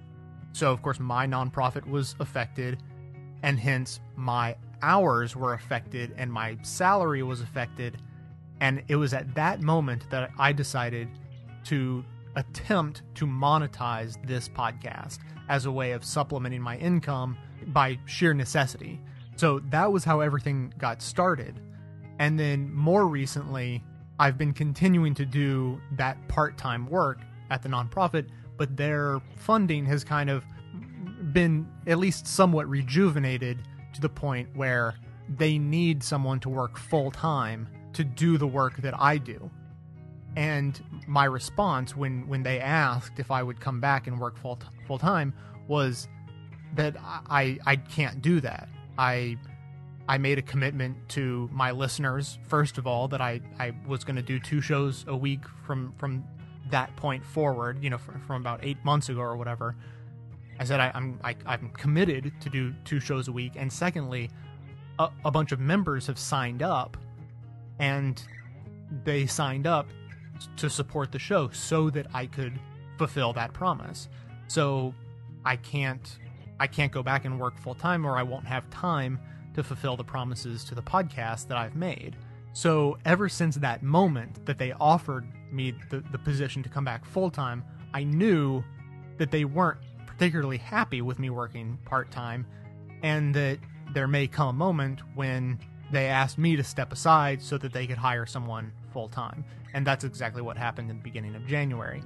so, 0.53 0.71
of 0.71 0.81
course, 0.81 0.99
my 0.99 1.27
nonprofit 1.27 1.87
was 1.87 2.15
affected, 2.19 2.81
and 3.43 3.59
hence 3.59 3.99
my 4.15 4.55
hours 4.81 5.35
were 5.35 5.53
affected, 5.53 6.13
and 6.17 6.31
my 6.31 6.57
salary 6.61 7.21
was 7.23 7.41
affected. 7.41 7.97
And 8.59 8.83
it 8.87 8.95
was 8.95 9.13
at 9.13 9.35
that 9.35 9.61
moment 9.61 10.09
that 10.09 10.31
I 10.37 10.51
decided 10.51 11.09
to 11.65 12.03
attempt 12.35 13.01
to 13.15 13.25
monetize 13.25 14.15
this 14.25 14.47
podcast 14.47 15.19
as 15.49 15.65
a 15.65 15.71
way 15.71 15.91
of 15.91 16.03
supplementing 16.03 16.61
my 16.61 16.77
income 16.77 17.37
by 17.67 17.99
sheer 18.05 18.33
necessity. 18.33 18.99
So 19.35 19.59
that 19.69 19.91
was 19.91 20.03
how 20.03 20.19
everything 20.19 20.73
got 20.77 21.01
started. 21.01 21.59
And 22.19 22.39
then 22.39 22.73
more 22.73 23.07
recently, 23.07 23.83
I've 24.19 24.37
been 24.37 24.53
continuing 24.53 25.13
to 25.15 25.25
do 25.25 25.79
that 25.93 26.27
part 26.27 26.57
time 26.57 26.87
work 26.87 27.19
at 27.49 27.61
the 27.61 27.69
nonprofit, 27.69 28.27
but 28.57 28.75
their 28.75 29.21
funding 29.35 29.85
has 29.85 30.03
kind 30.03 30.29
of 30.29 30.43
been 31.33 31.67
at 31.85 31.99
least 31.99 32.27
somewhat 32.27 32.67
rejuvenated 32.67 33.59
to 33.93 34.01
the 34.01 34.09
point 34.09 34.49
where 34.55 34.95
they 35.37 35.57
need 35.57 36.03
someone 36.03 36.39
to 36.39 36.49
work 36.49 36.77
full 36.77 37.11
time 37.11 37.67
to 37.97 38.03
do 38.03 38.37
the 38.37 38.45
work 38.45 38.77
that 38.77 38.93
I 38.99 39.17
do. 39.17 39.49
And 40.35 40.79
my 41.07 41.25
response 41.25 41.95
when, 41.95 42.27
when 42.27 42.43
they 42.43 42.59
asked 42.59 43.19
if 43.19 43.31
I 43.31 43.41
would 43.41 43.59
come 43.59 43.79
back 43.81 44.05
and 44.05 44.19
work 44.19 44.37
full 44.37 44.59
full 44.85 44.99
time 44.99 45.33
was 45.67 46.07
that 46.75 46.95
I 47.01 47.57
I 47.65 47.75
can't 47.75 48.21
do 48.21 48.39
that. 48.41 48.69
I 48.99 49.37
I 50.07 50.19
made 50.19 50.37
a 50.37 50.43
commitment 50.43 50.95
to 51.09 51.49
my 51.51 51.71
listeners 51.71 52.37
first 52.47 52.77
of 52.77 52.85
all 52.85 53.07
that 53.07 53.19
I, 53.19 53.41
I 53.59 53.73
was 53.87 54.03
going 54.03 54.15
to 54.15 54.21
do 54.21 54.39
two 54.39 54.61
shows 54.61 55.03
a 55.07 55.17
week 55.17 55.41
from 55.65 55.91
from 55.97 56.23
that 56.69 56.95
point 56.97 57.25
forward. 57.25 57.83
You 57.83 57.89
know, 57.89 57.97
from, 57.97 58.21
from 58.21 58.41
about 58.41 58.59
eight 58.61 58.77
months 58.85 59.09
ago 59.09 59.21
or 59.21 59.37
whatever. 59.37 59.75
I 60.59 60.65
said 60.65 60.79
I, 60.79 60.91
I'm 60.93 61.19
I, 61.23 61.35
I'm 61.47 61.71
committed 61.71 62.31
to 62.41 62.49
do 62.49 62.75
two 62.85 62.99
shows 62.99 63.27
a 63.27 63.31
week, 63.31 63.53
and 63.55 63.73
secondly, 63.73 64.29
a, 64.99 65.09
a 65.25 65.31
bunch 65.31 65.51
of 65.51 65.59
members 65.59 66.05
have 66.05 66.19
signed 66.19 66.61
up, 66.61 66.95
and 67.79 68.21
they 69.03 69.25
signed 69.25 69.67
up 69.67 69.87
to 70.57 70.69
support 70.69 71.11
the 71.11 71.19
show 71.19 71.49
so 71.49 71.89
that 71.89 72.07
I 72.13 72.25
could 72.25 72.59
fulfill 72.97 73.33
that 73.33 73.53
promise. 73.53 74.07
So 74.47 74.93
I 75.45 75.55
can't 75.55 76.17
I 76.59 76.67
can't 76.67 76.91
go 76.91 77.03
back 77.03 77.25
and 77.25 77.39
work 77.39 77.57
full 77.59 77.75
time, 77.75 78.05
or 78.05 78.17
I 78.17 78.23
won't 78.23 78.47
have 78.47 78.67
time 78.69 79.19
to 79.53 79.63
fulfill 79.63 79.95
the 79.95 80.03
promises 80.03 80.63
to 80.65 80.75
the 80.75 80.81
podcast 80.81 81.47
that 81.47 81.57
I've 81.57 81.75
made. 81.75 82.15
So 82.53 82.97
ever 83.05 83.29
since 83.29 83.55
that 83.57 83.83
moment 83.83 84.45
that 84.47 84.57
they 84.57 84.71
offered 84.73 85.27
me 85.51 85.75
the, 85.91 86.03
the 86.11 86.17
position 86.17 86.63
to 86.63 86.69
come 86.69 86.83
back 86.83 87.05
full 87.05 87.29
time, 87.29 87.63
I 87.93 88.03
knew 88.03 88.63
that 89.17 89.29
they 89.29 89.45
weren't 89.45 89.79
particularly 90.07 90.57
happy 90.57 91.01
with 91.01 91.19
me 91.19 91.29
working 91.29 91.77
part 91.85 92.09
time, 92.09 92.47
and 93.03 93.35
that 93.35 93.59
there 93.93 94.07
may 94.07 94.27
come 94.27 94.47
a 94.47 94.53
moment 94.53 95.01
when 95.13 95.59
they 95.91 96.07
asked 96.07 96.37
me 96.37 96.55
to 96.55 96.63
step 96.63 96.91
aside 96.91 97.41
so 97.41 97.57
that 97.57 97.73
they 97.73 97.87
could 97.87 97.97
hire 97.97 98.25
someone 98.25 98.71
full 98.91 99.07
time. 99.07 99.45
And 99.73 99.85
that's 99.85 100.03
exactly 100.03 100.41
what 100.41 100.57
happened 100.57 100.89
in 100.89 100.97
the 100.97 101.03
beginning 101.03 101.35
of 101.35 101.45
January. 101.47 102.01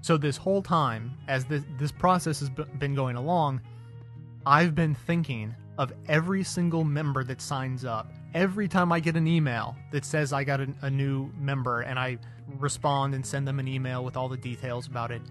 So 0.00 0.16
this 0.16 0.36
whole 0.36 0.62
time, 0.62 1.16
as 1.28 1.44
this, 1.46 1.64
this 1.78 1.90
process 1.90 2.40
has 2.40 2.50
been 2.50 2.94
going 2.94 3.16
along, 3.16 3.60
I've 4.46 4.74
been 4.74 4.94
thinking 4.94 5.54
of 5.78 5.92
every 6.08 6.44
single 6.44 6.84
member 6.84 7.24
that 7.24 7.40
signs 7.40 7.84
up. 7.84 8.12
Every 8.34 8.68
time 8.68 8.92
I 8.92 9.00
get 9.00 9.16
an 9.16 9.26
email 9.26 9.74
that 9.92 10.04
says 10.04 10.32
I 10.32 10.44
got 10.44 10.60
a, 10.60 10.68
a, 10.82 10.90
new 10.90 11.32
member 11.38 11.80
and 11.80 11.98
I 11.98 12.18
respond 12.58 13.14
and 13.14 13.24
send 13.24 13.48
them 13.48 13.58
an 13.58 13.66
email 13.66 14.04
with 14.04 14.16
all 14.16 14.28
the 14.28 14.36
details 14.36 14.86
about 14.86 15.10
it, 15.10 15.22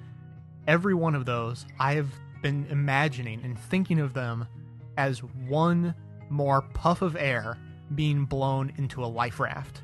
every 0.68 0.94
one 0.94 1.16
of 1.16 1.26
those 1.26 1.66
I 1.80 1.94
have 1.94 2.10
been 2.42 2.66
imagining 2.70 3.42
and 3.44 3.58
thinking 3.58 4.00
of 4.00 4.14
them 4.14 4.48
as 4.98 5.20
one 5.20 5.94
more 6.30 6.62
puff 6.74 7.02
of 7.02 7.16
air 7.16 7.58
being 7.96 8.26
blown 8.26 8.72
into 8.78 9.04
a 9.04 9.08
life 9.08 9.40
raft. 9.40 9.82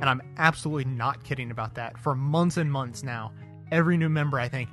And 0.00 0.10
I'm 0.10 0.22
absolutely 0.36 0.84
not 0.84 1.22
kidding 1.24 1.50
about 1.50 1.74
that. 1.74 1.98
For 1.98 2.14
months 2.14 2.56
and 2.56 2.70
months 2.70 3.02
now, 3.02 3.32
every 3.70 3.96
new 3.96 4.08
member 4.08 4.38
I 4.38 4.48
think, 4.48 4.68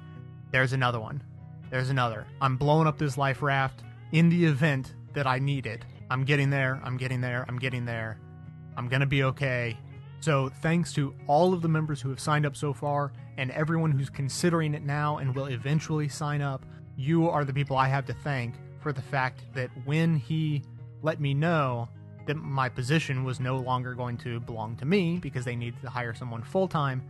there's 0.52 0.74
another 0.74 1.00
one. 1.00 1.24
There's 1.70 1.90
another. 1.90 2.26
I'm 2.42 2.58
blowing 2.58 2.88
up 2.88 2.98
this 2.98 3.18
life 3.18 3.42
raft 3.42 3.84
in 4.12 4.30
the 4.30 4.46
event 4.46 4.94
that 5.14 5.28
I 5.28 5.40
need 5.40 5.66
it. 5.66 5.86
I'm 6.10 6.26
getting 6.26 6.50
there, 6.50 6.82
I'm 6.84 6.98
getting 6.98 7.22
there, 7.22 7.46
I'm 7.48 7.58
getting 7.58 7.86
there. 7.86 8.20
I'm 8.76 8.90
going 8.90 9.00
to 9.00 9.06
be 9.06 9.24
okay. 9.24 9.78
So, 10.20 10.50
thanks 10.62 10.94
to 10.94 11.16
all 11.28 11.54
of 11.54 11.62
the 11.62 11.70
members 11.70 12.02
who 12.02 12.10
have 12.10 12.20
signed 12.20 12.46
up 12.46 12.56
so 12.56 12.74
far 12.74 13.12
and 13.38 13.50
everyone 13.52 13.92
who's 13.92 14.10
considering 14.10 14.74
it 14.74 14.84
now 14.84 15.18
and 15.18 15.34
will 15.34 15.48
eventually 15.48 16.10
sign 16.10 16.42
up, 16.42 16.66
you 16.96 17.30
are 17.30 17.44
the 17.46 17.54
people 17.54 17.78
I 17.78 17.88
have 17.88 18.06
to 18.06 18.14
thank 18.14 18.56
for 18.82 18.94
the 18.94 19.02
fact 19.02 19.42
that 19.54 19.70
when 19.86 20.16
he 20.16 20.64
let 21.02 21.20
me 21.20 21.34
know 21.34 21.90
that 22.26 22.36
my 22.36 22.70
position 22.70 23.24
was 23.24 23.40
no 23.40 23.58
longer 23.58 23.94
going 23.94 24.18
to 24.18 24.40
belong 24.40 24.76
to 24.78 24.86
me 24.86 25.18
because 25.18 25.46
they 25.46 25.56
needed 25.56 25.82
to 25.82 25.90
hire 25.90 26.14
someone 26.14 26.44
full 26.44 26.68
time, 26.68 27.04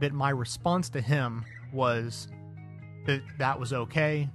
that 0.00 0.12
my 0.12 0.30
response 0.30 0.88
to 0.90 1.00
him 1.00 1.44
was 1.72 2.28
that 3.06 3.22
that 3.38 3.58
was 3.58 3.72
okay 3.72 4.28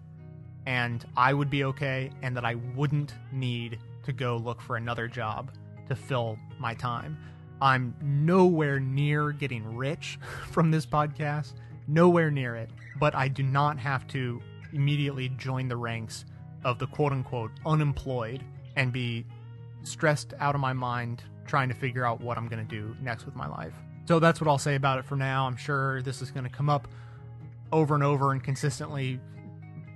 and 0.66 1.06
I 1.18 1.34
would 1.34 1.50
be 1.50 1.64
okay 1.66 2.12
and 2.22 2.36
that 2.36 2.46
I 2.46 2.56
wouldn't 2.76 3.16
need 3.32 3.80
to 4.04 4.14
go 4.14 4.38
look 4.38 4.62
for 4.62 4.76
another 4.76 5.08
job 5.08 5.52
to 5.88 5.96
fill 5.96 6.38
my 6.60 6.74
time. 6.74 7.18
I'm 7.62 7.96
nowhere 8.02 8.80
near 8.80 9.32
getting 9.32 9.76
rich 9.76 10.20
from 10.52 10.72
this 10.72 10.86
podcast, 10.86 11.54
nowhere 11.88 12.32
near 12.32 12.56
it, 12.56 12.70
but 13.00 13.16
I 13.16 13.28
do 13.28 13.44
not 13.44 13.78
have 13.80 14.08
to 14.10 14.42
immediately 14.74 15.30
join 15.30 15.68
the 15.68 15.78
ranks 15.78 16.26
of 16.64 16.78
the 16.78 16.88
quote 16.88 17.12
unquote 17.12 17.52
unemployed 17.66 18.44
and 18.76 18.92
be 18.92 19.26
stressed 19.84 20.34
out 20.40 20.56
of 20.56 20.62
my 20.62 20.74
mind 20.74 21.24
trying 21.46 21.70
to 21.70 21.76
figure 21.76 22.06
out 22.06 22.22
what 22.22 22.38
I'm 22.38 22.48
going 22.48 22.66
to 22.66 22.76
do 22.76 22.96
next 23.02 23.26
with 23.26 23.36
my 23.36 23.48
life. 23.48 23.74
So 24.08 24.20
that's 24.20 24.42
what 24.42 24.48
I'll 24.48 24.58
say 24.58 24.76
about 24.76 25.00
it 25.00 25.06
for 25.06 25.16
now. 25.16 25.46
I'm 25.46 25.58
sure 25.58 26.02
this 26.02 26.22
is 26.22 26.32
going 26.32 26.44
to 26.44 26.50
come 26.50 26.70
up 26.70 26.88
over 27.72 27.96
and 27.96 28.04
over 28.04 28.32
and 28.32 28.44
consistently 28.44 29.20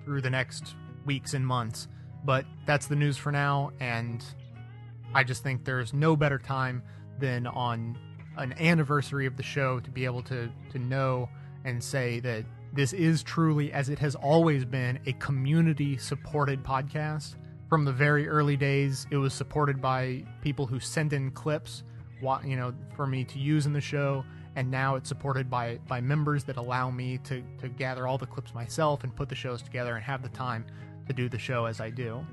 through 0.06 0.22
the 0.22 0.30
next 0.30 0.76
weeks 1.06 1.34
and 1.34 1.46
months. 1.46 1.88
But 2.26 2.46
that's 2.66 2.88
the 2.88 2.96
news 2.96 3.18
for 3.18 3.32
now, 3.32 3.72
and 3.80 4.24
I 5.14 5.24
just 5.24 5.44
think 5.44 5.66
there's 5.66 5.94
no 5.94 6.16
better 6.16 6.40
time 6.40 6.82
than 7.20 7.48
on 7.48 7.98
an 8.38 8.54
anniversary 8.60 9.26
of 9.26 9.36
the 9.36 9.44
show 9.44 9.80
to 9.80 9.92
be 9.92 10.06
able 10.06 10.24
to 10.24 10.50
to 10.72 10.80
know 10.80 11.30
and 11.66 11.84
say 11.84 12.20
that 12.22 12.46
this 12.74 12.94
is 12.94 13.22
truly, 13.24 13.72
as 13.72 13.90
it 13.90 14.00
has 14.00 14.16
always 14.16 14.66
been, 14.66 15.00
a 15.06 15.14
community 15.14 15.98
supported 15.98 16.64
podcast. 16.64 17.36
From 17.74 17.86
the 17.86 17.91
very 17.91 18.28
early 18.28 18.55
days, 18.55 19.07
it 19.09 19.17
was 19.17 19.34
supported 19.34 19.82
by 19.82 20.24
people 20.43 20.67
who 20.67 20.80
sent 20.80 21.11
in 21.11 21.32
clips, 21.32 21.82
you 22.45 22.55
know, 22.55 22.71
for 22.95 23.07
me 23.07 23.24
to 23.24 23.39
use 23.39 23.66
in 23.66 23.74
the 23.74 23.82
show, 23.82 24.24
and 24.55 24.70
now 24.70 24.93
it's 24.93 25.09
supported 25.09 25.50
by 25.50 25.79
by 25.87 26.00
members 26.00 26.43
that 26.43 26.58
allow 26.58 26.91
me 26.91 27.17
to 27.24 27.41
to 27.58 27.70
gather 27.70 28.05
all 28.05 28.20
the 28.20 28.28
clips 28.28 28.54
myself 28.54 29.04
and 29.04 29.16
put 29.16 29.28
the 29.28 29.33
shows 29.33 29.63
together 29.63 29.95
and 29.95 30.04
have 30.04 30.21
the 30.21 30.29
time 30.29 30.67
to 31.08 31.13
do 31.13 31.28
the 31.28 31.39
show 31.39 31.66
as 31.66 31.82
I 31.82 31.89
do. 31.89 32.24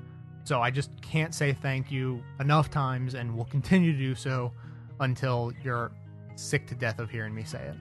So 0.43 0.61
I 0.61 0.69
just 0.69 0.91
can't 1.01 1.33
say 1.33 1.53
thank 1.53 1.89
you 1.89 2.23
enough 2.39 2.69
times 2.69 3.15
and 3.15 3.35
will 3.35 3.45
continue 3.45 3.93
to 3.93 3.97
do 3.97 4.13
so 4.13 4.53
until 4.99 5.53
you're 5.63 5.91
sick 6.35 6.67
to 6.67 6.75
death 6.75 6.99
of 6.99 7.09
hearing 7.09 7.33
me 7.33 7.43
say 7.45 7.63
it. 7.63 7.75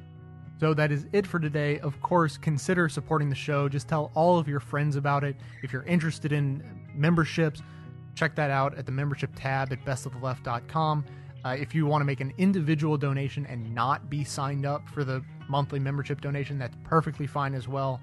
So 0.61 0.75
that 0.75 0.93
is 0.93 1.07
it 1.13 1.27
for 1.27 1.39
today. 1.39 1.79
Of 1.81 2.01
course, 2.01 2.37
consider 2.37 2.89
supporting 2.89 3.29
the 3.29 3.35
show. 3.35 3.67
Just 3.67 3.89
tell 3.89 4.11
all 4.15 4.39
of 4.39 4.47
your 4.49 4.61
friends 4.61 4.97
about 4.97 5.25
it. 5.25 5.37
If 5.63 5.75
you're 5.75 5.85
interested 5.85 6.33
in 6.33 6.63
memberships, 7.01 7.63
check 8.15 8.35
that 8.37 8.51
out 8.51 8.77
at 8.77 8.87
the 8.87 8.93
membership 8.93 9.31
tab 9.35 9.73
at 9.73 9.85
bestoftheleft.com. 9.85 11.05
Uh, 11.45 11.57
if 11.59 11.75
you 11.75 11.87
want 11.87 12.03
to 12.03 12.05
make 12.05 12.21
an 12.21 12.33
individual 12.37 12.99
donation 12.99 13.47
and 13.47 13.75
not 13.75 14.11
be 14.11 14.23
signed 14.23 14.67
up 14.67 14.87
for 14.91 15.05
the 15.05 15.25
monthly 15.49 15.79
membership 15.79 16.21
donation, 16.21 16.59
that's 16.59 16.77
perfectly 16.85 17.27
fine 17.27 17.55
as 17.55 17.67
well. 17.67 18.01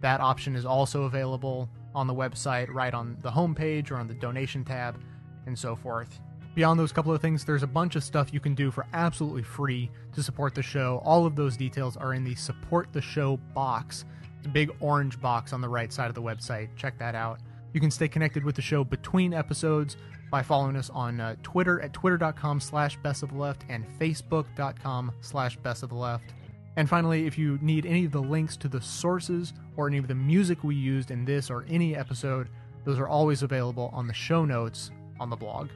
That 0.00 0.20
option 0.20 0.54
is 0.54 0.64
also 0.64 1.04
available 1.04 1.68
on 1.94 2.06
the 2.06 2.14
website, 2.14 2.72
right 2.72 2.94
on 2.94 3.16
the 3.20 3.30
homepage 3.30 3.90
or 3.90 3.96
on 3.96 4.06
the 4.06 4.14
donation 4.14 4.64
tab, 4.64 5.02
and 5.46 5.58
so 5.58 5.74
forth. 5.74 6.20
Beyond 6.54 6.78
those 6.78 6.92
couple 6.92 7.12
of 7.12 7.20
things, 7.20 7.44
there's 7.44 7.62
a 7.62 7.68
bunch 7.68 7.96
of 7.96 8.04
stuff 8.04 8.32
you 8.32 8.40
can 8.40 8.54
do 8.54 8.70
for 8.70 8.86
absolutely 8.92 9.42
free 9.42 9.90
to 10.12 10.22
support 10.22 10.54
the 10.54 10.62
show. 10.62 11.00
All 11.04 11.26
of 11.26 11.36
those 11.36 11.56
details 11.56 11.96
are 11.96 12.14
in 12.14 12.24
the 12.24 12.34
support 12.34 12.88
the 12.92 13.00
show 13.00 13.36
box, 13.54 14.04
the 14.42 14.48
big 14.48 14.70
orange 14.80 15.20
box 15.20 15.52
on 15.52 15.60
the 15.60 15.68
right 15.68 15.92
side 15.92 16.08
of 16.08 16.14
the 16.14 16.22
website. 16.22 16.68
Check 16.76 16.98
that 16.98 17.14
out. 17.14 17.40
You 17.72 17.80
can 17.80 17.90
stay 17.90 18.08
connected 18.08 18.44
with 18.44 18.56
the 18.56 18.62
show 18.62 18.84
between 18.84 19.34
episodes 19.34 19.96
by 20.30 20.42
following 20.42 20.76
us 20.76 20.90
on 20.90 21.20
uh, 21.20 21.36
Twitter 21.42 21.80
at 21.80 21.92
twitter.com 21.92 22.60
slash 22.60 22.96
best 23.02 23.22
of 23.22 23.30
the 23.30 23.38
left 23.38 23.64
and 23.68 23.86
facebook.com 23.98 25.12
slash 25.20 25.56
best 25.58 25.82
of 25.82 25.90
the 25.90 25.94
left. 25.94 26.34
And 26.76 26.88
finally, 26.88 27.26
if 27.26 27.36
you 27.36 27.58
need 27.60 27.86
any 27.86 28.04
of 28.04 28.12
the 28.12 28.22
links 28.22 28.56
to 28.58 28.68
the 28.68 28.80
sources 28.80 29.52
or 29.76 29.88
any 29.88 29.98
of 29.98 30.06
the 30.06 30.14
music 30.14 30.62
we 30.62 30.76
used 30.76 31.10
in 31.10 31.24
this 31.24 31.50
or 31.50 31.64
any 31.68 31.96
episode, 31.96 32.48
those 32.84 32.98
are 32.98 33.08
always 33.08 33.42
available 33.42 33.90
on 33.92 34.06
the 34.06 34.14
show 34.14 34.44
notes 34.44 34.90
on 35.18 35.28
the 35.28 35.36
blog. 35.36 35.70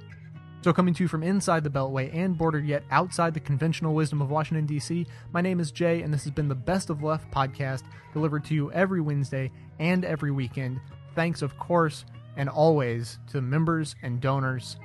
So, 0.62 0.72
coming 0.72 0.94
to 0.94 1.02
you 1.02 1.08
from 1.08 1.24
inside 1.24 1.64
the 1.64 1.70
Beltway 1.70 2.14
and 2.14 2.38
bordered 2.38 2.64
yet 2.64 2.84
outside 2.92 3.34
the 3.34 3.40
conventional 3.40 3.94
wisdom 3.94 4.22
of 4.22 4.30
Washington, 4.30 4.64
D.C., 4.64 5.04
my 5.32 5.40
name 5.40 5.58
is 5.58 5.72
Jay, 5.72 6.02
and 6.02 6.14
this 6.14 6.22
has 6.22 6.30
been 6.30 6.46
the 6.46 6.54
Best 6.54 6.88
of 6.88 7.02
Left 7.02 7.28
podcast 7.32 7.82
delivered 8.12 8.44
to 8.44 8.54
you 8.54 8.70
every 8.70 9.00
Wednesday 9.00 9.50
and 9.80 10.04
every 10.04 10.30
weekend. 10.30 10.78
Thanks, 11.14 11.42
of 11.42 11.58
course, 11.58 12.04
and 12.36 12.48
always 12.48 13.18
to 13.30 13.40
members 13.40 13.94
and 14.02 14.20
donors 14.20 14.76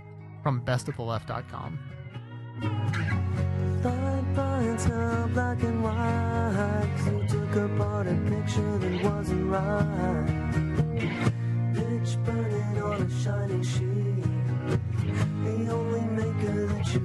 from 0.43 0.61
bestoftheleft.com. 0.61 1.79
Pitch 11.73 12.17
burning 12.23 12.81
on 12.81 13.01
a 13.01 13.23
shining 13.23 13.63
sheet, 13.63 14.23
the 15.43 15.69
only 15.71 16.01
maker 16.01 16.65
that 16.67 16.93
you 16.93 16.99